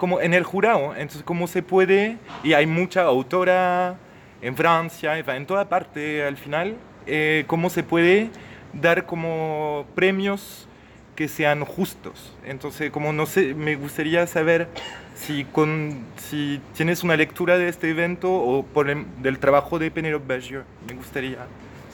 [0.03, 0.97] como en el jurado.
[0.97, 2.17] Entonces, ¿cómo se puede?
[2.43, 3.95] Y hay mucha autora
[4.41, 6.75] en Francia, en toda parte al final.
[7.07, 8.29] eh, ¿Cómo se puede
[8.73, 10.67] dar como premios
[11.15, 12.35] que sean justos?
[12.45, 14.67] Entonces, como no sé, me gustaría saber
[15.15, 19.93] si, con, si tienes una lectura de este evento o por el- del trabajo de
[19.93, 20.65] Penelope Bagieux.
[20.89, 21.39] Me gustaría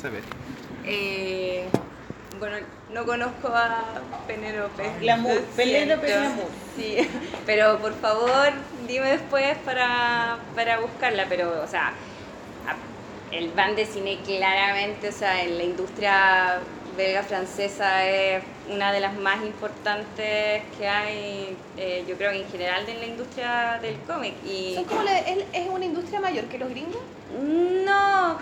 [0.01, 0.23] saber.
[0.87, 1.67] Eh,
[2.39, 2.57] bueno,
[2.93, 3.85] no conozco a
[4.27, 4.91] Penélope.
[5.01, 6.07] Glamour, lo Penélope.
[6.07, 6.49] Glamour.
[6.77, 6.97] Sí,
[7.47, 8.51] pero por favor,
[8.87, 11.27] dime después para, para buscarla.
[11.29, 11.93] Pero, o sea,
[13.33, 16.61] el van de cine claramente, o sea, en la industria
[16.97, 22.49] belga francesa es una de las más importantes que hay, eh, yo creo que en
[22.51, 24.35] general en la industria del cómic.
[24.45, 27.01] Y ¿Son como la- es, es una industria mayor que los gringos?
[27.41, 28.39] no,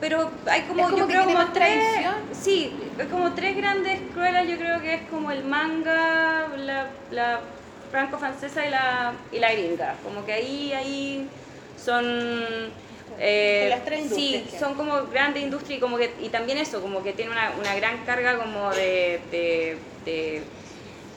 [0.00, 1.84] pero hay como, yo creo como tres,
[2.32, 2.72] sí,
[3.10, 7.40] como tres grandes escuelas, yo creo que es como el manga, la, la
[7.90, 11.28] franco-francesa y la, y la gringa, como que ahí, ahí
[11.76, 12.70] son...
[13.18, 14.58] eh, las tres sí, industrias hay.
[14.60, 17.74] son como grandes industrias y como que y también eso, como que tiene una, una
[17.74, 20.42] gran carga como de, de, de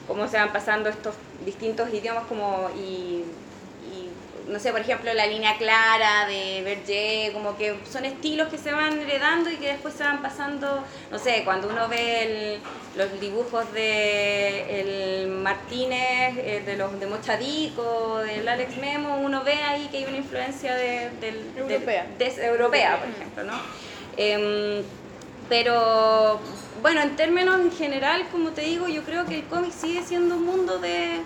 [0.06, 1.14] cómo se van pasando estos
[1.46, 3.24] distintos idiomas como y,
[4.48, 8.72] no sé, por ejemplo, la línea clara de Berger, como que son estilos que se
[8.72, 12.22] van heredando y que después se van pasando, no sé, cuando uno ve
[12.54, 12.60] el-
[12.96, 19.54] los dibujos de el Martínez, eh, de los de Mochadico, del Alex Memo, uno ve
[19.54, 22.06] ahí que hay una influencia de, del, Europea.
[22.18, 23.54] de- europea, por ejemplo, ¿no?
[24.16, 24.84] Em,
[25.48, 26.40] pero
[26.82, 30.36] bueno, en términos en general, como te digo, yo creo que el cómic sigue siendo
[30.36, 31.20] un mundo de,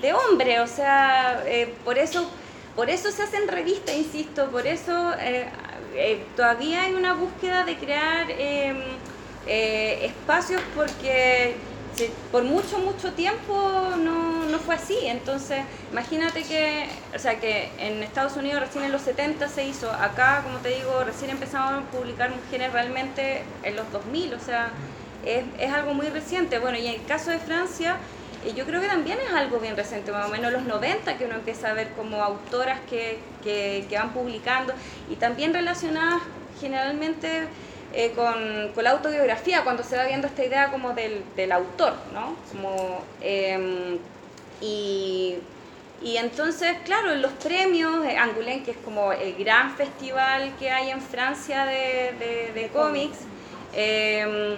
[0.00, 2.30] de hombre, o sea, eh, por eso
[2.78, 5.48] por eso se hacen revistas, insisto, por eso eh,
[5.96, 8.94] eh, todavía hay una búsqueda de crear eh,
[10.04, 11.56] espacios porque
[12.30, 13.52] por mucho, mucho tiempo
[13.98, 14.96] no, no fue así.
[15.02, 19.90] Entonces, imagínate que, o sea, que en Estados Unidos recién en los 70 se hizo,
[19.90, 24.70] acá, como te digo, recién empezamos a publicar mujeres realmente en los 2000, o sea,
[25.24, 26.60] es, algo muy reciente.
[26.60, 27.96] Bueno, y en el caso de Francia,
[28.56, 31.34] yo creo que también es algo bien reciente, más o menos los 90, que uno
[31.34, 34.72] empieza a ver como autoras que, que, que van publicando
[35.10, 36.22] y también relacionadas
[36.60, 37.48] generalmente
[37.92, 41.94] eh, con, con la autobiografía, cuando se va viendo esta idea como del, del autor,
[42.12, 42.36] ¿no?
[42.52, 43.98] Como, em,
[44.60, 45.36] y,
[46.02, 50.70] y entonces, claro, en los premios, eh, Angoulême, que es como el gran festival que
[50.70, 53.18] hay en Francia de, de- de cómics,
[53.74, 54.56] em,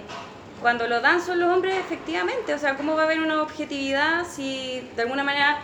[0.61, 4.25] cuando lo dan son los hombres efectivamente, o sea, ¿cómo va a haber una objetividad
[4.25, 5.59] si de alguna manera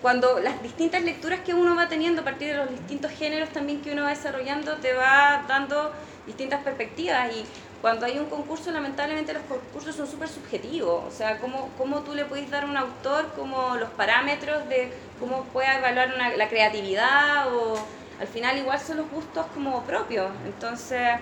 [0.00, 3.82] cuando las distintas lecturas que uno va teniendo a partir de los distintos géneros también
[3.82, 5.92] que uno va desarrollando te va dando
[6.26, 7.44] distintas perspectivas y
[7.82, 12.14] cuando hay un concurso lamentablemente los concursos son súper subjetivos, o sea, ¿cómo, cómo tú
[12.14, 16.48] le puedes dar a un autor como los parámetros de cómo puede evaluar una- la
[16.48, 17.76] creatividad o
[18.20, 21.18] al final igual son los gustos como propios, entonces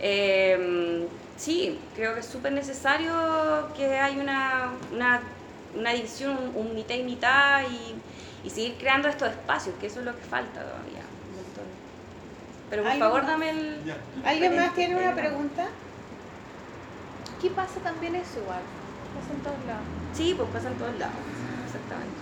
[0.00, 1.06] eh,
[1.36, 3.12] sí, creo que es súper necesario
[3.76, 5.20] que hay una, una,
[5.74, 10.00] una división, un, un mitad y mitad y, y seguir creando estos espacios, que eso
[10.00, 11.04] es lo que falta todavía.
[11.28, 11.64] un montón.
[12.70, 13.94] Pero por favor dame el...
[14.24, 15.66] ¿Alguien más tiene una pregunta?
[17.40, 18.60] ¿Qué pasa también eso igual?
[19.14, 19.84] Pasa en todos lados.
[20.14, 21.14] Sí, pues pasa en todos lados,
[21.66, 22.16] exactamente.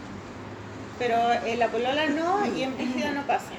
[0.98, 1.16] Pero
[1.46, 3.50] en la polola no y en Brígida no pasa.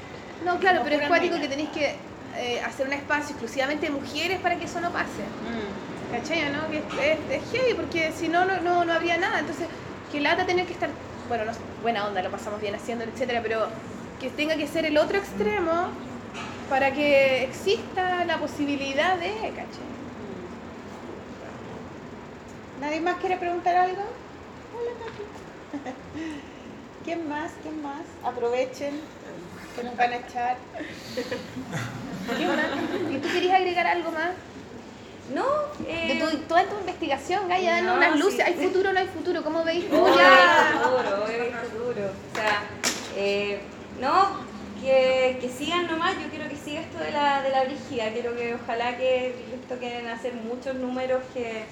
[0.46, 1.96] No, claro, No pero es cuático que tenéis que
[2.38, 5.24] eh, hacer un espacio exclusivamente de mujeres para que eso no pase.
[5.24, 6.16] Mm.
[6.16, 6.52] ¿Cachai?
[6.52, 6.70] ¿no?
[6.70, 9.40] Que es, es, es heavy porque si no, no, no, no habría nada.
[9.40, 9.68] Entonces,
[10.12, 10.90] que lata tener que estar,
[11.28, 11.52] bueno, no,
[11.82, 13.68] buena onda, lo pasamos bien haciendo, etcétera, pero
[14.20, 15.90] que tenga que ser el otro extremo
[16.70, 19.96] para que exista la posibilidad de, ¿cachai?
[22.82, 24.04] ¿Nadie más quiere preguntar algo?
[24.74, 25.92] Hola, Katy.
[27.06, 27.52] ¿Quién más?
[27.62, 28.04] ¿Quién más?
[28.24, 29.00] Aprovechen
[29.76, 30.58] que nos van a echar.
[32.38, 33.12] ¿Qué más?
[33.12, 34.32] ¿Y tú querías agregar algo más?
[35.34, 35.44] No,
[35.88, 38.36] eh, De tu, toda tu investigación, Gaya, no, unas luces.
[38.36, 38.42] sí.
[38.42, 39.44] ¿Hay futuro o no hay futuro?
[39.44, 40.68] ¿Cómo veis tú ya?
[40.68, 42.12] hay futuro, hay futuro.
[42.32, 42.62] O sea,
[43.18, 43.60] eh,
[44.00, 44.46] no,
[44.82, 48.36] que, que sigan nomás, yo quiero que siga esto de la, de la brígida, quiero
[48.36, 49.30] que ojalá que
[49.62, 51.66] esto quieren hacer muchos números que,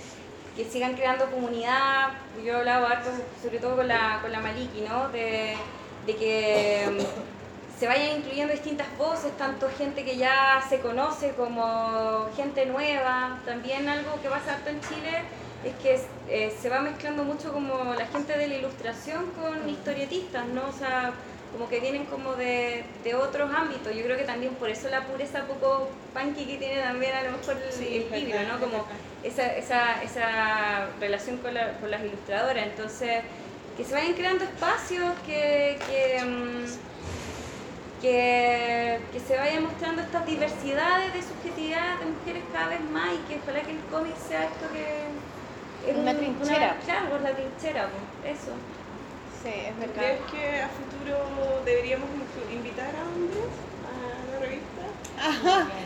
[0.56, 2.10] que sigan creando comunidad.
[2.44, 3.12] Yo he hablado harto,
[3.42, 5.10] sobre todo con la, con la Maliki, ¿no?
[5.10, 5.56] De,
[6.08, 6.88] de que
[7.84, 13.42] se vayan incluyendo distintas voces, tanto gente que ya se conoce como gente nueva.
[13.46, 15.12] También algo que pasa harto en Chile
[15.66, 16.00] es que
[16.30, 20.62] eh, se va mezclando mucho como la gente de la ilustración con historietistas, ¿no?
[20.70, 21.12] O sea,
[21.52, 23.94] como que vienen como de, de otros ámbitos.
[23.94, 27.32] Yo creo que también por eso la pureza poco punky que tiene también a lo
[27.38, 28.62] mejor el, Sí, el libro, ¿no?
[28.62, 28.86] Como
[29.26, 32.64] esa, esa, esa relación con, la- con las ilustradoras.
[32.66, 33.24] Entonces,
[33.76, 35.78] que se vayan creando espacios que...
[35.90, 36.93] que mm,
[38.04, 43.18] que, que se vayan mostrando estas diversidades de subjetividad de mujeres cada vez más y
[43.30, 46.78] que ojalá que el cómic sea esto que es Una un- trinchera.
[46.86, 47.88] claro, la trinchera,
[48.22, 48.52] pues, eso.
[49.42, 49.96] Sí, es verdad.
[49.96, 52.08] ¿Crees que a futuro deberíamos
[52.52, 53.48] invitar a hombres
[53.88, 54.84] a la revista?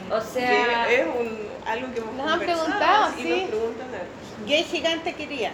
[0.17, 1.37] O sea, Que es un,
[1.67, 3.29] algo que hemos Nos han preguntado, y sí.
[3.29, 5.51] nos preguntan a Gay gigante quería.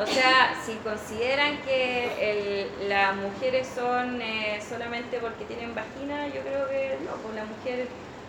[0.00, 6.40] O sea, si consideran que el- las mujeres son eh, solamente porque tienen vagina, yo
[6.40, 7.86] creo que no, pues la mujer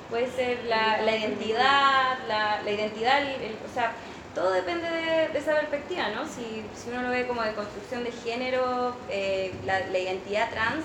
[0.09, 3.93] puede ser la, la identidad, la, la identidad, el- o sea,
[4.35, 6.25] todo depende de, esa perspectiva, ¿no?
[6.25, 10.83] Si, si, uno lo ve como de construcción de género, eh, la, la, identidad trans,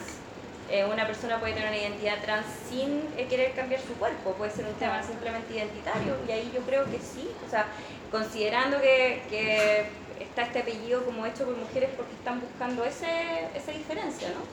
[0.70, 4.66] eh, una persona puede tener una identidad trans sin querer cambiar su cuerpo, puede ser
[4.66, 7.66] un tema simplemente identitario, y ahí yo creo que sí, o sea,
[8.10, 10.05] considerando que, que
[10.36, 13.06] está este apellido como hecho por mujeres porque están buscando ese,
[13.54, 14.44] esa diferencia, ¿no?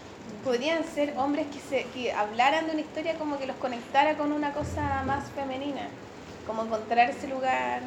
[0.46, 4.32] Podrían ser hombres que, se, que hablaran de una historia como que los conectara con
[4.32, 5.90] una cosa más femenina,
[6.48, 7.82] como encontrar ese lugar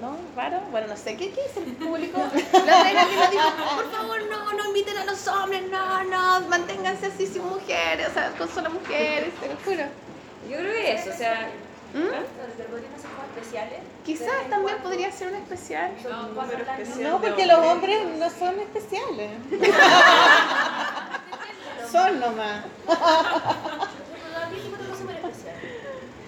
[0.00, 0.16] ¿no?
[0.34, 0.60] ¿Raro?
[0.70, 2.18] Bueno, no sé, ¿qué, qué dice el público?
[2.66, 6.48] La reina que nos dijo, por favor, no, no inviten a los hombres, no, no,
[6.48, 9.88] manténganse así sin mujeres, o sea, con solo mujeres, te lo juro.
[10.50, 11.50] Yo creo que eso, o sea...
[11.94, 12.42] ¿Mm?
[13.36, 13.80] especiales?
[14.04, 15.92] Quizás también podría ser un especial.
[17.00, 19.30] No, porque los hombres no son especiales.
[21.90, 22.64] son nomás.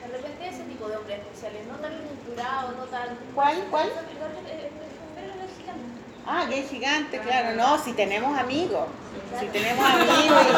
[0.01, 1.93] De repente ese tipo de hombres especiales, no tan
[2.77, 3.17] no tan...
[3.35, 3.65] ¿Cuál?
[3.71, 3.91] ¿Cuál?
[6.27, 7.55] Ah, gay gigante, claro.
[7.55, 8.87] No, si tenemos amigos.
[9.39, 10.43] Si tenemos amigos.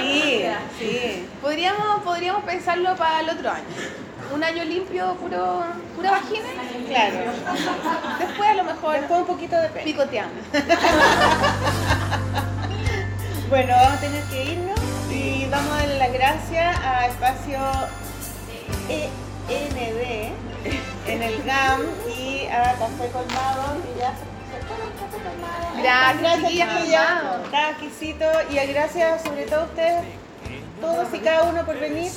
[0.00, 0.44] Sí,
[0.78, 1.28] sí.
[1.40, 3.64] Podríamos, podríamos pensarlo para el otro año.
[4.34, 5.62] Un año limpio, puro,
[5.94, 6.48] pura vagina.
[6.88, 7.18] Claro.
[8.18, 8.96] Después a lo mejor.
[8.96, 9.84] Después un poquito de pelo.
[9.84, 10.40] Picoteando.
[13.48, 14.80] bueno, vamos a tener que irnos
[15.10, 17.58] y vamos a darle las gracias a Espacio
[18.88, 19.08] e
[19.48, 20.51] ND
[21.06, 21.82] en el GAM
[22.16, 24.14] y a Café Colmado y ya
[25.78, 30.04] Gracias, gracias Cada exquisito y gracias sobre todo a ustedes,
[30.80, 32.12] todos y cada uno por venir.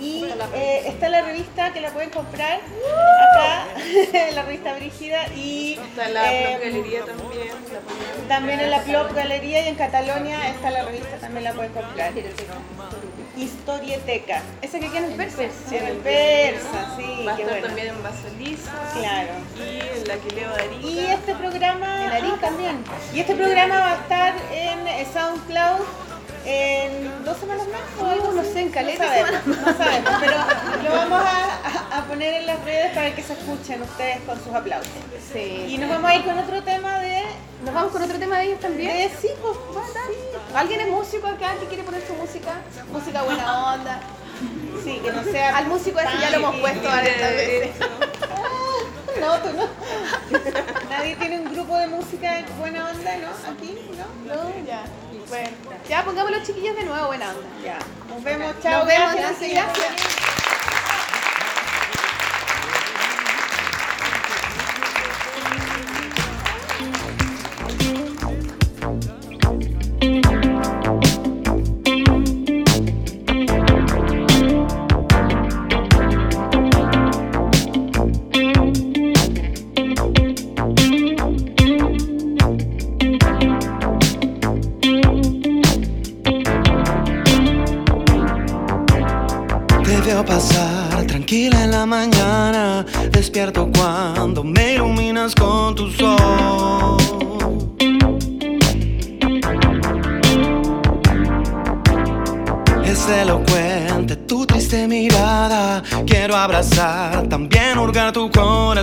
[0.00, 3.66] Y eh, está la revista que la pueden comprar acá,
[4.34, 5.26] la revista Brígida.
[5.34, 7.48] Y está en la eh, Galería también.
[8.28, 12.12] También en la Plop Galería y en Catalonia está la revista, también la pueden comprar.
[13.36, 14.42] Historieteca.
[14.62, 15.42] ¿Esa que queda en persa?
[15.42, 17.24] En el persa, sí.
[17.26, 18.72] Va a estar también en Basoliza.
[18.92, 19.32] Claro.
[19.56, 20.86] Y en la que leo Arica.
[20.86, 22.04] Y este programa...
[22.04, 22.84] En Arica también.
[23.12, 25.84] Y este programa va a estar en SoundCloud
[26.44, 29.04] en dos semanas más o no sé, en caleta.
[29.46, 30.36] No sabemos, pero
[30.84, 34.52] lo vamos a, a, poner en las redes para que se escuchen ustedes con sus
[34.52, 34.90] aplausos.
[35.32, 35.66] Sí.
[35.68, 37.22] Y nos vamos a ir con otro tema de.
[37.64, 38.96] ¿Nos vamos con otro tema de ellos también?
[38.96, 39.56] De, sí, pues,
[40.54, 42.52] ¿Alguien es músico acá que quiere poner su música?
[42.92, 44.00] Música buena onda.
[44.82, 45.56] Sí, que no sea.
[45.56, 47.70] Al músico ese ya lo hemos puesto varias veces.
[49.20, 49.68] No, tú no.
[50.90, 53.52] Nadie tiene un grupo de música buena onda, ¿no?
[53.52, 54.34] Aquí, ¿no?
[54.34, 54.84] No, ya.
[55.28, 55.50] Bueno,
[55.88, 57.46] ya pongamos los chiquillos de nuevo, buena onda.
[57.62, 57.78] Ya.
[58.08, 58.78] Nos vemos, chao.
[58.78, 59.50] Nos vemos, gracias.
[59.50, 60.13] gracias.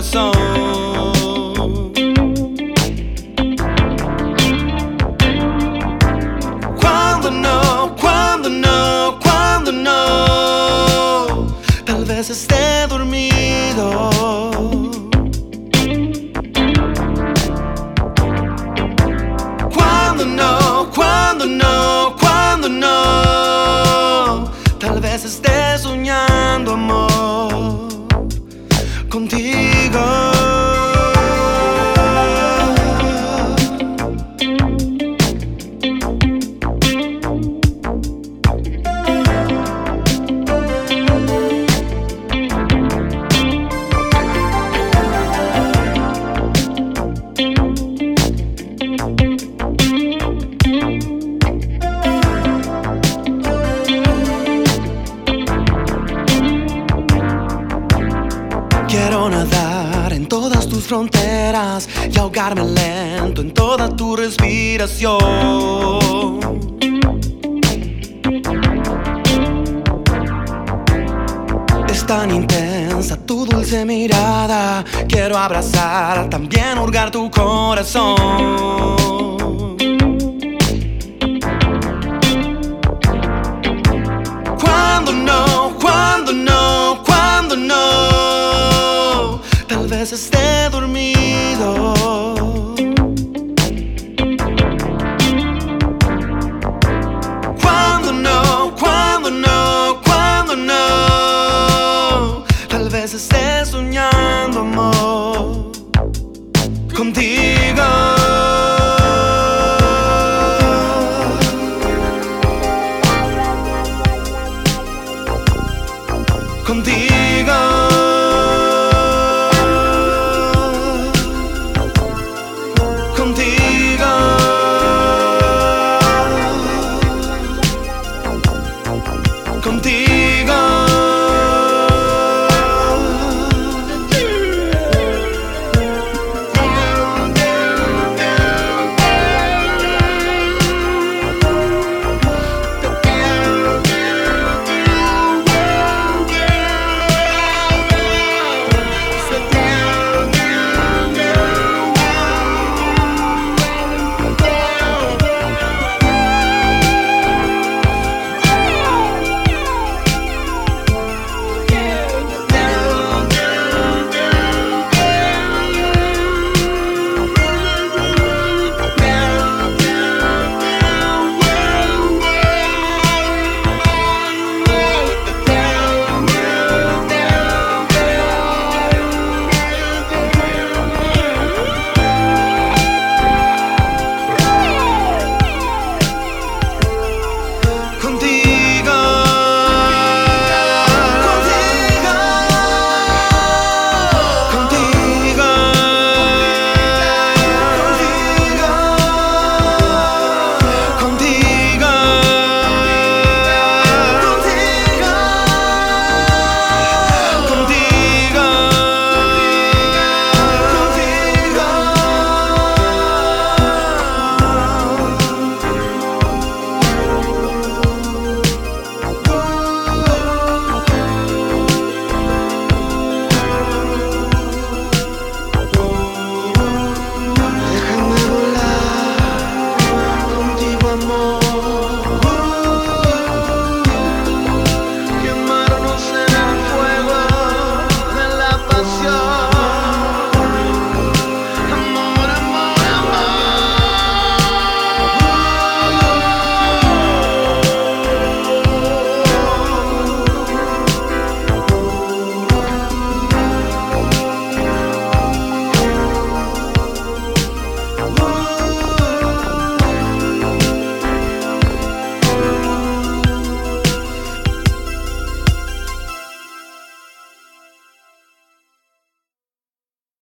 [0.02, 0.61] song.